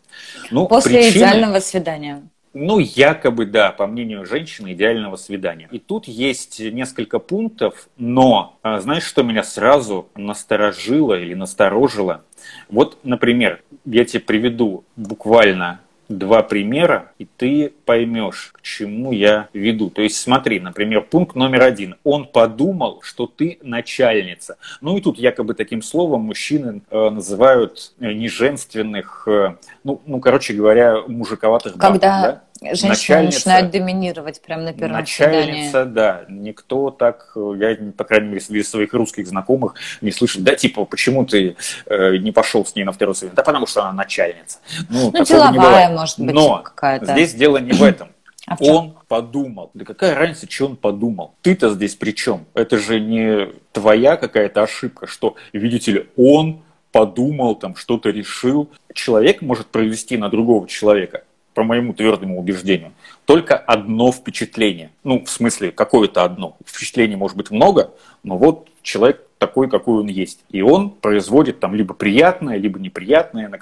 Ну, 0.49 0.67
После 0.67 0.99
причины- 0.99 1.17
идеального 1.17 1.59
свидания. 1.59 2.23
ну, 2.53 2.79
якобы, 2.79 3.45
да, 3.45 3.71
по 3.71 3.87
мнению 3.87 4.25
женщины, 4.25 4.73
идеального 4.73 5.15
свидания. 5.15 5.69
И 5.71 5.79
тут 5.79 6.07
есть 6.07 6.59
несколько 6.59 7.19
пунктов, 7.19 7.87
но 7.97 8.57
а, 8.61 8.79
знаешь, 8.81 9.03
что 9.03 9.23
меня 9.23 9.43
сразу 9.43 10.09
насторожило 10.15 11.17
или 11.17 11.33
насторожило? 11.33 12.23
Вот, 12.69 12.97
например, 13.03 13.63
я 13.85 14.03
тебе 14.03 14.19
приведу 14.19 14.83
буквально 14.95 15.79
два 16.17 16.43
примера, 16.43 17.11
и 17.17 17.25
ты 17.25 17.73
поймешь, 17.85 18.51
к 18.53 18.61
чему 18.61 19.11
я 19.11 19.49
веду. 19.53 19.89
То 19.89 20.01
есть 20.01 20.17
смотри, 20.17 20.59
например, 20.59 21.01
пункт 21.01 21.35
номер 21.35 21.63
один. 21.63 21.95
Он 22.03 22.25
подумал, 22.25 22.99
что 23.01 23.27
ты 23.27 23.59
начальница. 23.61 24.57
Ну 24.81 24.97
и 24.97 25.01
тут 25.01 25.17
якобы 25.17 25.53
таким 25.53 25.81
словом 25.81 26.21
мужчины 26.21 26.81
э, 26.89 27.09
называют 27.09 27.93
э, 27.99 28.13
неженственных, 28.13 29.27
э, 29.27 29.55
ну, 29.83 30.01
ну, 30.05 30.19
короче 30.19 30.53
говоря, 30.53 31.01
мужиковатых 31.07 31.77
баб, 31.77 31.93
Когда 31.93 32.21
да? 32.21 32.41
Женщина 32.61 32.89
Начальница- 32.89 33.37
начинает 33.37 33.71
доминировать 33.71 34.41
прямо 34.41 34.63
на 34.63 34.73
первом 34.73 35.05
свидании. 35.05 35.39
Начальница, 35.41 35.85
да. 35.85 36.25
Никто 36.29 36.91
так, 36.91 37.31
я, 37.35 37.75
по 37.97 38.03
крайней 38.03 38.27
мере, 38.27 38.41
среди 38.41 38.63
своих 38.63 38.93
русских 38.93 39.27
знакомых 39.27 39.75
не 40.01 40.11
слышит. 40.11 40.43
Да, 40.43 40.55
типа, 40.55 40.85
почему 40.85 41.25
ты 41.25 41.55
э, 41.87 42.17
не 42.17 42.31
пошел 42.31 42.65
с 42.65 42.75
ней 42.75 42.83
на 42.83 42.91
второй 42.91 43.15
свидание? 43.15 43.35
Да 43.35 43.43
потому 43.43 43.65
что 43.65 43.81
она 43.83 43.93
начальница. 43.93 44.59
Ну, 44.89 45.11
Ну, 45.11 45.23
деловая, 45.25 45.89
может 45.89 46.19
быть, 46.19 46.33
Но 46.35 46.59
какая-то. 46.59 47.05
здесь 47.13 47.33
дело 47.33 47.57
не 47.57 47.71
в 47.73 47.81
этом. 47.83 48.09
А 48.47 48.55
в? 48.55 48.61
Он 48.63 48.97
подумал. 49.07 49.69
Да 49.75 49.85
какая 49.85 50.15
разница, 50.15 50.49
что 50.51 50.65
он 50.65 50.75
подумал? 50.75 51.35
Ты-то 51.43 51.69
здесь 51.69 51.93
при 51.95 52.11
чем? 52.11 52.45
Это 52.55 52.79
же 52.79 52.99
не 52.99 53.49
твоя 53.71 54.17
какая-то 54.17 54.63
ошибка, 54.63 55.05
что, 55.05 55.35
видите 55.53 55.91
ли, 55.91 56.09
он 56.17 56.63
подумал, 56.91 57.55
там 57.55 57.75
что-то 57.75 58.09
решил. 58.09 58.69
Человек 58.95 59.41
может 59.43 59.67
провести 59.67 60.17
на 60.17 60.27
другого 60.27 60.67
человека, 60.67 61.23
по 61.53 61.63
моему 61.63 61.93
твердому 61.93 62.39
убеждению, 62.39 62.93
только 63.25 63.57
одно 63.57 64.11
впечатление. 64.11 64.91
Ну, 65.03 65.23
в 65.25 65.29
смысле, 65.29 65.71
какое-то 65.71 66.23
одно. 66.23 66.57
Впечатлений 66.65 67.15
может 67.15 67.37
быть 67.37 67.51
много, 67.51 67.91
но 68.23 68.37
вот 68.37 68.69
человек 68.81 69.25
такой, 69.37 69.69
какой 69.69 70.01
он 70.01 70.07
есть. 70.07 70.41
И 70.49 70.61
он 70.61 70.91
производит 70.91 71.59
там 71.59 71.73
либо 71.73 71.93
приятное, 71.93 72.57
либо 72.57 72.79
неприятное. 72.79 73.49
На 73.49 73.57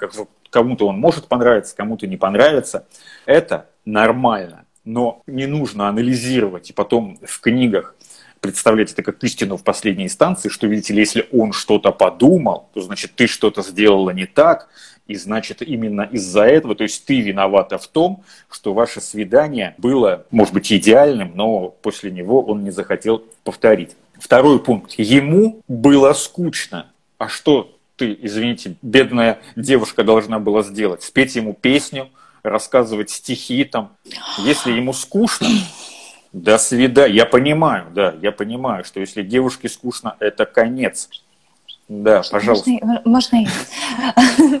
Кому-то 0.50 0.86
он 0.86 0.98
может 0.98 1.26
понравиться, 1.26 1.74
кому-то 1.74 2.06
не 2.06 2.16
понравится. 2.16 2.86
Это 3.24 3.66
нормально. 3.84 4.66
Но 4.84 5.22
не 5.26 5.46
нужно 5.46 5.88
анализировать 5.88 6.70
и 6.70 6.72
потом 6.72 7.18
в 7.22 7.40
книгах 7.40 7.94
представлять 8.40 8.92
это 8.92 9.02
как 9.02 9.22
истину 9.22 9.56
в 9.56 9.64
последней 9.64 10.04
инстанции, 10.04 10.48
что, 10.48 10.66
видите 10.66 10.94
ли, 10.94 11.00
если 11.00 11.28
он 11.32 11.52
что-то 11.52 11.92
подумал, 11.92 12.68
то 12.74 12.80
значит 12.80 13.12
ты 13.14 13.26
что-то 13.26 13.62
сделала 13.62 14.10
не 14.10 14.26
так, 14.26 14.68
и 15.06 15.16
значит 15.16 15.60
именно 15.60 16.02
из-за 16.02 16.44
этого, 16.44 16.76
то 16.76 16.84
есть 16.84 17.04
ты 17.04 17.20
виновата 17.20 17.78
в 17.78 17.88
том, 17.88 18.22
что 18.48 18.72
ваше 18.72 19.00
свидание 19.00 19.74
было, 19.76 20.24
может 20.30 20.54
быть, 20.54 20.72
идеальным, 20.72 21.32
но 21.34 21.68
после 21.68 22.12
него 22.12 22.42
он 22.42 22.62
не 22.62 22.70
захотел 22.70 23.24
повторить. 23.42 23.96
Второй 24.20 24.62
пункт. 24.62 24.92
Ему 24.98 25.62
было 25.66 26.12
скучно. 26.12 26.86
А 27.18 27.28
что 27.28 27.76
ты, 27.96 28.16
извините, 28.22 28.76
бедная 28.82 29.40
девушка 29.56 30.04
должна 30.04 30.38
была 30.38 30.62
сделать? 30.62 31.02
Спеть 31.02 31.34
ему 31.34 31.54
песню, 31.54 32.10
рассказывать 32.42 33.10
стихи 33.10 33.64
там. 33.64 33.96
Если 34.38 34.72
ему 34.72 34.92
скучно, 34.92 35.48
до 36.32 36.58
свидания. 36.58 37.14
Я 37.14 37.26
понимаю, 37.26 37.86
да, 37.94 38.14
я 38.20 38.32
понимаю, 38.32 38.84
что 38.84 39.00
если 39.00 39.22
девушке 39.22 39.68
скучно, 39.68 40.16
это 40.20 40.46
конец. 40.46 41.08
Да, 41.88 42.22
пожалуйста. 42.30 42.70
Можно, 42.70 43.02
можно 43.04 43.36
я? 43.36 44.60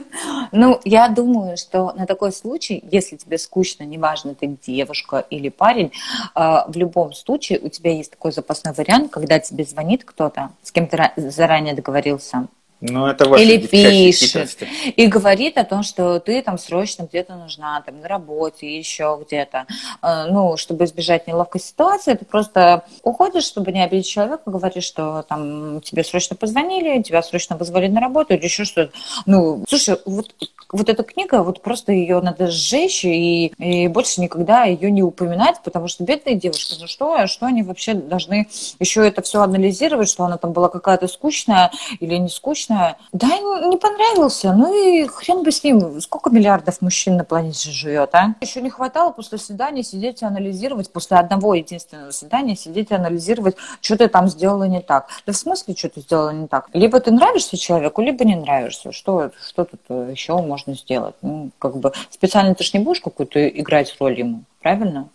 Ну, 0.52 0.80
я 0.84 1.08
думаю, 1.08 1.56
что 1.56 1.92
на 1.92 2.04
такой 2.04 2.32
случай, 2.32 2.82
если 2.90 3.16
тебе 3.16 3.38
скучно, 3.38 3.84
неважно, 3.84 4.34
ты 4.34 4.56
девушка 4.66 5.24
или 5.30 5.48
парень, 5.48 5.92
а, 6.34 6.66
в 6.66 6.76
любом 6.76 7.12
случае 7.12 7.60
у 7.60 7.68
тебя 7.68 7.92
есть 7.92 8.10
такой 8.10 8.32
запасной 8.32 8.74
вариант, 8.74 9.12
когда 9.12 9.38
тебе 9.38 9.62
звонит 9.62 10.04
кто-то, 10.04 10.50
с 10.64 10.72
кем 10.72 10.88
ты 10.88 11.12
заранее 11.16 11.74
договорился, 11.74 12.48
ну, 12.80 13.06
это 13.06 13.28
ваши 13.28 13.44
Или 13.44 13.66
пишет. 13.66 14.56
И 14.96 15.06
говорит 15.06 15.58
о 15.58 15.64
том, 15.64 15.82
что 15.82 16.18
ты 16.18 16.40
там 16.42 16.58
срочно 16.58 17.02
где-то 17.02 17.34
нужна, 17.34 17.82
там 17.82 18.00
на 18.00 18.08
работе, 18.08 18.78
еще 18.78 19.20
где-то. 19.26 19.66
Э, 20.02 20.26
ну, 20.30 20.56
чтобы 20.56 20.84
избежать 20.84 21.26
неловкой 21.26 21.60
ситуации, 21.60 22.14
ты 22.14 22.24
просто 22.24 22.84
уходишь, 23.02 23.44
чтобы 23.44 23.72
не 23.72 23.84
обидеть 23.84 24.08
человека, 24.08 24.42
говоришь, 24.46 24.84
что 24.84 25.22
там 25.28 25.80
тебе 25.82 26.04
срочно 26.04 26.36
позвонили, 26.36 27.02
тебя 27.02 27.22
срочно 27.22 27.56
вызвали 27.56 27.88
на 27.88 28.00
работу 28.00 28.34
или 28.34 28.44
еще 28.44 28.64
что-то. 28.64 28.92
Ну, 29.26 29.64
слушай, 29.68 29.98
вот, 30.06 30.34
вот 30.72 30.88
эта 30.88 31.02
книга, 31.02 31.42
вот 31.42 31.62
просто 31.62 31.92
ее 31.92 32.20
надо 32.20 32.50
сжечь 32.50 33.04
и, 33.04 33.46
и 33.58 33.88
больше 33.88 34.20
никогда 34.20 34.64
ее 34.64 34.90
не 34.90 35.02
упоминать, 35.02 35.60
потому 35.64 35.88
что 35.88 36.04
бедные 36.04 36.36
девушки, 36.36 36.76
ну 36.80 36.86
что, 36.86 37.26
что 37.26 37.46
они 37.46 37.62
вообще 37.62 37.94
должны 37.94 38.48
еще 38.78 39.06
это 39.06 39.22
все 39.22 39.42
анализировать, 39.42 40.08
что 40.08 40.24
она 40.24 40.38
там 40.38 40.52
была 40.52 40.68
какая-то 40.68 41.08
скучная 41.08 41.70
или 41.98 42.16
не 42.16 42.28
скучная, 42.28 42.69
скучная. 42.70 42.96
Да, 43.12 43.28
не 43.28 43.76
понравился. 43.76 44.52
Ну 44.52 44.72
и 44.72 45.06
хрен 45.06 45.42
бы 45.42 45.50
с 45.50 45.62
ним. 45.64 46.00
Сколько 46.00 46.30
миллиардов 46.30 46.80
мужчин 46.80 47.16
на 47.16 47.24
планете 47.24 47.70
живет, 47.70 48.14
а? 48.14 48.34
Еще 48.40 48.60
не 48.62 48.70
хватало 48.70 49.12
после 49.12 49.38
свидания 49.38 49.82
сидеть 49.82 50.22
и 50.22 50.24
анализировать, 50.24 50.92
после 50.92 51.18
одного 51.18 51.54
единственного 51.54 52.10
свидания 52.10 52.56
сидеть 52.56 52.90
и 52.90 52.94
анализировать, 52.94 53.56
что 53.80 53.96
ты 53.96 54.08
там 54.08 54.28
сделала 54.28 54.64
не 54.64 54.80
так. 54.80 55.08
Да 55.26 55.32
в 55.32 55.36
смысле, 55.36 55.74
что 55.76 55.88
ты 55.88 56.00
сделала 56.00 56.30
не 56.30 56.46
так? 56.46 56.68
Либо 56.72 57.00
ты 57.00 57.10
нравишься 57.10 57.56
человеку, 57.56 58.02
либо 58.02 58.24
не 58.24 58.36
нравишься. 58.36 58.92
Что, 58.92 59.30
что 59.46 59.64
тут 59.64 59.80
еще 60.10 60.36
можно 60.40 60.74
сделать? 60.74 61.14
Ну, 61.22 61.50
как 61.58 61.76
бы 61.76 61.92
специально 62.10 62.54
ты 62.54 62.64
ж 62.64 62.74
не 62.74 62.80
будешь 62.80 63.00
какую-то 63.00 63.48
играть 63.48 63.94
роль 63.98 64.18
ему, 64.18 64.44
правильно? 64.62 65.08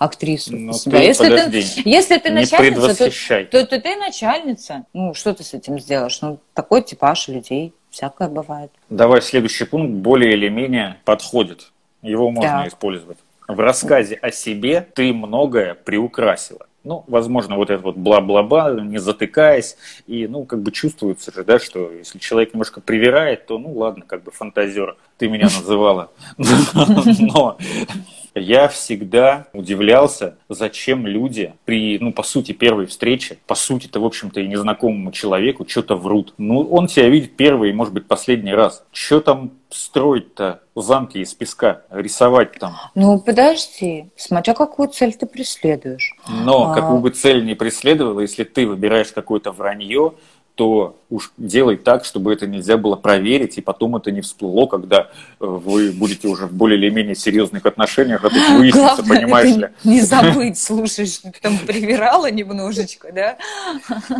Актрису 0.00 0.56
ну, 0.56 0.72
себя. 0.72 0.98
Ты, 0.98 1.04
если, 1.04 1.28
подожди, 1.28 1.82
ты, 1.82 1.88
если 1.88 2.16
ты 2.16 2.30
начальница, 2.30 2.96
то, 2.96 3.44
то, 3.44 3.66
то 3.66 3.80
ты 3.80 3.96
начальница. 3.96 4.86
Ну, 4.94 5.12
что 5.12 5.34
ты 5.34 5.44
с 5.44 5.52
этим 5.52 5.78
сделаешь? 5.78 6.20
Ну, 6.22 6.40
такой 6.54 6.82
типаж 6.82 7.28
людей. 7.28 7.74
Всякое 7.90 8.28
бывает. 8.28 8.70
Давай 8.88 9.20
следующий 9.20 9.64
пункт 9.64 9.92
более 9.92 10.32
или 10.32 10.48
менее 10.48 10.96
подходит. 11.04 11.70
Его 12.02 12.30
можно 12.30 12.62
так. 12.62 12.68
использовать. 12.68 13.18
В 13.46 13.60
рассказе 13.60 14.14
о 14.14 14.30
себе 14.30 14.80
ты 14.80 15.12
многое 15.12 15.74
приукрасила. 15.74 16.66
Ну, 16.82 17.04
возможно, 17.06 17.56
вот 17.56 17.68
это 17.68 17.82
вот 17.82 17.96
бла-бла-бла, 17.96 18.80
не 18.80 18.96
затыкаясь, 18.96 19.76
и, 20.06 20.26
ну, 20.26 20.44
как 20.44 20.62
бы 20.62 20.72
чувствуется 20.72 21.30
же, 21.30 21.44
да, 21.44 21.58
что 21.58 21.92
если 21.92 22.18
человек 22.18 22.54
немножко 22.54 22.80
привирает, 22.80 23.44
то, 23.44 23.58
ну, 23.58 23.74
ладно, 23.74 24.02
как 24.06 24.22
бы 24.22 24.30
фантазер, 24.30 24.96
ты 25.18 25.28
меня 25.28 25.44
называла. 25.58 26.10
Но 26.38 27.58
я 28.34 28.68
всегда 28.68 29.46
удивлялся, 29.52 30.36
зачем 30.48 31.06
люди 31.06 31.54
при, 31.64 31.98
ну, 31.98 32.12
по 32.12 32.22
сути, 32.22 32.52
первой 32.52 32.86
встрече, 32.86 33.38
по 33.46 33.54
сути-то, 33.54 34.00
в 34.00 34.04
общем-то, 34.04 34.40
и 34.40 34.46
незнакомому 34.46 35.12
человеку 35.12 35.66
что-то 35.68 35.96
врут. 35.96 36.34
Ну, 36.38 36.60
он 36.60 36.86
тебя 36.86 37.08
видит 37.08 37.36
первый 37.36 37.70
и, 37.70 37.72
может 37.72 37.94
быть, 37.94 38.06
последний 38.06 38.54
раз. 38.54 38.84
Что 38.92 39.20
там 39.20 39.52
строить-то 39.70 40.62
замки 40.74 41.18
из 41.18 41.34
песка, 41.34 41.82
рисовать 41.90 42.52
там? 42.58 42.76
Ну, 42.94 43.20
подожди, 43.20 44.06
смотря 44.16 44.54
какую 44.54 44.88
цель 44.88 45.14
ты 45.14 45.26
преследуешь. 45.26 46.14
Но 46.28 46.72
а... 46.72 46.74
какую 46.74 47.00
бы 47.00 47.10
цель 47.10 47.44
ни 47.44 47.54
преследовала, 47.54 48.20
если 48.20 48.44
ты 48.44 48.66
выбираешь 48.66 49.12
какое-то 49.12 49.52
вранье, 49.52 50.14
то 50.54 50.96
уж 51.08 51.32
делай 51.36 51.76
так, 51.76 52.04
чтобы 52.04 52.32
это 52.32 52.46
нельзя 52.46 52.76
было 52.76 52.96
проверить, 52.96 53.58
и 53.58 53.60
потом 53.60 53.96
это 53.96 54.10
не 54.10 54.20
всплыло, 54.20 54.66
когда 54.66 55.02
э, 55.02 55.06
вы 55.40 55.90
будете 55.90 56.28
уже 56.28 56.46
в 56.46 56.52
более 56.52 56.78
или 56.78 56.90
менее 56.90 57.14
серьезных 57.14 57.64
отношениях, 57.66 58.24
а 58.24 58.30
тут 58.30 58.48
выяснится, 58.50 59.02
Главное, 59.02 59.20
понимаешь 59.20 59.56
ли. 59.56 59.68
не 59.84 60.00
забыть, 60.02 60.58
ты 60.66 61.32
там 61.40 61.58
привирала 61.66 62.30
немножечко, 62.30 63.10
да, 63.12 63.38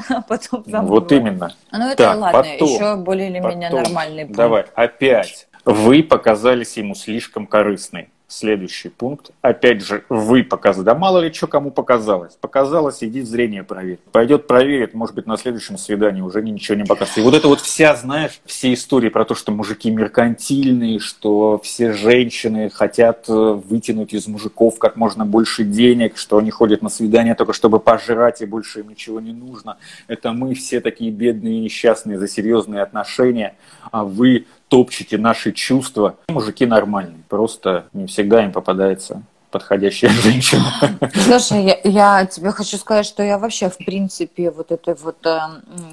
а 0.09 0.23
потом 0.23 0.65
забыла. 0.67 0.91
Вот 0.91 1.13
именно. 1.13 1.55
Ну 1.73 1.87
это 1.89 1.97
так, 1.97 2.19
ладно, 2.19 2.43
потом, 2.43 2.69
еще 2.69 2.97
более 2.97 3.31
или 3.31 3.39
менее 3.39 3.71
нормальный 3.71 4.25
пункт. 4.25 4.37
Давай, 4.37 4.65
опять. 4.75 5.47
Вы 5.65 6.03
показались 6.03 6.77
ему 6.77 6.95
слишком 6.95 7.47
корыстной. 7.47 8.09
Следующий 8.31 8.91
пункт. 8.91 9.33
Опять 9.43 9.85
же, 9.85 10.05
вы 10.09 10.45
показали. 10.45 10.85
Да 10.85 10.95
мало 10.95 11.19
ли 11.19 11.33
что 11.33 11.49
кому 11.49 11.73
показалось. 11.73 12.35
Показалось, 12.35 13.03
иди 13.03 13.23
зрение 13.23 13.65
проверь. 13.65 13.99
Пойдет 14.13 14.47
проверит, 14.47 14.95
может 14.95 15.17
быть, 15.17 15.27
на 15.27 15.37
следующем 15.37 15.77
свидании 15.77 16.21
уже 16.21 16.41
ничего 16.41 16.79
не 16.79 16.85
покажется. 16.85 17.19
И 17.19 17.25
вот 17.25 17.35
это 17.35 17.49
вот 17.49 17.61
вся, 17.61 17.97
знаешь, 17.97 18.41
все 18.47 18.73
истории 18.73 19.09
про 19.09 19.25
то, 19.25 19.35
что 19.35 19.51
мужики 19.51 19.91
меркантильные, 19.91 21.01
что 21.01 21.61
все 21.65 21.93
женщины 21.93 22.71
хотят 22.71 23.29
э, 23.29 23.33
вытянуть 23.33 24.15
из 24.15 24.29
мужиков 24.29 24.79
как 24.79 24.95
можно 24.95 25.27
больше 25.27 25.65
денег, 25.65 26.17
что 26.17 26.39
они 26.39 26.53
ходят 26.53 26.83
на 26.83 26.89
свидания 26.89 27.35
только 27.35 27.53
чтобы 27.53 27.81
пожрать 27.81 28.43
и 28.43 28.47
больше 28.47 28.79
им 28.81 28.91
ничего 28.91 29.19
не 29.19 29.33
нужно. 29.33 29.77
Это 30.07 30.31
мы 30.31 30.55
все 30.55 30.81
такие 30.81 31.11
бедные 31.11 31.57
и 31.57 31.61
несчастные 31.63 32.17
за 32.17 32.29
серьезные 32.29 32.83
отношения, 32.83 33.57
а 33.91 34.05
вы 34.05 34.47
топчете 34.71 35.19
наши 35.19 35.53
чувства. 35.53 36.17
Мужики 36.29 36.65
нормальные, 36.65 37.23
просто 37.29 37.87
не 37.93 38.07
всегда 38.07 38.45
им 38.45 38.53
попадается 38.53 39.23
подходящая 39.51 40.11
женщина. 40.23 40.65
Слушай, 41.13 41.65
я, 41.65 42.19
я 42.21 42.27
тебе 42.27 42.53
хочу 42.53 42.77
сказать, 42.77 43.07
что 43.07 43.23
я 43.23 43.39
вообще, 43.39 43.69
в 43.69 43.77
принципе, 43.77 44.51
вот 44.51 44.71
это 44.71 44.97
вот, 45.03 45.27
э, 45.27 45.39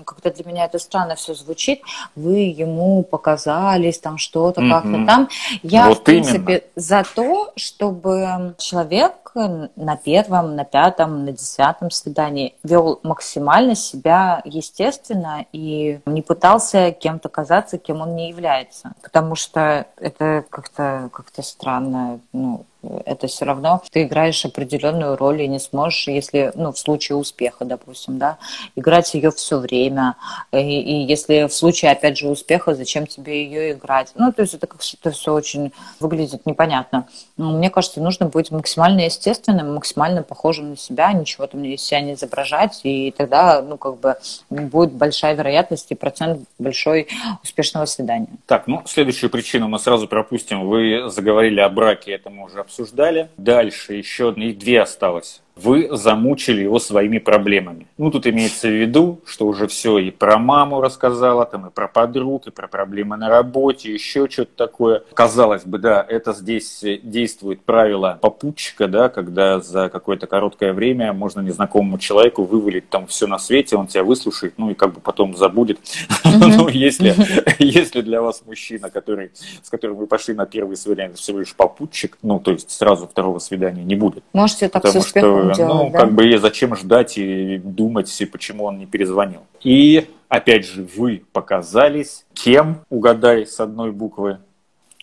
как-то 0.05 0.31
для 0.31 0.45
меня 0.45 0.65
это 0.65 0.79
странно 0.79 1.15
все 1.15 1.33
звучит, 1.33 1.81
вы 2.15 2.53
ему 2.55 3.03
показались, 3.03 3.99
там 3.99 4.17
что-то, 4.17 4.61
mm-hmm. 4.61 4.71
как-то 4.71 5.05
там. 5.05 5.29
Я, 5.63 5.89
вот 5.89 5.99
в 5.99 6.03
принципе, 6.03 6.53
именно. 6.53 6.61
за 6.75 7.03
то, 7.15 7.51
чтобы 7.55 8.55
человек 8.59 9.26
на 9.37 9.97
первом, 9.97 10.55
на 10.55 10.65
пятом, 10.65 11.25
на 11.25 11.31
десятом 11.31 11.91
свидании 11.91 12.55
вел 12.63 12.99
максимально 13.03 13.75
себя 13.75 14.41
естественно 14.45 15.45
и 15.51 15.99
не 16.05 16.21
пытался 16.21 16.91
кем-то 16.91 17.29
казаться, 17.29 17.77
кем 17.77 18.01
он 18.01 18.15
не 18.15 18.29
является. 18.29 18.93
Потому 19.01 19.35
что 19.35 19.85
это 19.97 20.45
как-то 20.49 21.09
как 21.13 21.27
странно, 21.43 22.19
ну, 22.33 22.65
это 23.05 23.27
все 23.27 23.45
равно 23.45 23.81
ты 23.91 24.03
играешь 24.03 24.45
определенную 24.45 25.15
роль 25.17 25.41
и 25.41 25.47
не 25.47 25.59
сможешь, 25.59 26.07
если, 26.07 26.51
ну, 26.55 26.71
в 26.71 26.77
случае 26.77 27.17
успеха, 27.17 27.65
допустим, 27.65 28.17
да, 28.17 28.37
играть 28.75 29.13
ее 29.13 29.31
все 29.31 29.57
время. 29.57 30.15
И, 30.51 30.57
и 30.57 31.05
если 31.05 31.47
в 31.47 31.53
случае, 31.53 31.91
опять 31.91 32.17
же, 32.17 32.29
успеха, 32.29 32.75
зачем 32.75 33.07
тебе 33.07 33.45
ее 33.45 33.71
играть? 33.73 34.11
Ну, 34.15 34.31
то 34.31 34.41
есть 34.41 34.53
это 34.53 34.67
как-то 34.67 35.11
все 35.11 35.33
очень 35.33 35.73
выглядит 35.99 36.45
непонятно. 36.45 37.07
Но 37.35 37.51
мне 37.51 37.69
кажется, 37.69 38.01
нужно 38.01 38.27
быть 38.27 38.51
максимально 38.51 39.01
естественным, 39.01 39.26
максимально 39.63 40.23
похожим 40.23 40.71
на 40.71 40.77
себя, 40.77 41.11
ничего 41.13 41.47
там 41.47 41.63
из 41.63 41.81
себя 41.81 42.01
не 42.01 42.13
изображать, 42.13 42.81
и 42.83 43.13
тогда, 43.15 43.61
ну, 43.61 43.77
как 43.77 43.97
бы 43.97 44.15
будет 44.49 44.91
большая 44.93 45.35
вероятность 45.35 45.91
и 45.91 45.95
процент 45.95 46.47
большой 46.59 47.07
успешного 47.43 47.85
свидания. 47.85 48.27
Так, 48.45 48.67
ну, 48.67 48.83
следующую 48.85 49.29
причину 49.29 49.67
мы 49.67 49.79
сразу 49.79 50.07
пропустим. 50.07 50.67
Вы 50.67 51.09
заговорили 51.09 51.59
о 51.59 51.69
браке, 51.69 52.11
это 52.11 52.29
мы 52.29 52.45
уже 52.45 52.59
обсуждали. 52.59 53.29
Дальше 53.37 53.93
еще 53.93 54.33
их 54.37 54.57
две 54.57 54.81
осталось 54.81 55.41
вы 55.61 55.89
замучили 55.91 56.61
его 56.61 56.79
своими 56.79 57.17
проблемами. 57.17 57.87
Ну, 57.97 58.11
тут 58.11 58.27
имеется 58.27 58.67
в 58.67 58.71
виду, 58.71 59.21
что 59.25 59.47
уже 59.47 59.67
все 59.67 59.97
и 59.97 60.11
про 60.11 60.37
маму 60.37 60.81
рассказала, 60.81 61.45
там 61.45 61.67
и 61.67 61.69
про 61.69 61.87
подруг, 61.87 62.47
и 62.47 62.51
про 62.51 62.67
проблемы 62.67 63.17
на 63.17 63.29
работе, 63.29 63.93
еще 63.93 64.29
что-то 64.29 64.51
такое. 64.55 65.03
Казалось 65.13 65.63
бы, 65.63 65.77
да, 65.77 66.05
это 66.07 66.33
здесь 66.33 66.83
действует 67.03 67.61
правило 67.61 68.17
попутчика, 68.21 68.87
да, 68.87 69.09
когда 69.09 69.59
за 69.59 69.89
какое-то 69.89 70.27
короткое 70.27 70.73
время 70.73 71.13
можно 71.13 71.41
незнакомому 71.41 71.97
человеку 71.97 72.43
вывалить 72.43 72.89
там 72.89 73.07
все 73.07 73.27
на 73.27 73.39
свете, 73.39 73.75
он 73.75 73.87
тебя 73.87 74.03
выслушает, 74.03 74.53
ну 74.57 74.69
и 74.69 74.73
как 74.73 74.93
бы 74.93 75.01
потом 75.01 75.35
забудет. 75.35 75.79
Ну, 76.57 76.67
если, 76.69 77.15
если 77.59 78.01
для 78.01 78.21
вас 78.21 78.43
мужчина, 78.45 78.89
который, 78.89 79.31
с 79.61 79.69
которым 79.69 79.97
вы 79.97 80.07
пошли 80.07 80.33
на 80.33 80.45
первое 80.45 80.75
свидание, 80.75 81.15
всего 81.15 81.39
лишь 81.39 81.55
попутчик, 81.55 82.17
ну, 82.21 82.39
то 82.39 82.51
есть 82.51 82.69
сразу 82.69 83.07
второго 83.07 83.39
свидания 83.39 83.83
не 83.83 83.95
будет. 83.95 84.23
Можете 84.33 84.69
так 84.69 84.85
с 84.87 84.95
делать, 85.53 85.83
ну, 85.85 85.89
да? 85.91 85.99
как 85.99 86.13
бы 86.13 86.37
зачем 86.37 86.75
ждать 86.75 87.17
и 87.17 87.57
думать, 87.57 88.07
почему 88.25 88.65
он 88.65 88.77
не 88.77 88.85
перезвонил. 88.85 89.41
И, 89.63 90.07
опять 90.29 90.65
же, 90.65 90.87
вы 90.95 91.23
показались 91.31 92.25
кем, 92.33 92.79
угадай 92.89 93.45
с 93.45 93.59
одной 93.59 93.91
буквы? 93.91 94.39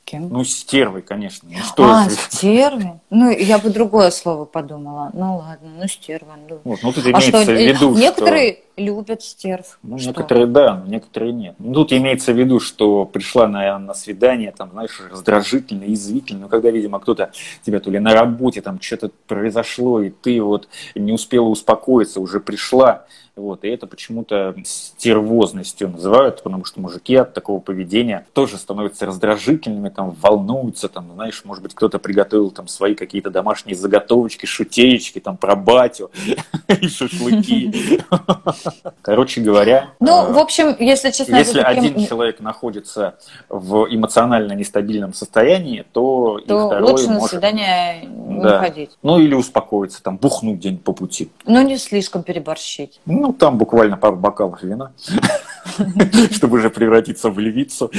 Кем? 0.04 0.28
Ну, 0.28 0.44
стервой, 0.44 1.02
конечно. 1.02 1.48
Ну, 1.50 1.62
что 1.62 1.84
а, 1.84 2.06
это? 2.06 2.14
стервы? 2.14 3.00
Ну, 3.10 3.30
я 3.30 3.58
бы 3.58 3.70
другое 3.70 4.10
слово 4.10 4.44
подумала. 4.44 5.10
Ну, 5.12 5.38
ладно, 5.38 5.68
ну, 5.78 5.88
стерва. 5.88 6.36
Ну, 6.48 6.60
вот, 6.64 6.80
ну 6.82 6.92
тут 6.92 7.06
имеется 7.06 7.38
а 7.38 7.42
что, 7.42 7.52
в 7.52 7.56
виду, 7.56 7.94
Некоторые 7.94 8.52
что... 8.52 8.82
любят 8.82 9.22
стерв. 9.22 9.78
Ну, 9.82 9.98
что? 9.98 10.08
некоторые 10.08 10.46
да, 10.46 10.76
но 10.76 10.86
некоторые 10.86 11.32
нет. 11.32 11.54
Ну, 11.58 11.74
тут 11.74 11.92
имеется 11.92 12.32
в 12.32 12.38
виду, 12.38 12.60
что 12.60 13.04
пришла 13.04 13.48
на, 13.48 13.78
на 13.78 13.94
свидание, 13.94 14.52
там, 14.52 14.70
знаешь, 14.72 15.00
раздражительно, 15.10 15.84
язвительно, 15.84 16.42
но 16.42 16.48
когда, 16.48 16.70
видимо, 16.70 17.00
кто-то 17.00 17.32
тебя 17.64 17.80
то 17.80 17.90
ли 17.90 17.98
на 17.98 18.12
работе, 18.12 18.60
там, 18.60 18.80
что-то 18.80 19.10
произошло, 19.26 20.02
и 20.02 20.10
ты 20.10 20.40
вот 20.40 20.68
не 20.94 21.12
успела 21.12 21.46
успокоиться, 21.46 22.20
уже 22.20 22.40
пришла, 22.40 23.06
вот, 23.36 23.64
и 23.64 23.68
это 23.68 23.88
почему-то 23.88 24.54
стервозностью 24.64 25.88
называют, 25.88 26.42
потому 26.44 26.64
что 26.64 26.80
мужики 26.80 27.16
от 27.16 27.34
такого 27.34 27.58
поведения 27.58 28.26
тоже 28.32 28.58
становятся 28.58 29.06
раздражительными, 29.06 29.88
там, 29.88 30.14
волнуются, 30.22 30.88
там, 30.88 31.10
знаешь, 31.14 31.42
может 31.44 31.62
быть, 31.62 31.74
кто-то 31.74 31.98
приготовил 31.98 32.52
там 32.52 32.68
свои 32.68 32.94
какие-то 32.94 33.30
домашние 33.30 33.74
заготовочки, 33.74 34.46
шутеечки, 34.46 35.18
там, 35.18 35.36
про 35.36 35.56
батю 35.56 36.12
и 36.68 36.86
шашлыки. 36.86 38.00
Короче 39.02 39.40
говоря... 39.40 39.90
Ну, 39.98 40.32
в 40.32 40.38
общем, 40.38 40.76
если 40.78 41.10
честно... 41.10 41.34
Если 41.34 41.58
один 41.58 42.06
человек 42.06 42.38
находится 42.38 43.16
в 43.48 43.88
эмоционально 43.90 44.52
нестабильном 44.52 45.12
состоянии, 45.12 45.84
то, 45.92 46.38
то 46.46 46.68
второй 46.68 46.92
лучше 46.92 47.08
на 47.08 47.20
свидание 47.22 48.04
не 48.04 48.48
ходить. 48.48 48.90
Ну, 49.02 49.18
или 49.18 49.34
успокоиться, 49.34 50.00
там, 50.04 50.18
бухнуть 50.18 50.60
день 50.60 50.78
по 50.78 50.92
пути. 50.92 51.30
Ну, 51.46 51.62
не 51.62 51.78
слишком 51.78 52.22
переборщить. 52.22 53.00
Ну, 53.24 53.32
там 53.32 53.56
буквально 53.56 53.96
пару 53.96 54.16
бокалов 54.16 54.62
вина, 54.62 54.92
чтобы 56.30 56.58
уже 56.58 56.68
превратиться 56.68 57.30
в 57.30 57.38
левицу. 57.38 57.90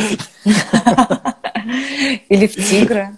Или 2.30 2.48
в 2.48 2.56
тигра, 2.56 3.16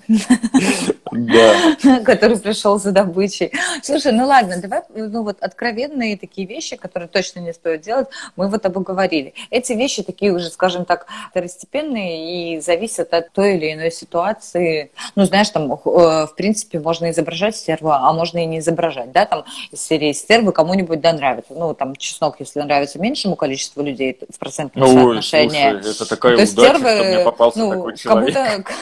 который 2.06 2.38
пришел 2.38 2.80
за 2.80 2.92
добычей. 2.92 3.52
Слушай, 3.84 4.12
ну 4.12 4.26
ладно, 4.26 4.58
давай, 4.62 4.82
ну 4.96 5.24
вот 5.24 5.38
откровенные 5.42 6.18
такие 6.18 6.48
вещи, 6.48 6.76
которые 6.76 7.08
точно 7.08 7.40
не 7.40 7.54
стоит 7.54 7.82
делать, 7.82 8.08
мы 8.36 8.50
вот 8.50 8.66
обговорили. 8.66 9.34
Эти 9.50 9.74
вещи 9.74 10.04
такие 10.04 10.32
уже, 10.34 10.50
скажем 10.50 10.86
так, 10.86 11.08
второстепенные 11.32 12.56
и 12.56 12.60
зависят 12.60 13.14
от 13.14 13.32
той 13.32 13.58
или 13.58 13.74
иной 13.74 13.92
ситуации. 13.92 14.92
Ну, 15.16 15.26
знаешь, 15.26 15.50
там, 15.50 15.72
э, 15.74 15.76
в 15.76 16.34
принципе, 16.36 16.80
можно 16.80 17.12
изображать 17.12 17.56
стерву, 17.56 17.92
а 17.92 18.12
можно 18.14 18.40
и 18.40 18.46
не 18.46 18.60
изображать, 18.60 19.12
да, 19.12 19.26
там, 19.26 19.46
из 19.72 19.82
серии 19.82 20.14
стервы 20.14 20.52
кому-нибудь 20.52 21.02
да 21.02 21.14
нравится. 21.14 21.54
Ну, 21.54 21.74
там, 21.74 21.96
чеснок, 21.96 22.38
если 22.40 22.62
нравится 22.62 23.00
меньшему 23.00 23.36
количеству 23.36 23.84
людей 23.84 24.18
в 24.30 24.40
процентном 24.40 24.88
Ой, 24.88 24.94
соотношении. 24.94 25.82
Слушай, 25.82 25.92
это 25.92 26.10
такая 26.10 26.34
удача, 26.36 26.52
стервы, 26.52 26.90
что 26.90 27.04
мне 27.04 27.20
попался 27.20 27.60
ну, 27.60 27.70
такой 27.72 27.98
человек. 27.98 28.37
Кому-то 28.38 28.74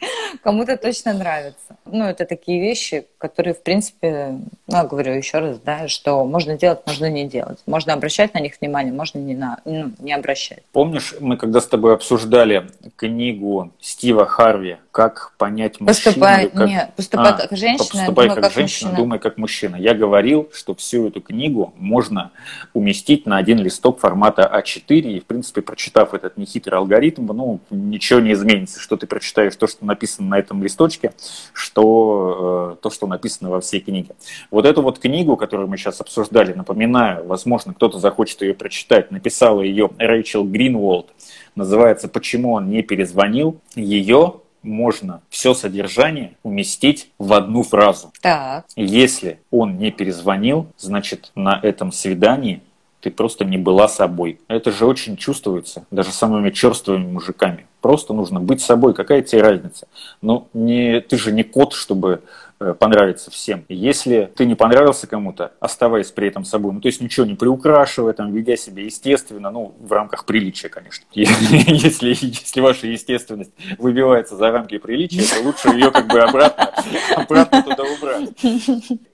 кому-то 0.42 0.76
точно 0.76 1.12
нравится. 1.14 1.76
Ну, 1.84 2.04
это 2.04 2.24
такие 2.24 2.60
вещи, 2.60 3.06
которые, 3.18 3.54
в 3.54 3.62
принципе, 3.62 4.38
ну, 4.66 4.76
я 4.76 4.84
говорю 4.84 5.12
еще 5.12 5.38
раз, 5.38 5.58
да, 5.64 5.88
что 5.88 6.24
можно 6.24 6.56
делать, 6.56 6.80
можно 6.86 7.08
не 7.10 7.26
делать. 7.26 7.58
Можно 7.66 7.92
обращать 7.92 8.34
на 8.34 8.40
них 8.40 8.54
внимание, 8.60 8.92
можно 8.92 9.18
не, 9.18 9.34
на, 9.34 9.60
ну, 9.64 9.92
не 9.98 10.12
обращать. 10.12 10.62
Помнишь, 10.72 11.14
мы 11.20 11.36
когда 11.36 11.60
с 11.60 11.66
тобой 11.66 11.94
обсуждали 11.94 12.68
книгу 12.96 13.72
Стива 13.80 14.26
Харви 14.26 14.78
«Как 14.90 15.32
понять 15.38 15.80
мужчину»? 15.80 15.86
Поступай, 15.86 16.50
как... 16.50 16.68
не, 16.68 16.88
поступай 16.96 17.30
а, 17.30 17.32
как 17.32 17.56
женщина, 17.56 17.78
поступай 17.78 18.26
думай 18.26 18.28
как, 18.28 18.44
как 18.44 18.52
женщина, 18.52 18.90
мужчина. 18.90 18.96
думай 18.96 19.18
как 19.18 19.38
мужчина. 19.38 19.76
Я 19.76 19.94
говорил, 19.94 20.50
что 20.52 20.74
всю 20.74 21.08
эту 21.08 21.20
книгу 21.20 21.74
можно 21.76 22.32
уместить 22.74 23.26
на 23.26 23.36
один 23.36 23.58
листок 23.58 23.98
формата 24.00 24.50
А4, 24.52 25.00
и, 25.00 25.20
в 25.20 25.24
принципе, 25.24 25.62
прочитав 25.62 26.14
этот 26.14 26.36
нехитрый 26.36 26.78
алгоритм, 26.78 27.26
ну, 27.26 27.60
ничего 27.70 28.20
не 28.20 28.32
изменится, 28.32 28.80
что 28.80 28.96
ты 28.96 29.06
прочитаешь 29.06 29.56
то, 29.56 29.66
что 29.66 29.84
написано 29.84 30.25
на 30.28 30.38
этом 30.38 30.62
листочке, 30.62 31.12
что 31.52 32.74
э, 32.78 32.82
то, 32.82 32.90
что 32.90 33.06
написано 33.06 33.50
во 33.50 33.60
всей 33.60 33.80
книге. 33.80 34.10
Вот 34.50 34.66
эту 34.66 34.82
вот 34.82 34.98
книгу, 34.98 35.36
которую 35.36 35.68
мы 35.68 35.76
сейчас 35.76 36.00
обсуждали, 36.00 36.52
напоминаю, 36.52 37.26
возможно, 37.26 37.74
кто-то 37.74 37.98
захочет 37.98 38.42
ее 38.42 38.54
прочитать, 38.54 39.10
написала 39.10 39.60
ее 39.60 39.90
Рэйчел 39.98 40.44
Гринволд, 40.44 41.08
называется 41.54 42.08
«Почему 42.08 42.52
он 42.52 42.68
не 42.68 42.82
перезвонил?». 42.82 43.60
Ее 43.74 44.40
можно 44.62 45.22
все 45.30 45.54
содержание 45.54 46.36
уместить 46.42 47.10
в 47.18 47.32
одну 47.32 47.62
фразу. 47.62 48.12
Так. 48.20 48.66
Если 48.74 49.40
он 49.50 49.78
не 49.78 49.90
перезвонил, 49.90 50.66
значит 50.76 51.30
на 51.34 51.58
этом 51.62 51.92
свидании 51.92 52.62
ты 53.00 53.10
просто 53.10 53.44
не 53.44 53.56
была 53.56 53.86
собой. 53.88 54.40
Это 54.48 54.72
же 54.72 54.84
очень 54.84 55.16
чувствуется, 55.16 55.86
даже 55.92 56.10
самыми 56.10 56.50
черствыми 56.50 57.06
мужиками. 57.06 57.66
Просто 57.86 58.14
нужно 58.14 58.40
быть 58.40 58.60
собой. 58.60 58.94
Какая 58.94 59.22
тебе 59.22 59.42
разница? 59.42 59.86
Ну, 60.20 60.48
не, 60.54 61.00
ты 61.00 61.16
же 61.16 61.30
не 61.30 61.44
кот, 61.44 61.72
чтобы 61.72 62.22
э, 62.58 62.74
понравиться 62.74 63.30
всем. 63.30 63.64
Если 63.68 64.28
ты 64.34 64.44
не 64.44 64.56
понравился 64.56 65.06
кому-то, 65.06 65.52
оставаясь 65.60 66.10
при 66.10 66.26
этом 66.26 66.44
собой, 66.44 66.72
ну, 66.72 66.80
то 66.80 66.88
есть 66.88 67.00
ничего 67.00 67.24
не 67.24 67.34
приукрашивая, 67.34 68.12
там, 68.12 68.32
ведя 68.32 68.56
себя 68.56 68.82
естественно, 68.82 69.52
ну, 69.52 69.76
в 69.78 69.92
рамках 69.92 70.24
приличия, 70.24 70.68
конечно. 70.68 71.06
Если, 71.14 72.08
если 72.08 72.60
ваша 72.60 72.88
естественность 72.88 73.52
выбивается 73.78 74.34
за 74.34 74.50
рамки 74.50 74.78
приличия, 74.78 75.22
то 75.22 75.40
лучше 75.46 75.68
ее 75.68 75.92
как 75.92 76.08
бы 76.08 76.18
обратно, 76.18 76.72
обратно 77.14 77.62
туда 77.62 77.84
убрать. 77.84 78.30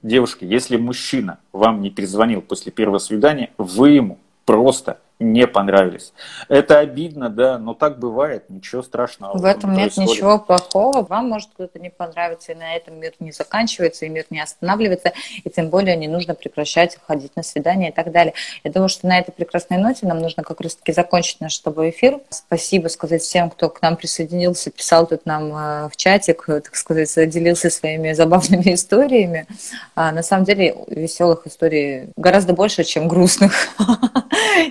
Девушки, 0.02 0.46
если 0.46 0.78
мужчина 0.78 1.40
вам 1.52 1.82
не 1.82 1.90
перезвонил 1.90 2.40
после 2.40 2.72
первого 2.72 2.96
свидания, 3.00 3.50
вы 3.58 3.90
ему 3.90 4.18
просто 4.46 4.98
не 5.22 5.46
понравились. 5.46 6.12
Это 6.48 6.78
обидно, 6.78 7.30
да, 7.30 7.58
но 7.58 7.74
так 7.74 7.98
бывает, 7.98 8.50
ничего 8.50 8.82
страшного. 8.82 9.38
В 9.38 9.44
этом 9.44 9.72
нет 9.72 9.94
происходит. 9.94 10.10
ничего 10.10 10.38
плохого. 10.38 11.02
Вам 11.02 11.28
может 11.28 11.50
кто-то 11.54 11.78
не 11.78 11.90
понравиться, 11.90 12.52
и 12.52 12.54
на 12.54 12.74
этом 12.74 13.00
мир 13.00 13.12
не 13.20 13.32
заканчивается, 13.32 14.06
и 14.06 14.08
мир 14.08 14.26
не 14.30 14.40
останавливается, 14.40 15.12
и 15.44 15.50
тем 15.50 15.70
более 15.70 15.96
не 15.96 16.08
нужно 16.08 16.34
прекращать 16.34 16.98
ходить 17.06 17.34
на 17.36 17.42
свидания 17.42 17.90
и 17.90 17.92
так 17.92 18.12
далее. 18.12 18.34
Я 18.64 18.70
думаю, 18.70 18.88
что 18.88 19.06
на 19.06 19.18
этой 19.18 19.32
прекрасной 19.32 19.78
ноте 19.78 20.06
нам 20.06 20.18
нужно 20.18 20.42
как 20.42 20.60
раз-таки 20.60 20.92
закончить 20.92 21.40
наш 21.40 21.54
с 21.54 21.60
тобой 21.60 21.90
эфир. 21.90 22.20
Спасибо 22.30 22.88
сказать 22.88 23.22
всем, 23.22 23.50
кто 23.50 23.68
к 23.68 23.80
нам 23.82 23.96
присоединился, 23.96 24.70
писал 24.70 25.06
тут 25.06 25.26
нам 25.26 25.54
э, 25.54 25.88
в 25.88 25.96
чатик, 25.96 26.44
так 26.46 26.74
сказать, 26.74 27.12
делился 27.30 27.70
своими 27.70 28.12
забавными 28.22 28.74
историями. 28.74 29.46
А 29.94 30.12
на 30.12 30.22
самом 30.22 30.44
деле 30.44 30.74
веселых 30.88 31.46
историй 31.46 32.10
гораздо 32.16 32.52
больше, 32.52 32.84
чем 32.84 33.08
грустных. 33.08 33.52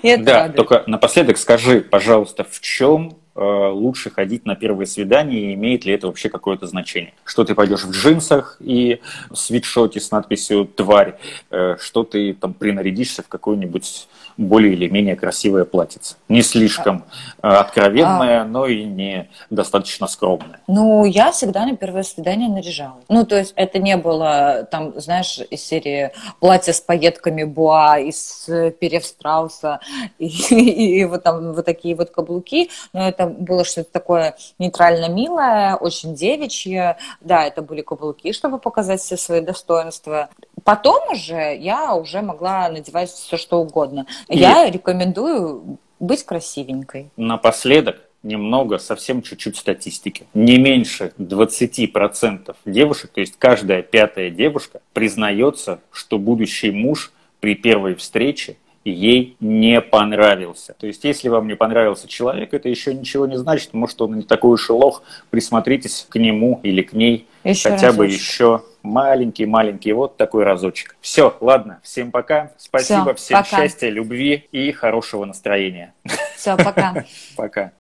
Да, 0.03 0.40
Только 0.49 0.83
напоследок 0.87 1.37
скажи, 1.37 1.81
пожалуйста, 1.81 2.43
в 2.43 2.59
чем 2.61 3.17
э, 3.35 3.41
лучше 3.41 4.09
ходить 4.09 4.45
на 4.45 4.55
первое 4.55 4.85
свидание 4.85 5.51
и 5.51 5.53
имеет 5.53 5.85
ли 5.85 5.93
это 5.93 6.07
вообще 6.07 6.29
какое-то 6.29 6.67
значение? 6.67 7.13
Что 7.23 7.43
ты 7.43 7.55
пойдешь 7.55 7.83
в 7.83 7.91
джинсах 7.91 8.57
и 8.59 8.99
свитшоте 9.33 9.99
с 9.99 10.11
надписью 10.11 10.65
«Тварь», 10.65 11.17
э, 11.49 11.77
что 11.79 12.03
ты 12.03 12.33
там 12.33 12.53
принарядишься 12.53 13.23
в 13.23 13.27
какой-нибудь 13.27 14.07
более 14.41 14.73
или 14.73 14.87
менее 14.87 15.15
красивое 15.15 15.65
платьице. 15.65 16.15
Не 16.29 16.41
слишком 16.41 17.05
э, 17.41 17.47
откровенное, 17.47 18.41
а... 18.41 18.45
но 18.45 18.67
и 18.67 18.83
не 18.83 19.29
достаточно 19.49 20.07
скромное. 20.07 20.59
Ну, 20.67 21.05
я 21.05 21.31
всегда 21.31 21.65
на 21.65 21.75
первое 21.75 22.03
свидание 22.03 22.49
наряжалась. 22.49 23.03
Ну, 23.09 23.25
то 23.25 23.37
есть 23.37 23.53
это 23.55 23.79
не 23.79 23.97
было, 23.97 24.67
там, 24.71 24.99
знаешь, 24.99 25.39
из 25.49 25.63
серии 25.63 26.11
платье 26.39 26.73
с 26.73 26.81
пайетками 26.81 27.43
буа, 27.43 27.99
из 27.99 28.49
перьев 28.79 29.05
страуса, 29.05 29.79
и, 30.19 30.27
и, 30.27 30.99
и 30.99 31.05
вот 31.05 31.23
там 31.23 31.53
вот 31.53 31.65
такие 31.65 31.95
вот 31.95 32.09
каблуки. 32.09 32.69
Но 32.93 33.07
это 33.07 33.27
было 33.27 33.63
что-то 33.63 33.91
такое 33.91 34.35
нейтрально 34.59 35.09
милое, 35.09 35.75
очень 35.75 36.15
девичье. 36.15 36.97
Да, 37.21 37.45
это 37.45 37.61
были 37.61 37.81
каблуки, 37.81 38.33
чтобы 38.33 38.57
показать 38.57 39.01
все 39.01 39.17
свои 39.17 39.41
достоинства. 39.41 40.29
Потом 40.63 41.11
уже 41.11 41.55
я 41.57 41.95
уже 41.95 42.21
могла 42.21 42.69
надевать 42.69 43.09
все, 43.09 43.37
что 43.37 43.61
угодно. 43.61 44.05
И... 44.31 44.39
Я 44.39 44.69
рекомендую 44.69 45.77
быть 45.99 46.23
красивенькой. 46.23 47.11
Напоследок 47.17 47.99
немного, 48.23 48.77
совсем 48.77 49.21
чуть-чуть 49.21 49.57
статистики. 49.57 50.25
Не 50.33 50.57
меньше 50.57 51.13
20% 51.17 52.55
девушек, 52.65 53.11
то 53.13 53.21
есть 53.21 53.35
каждая 53.37 53.81
пятая 53.81 54.29
девушка, 54.29 54.81
признается, 54.93 55.81
что 55.91 56.17
будущий 56.17 56.71
муж 56.71 57.11
при 57.39 57.55
первой 57.55 57.95
встрече 57.95 58.57
ей 58.85 59.35
не 59.39 59.81
понравился. 59.81 60.75
То 60.79 60.87
есть, 60.87 61.03
если 61.03 61.29
вам 61.29 61.47
не 61.47 61.55
понравился 61.55 62.07
человек, 62.07 62.53
это 62.53 62.69
еще 62.69 62.93
ничего 62.93 63.27
не 63.27 63.37
значит. 63.37 63.73
Может, 63.73 64.01
он 64.01 64.15
не 64.15 64.23
такой 64.23 64.53
уж 64.53 64.69
и 64.69 64.73
лох. 64.73 65.03
Присмотритесь 65.29 66.07
к 66.09 66.17
нему 66.17 66.59
или 66.63 66.81
к 66.81 66.93
ней 66.93 67.27
еще 67.43 67.69
хотя 67.69 67.87
разочек. 67.87 67.97
бы 67.97 68.05
еще 68.07 68.63
маленький-маленький 68.83 69.93
вот 69.93 70.17
такой 70.17 70.43
разочек. 70.43 70.95
Все, 71.01 71.35
ладно, 71.41 71.79
всем 71.83 72.11
пока. 72.11 72.51
Спасибо, 72.57 73.13
Все, 73.13 73.25
всем 73.25 73.37
пока. 73.43 73.57
счастья, 73.57 73.89
любви 73.89 74.47
и 74.51 74.71
хорошего 74.71 75.25
настроения. 75.25 75.93
Все, 76.35 76.57
пока. 76.57 77.05
Пока. 77.35 77.71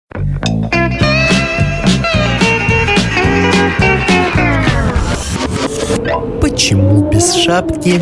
Почему 6.41 7.11
без 7.11 7.35
шапки? 7.35 8.01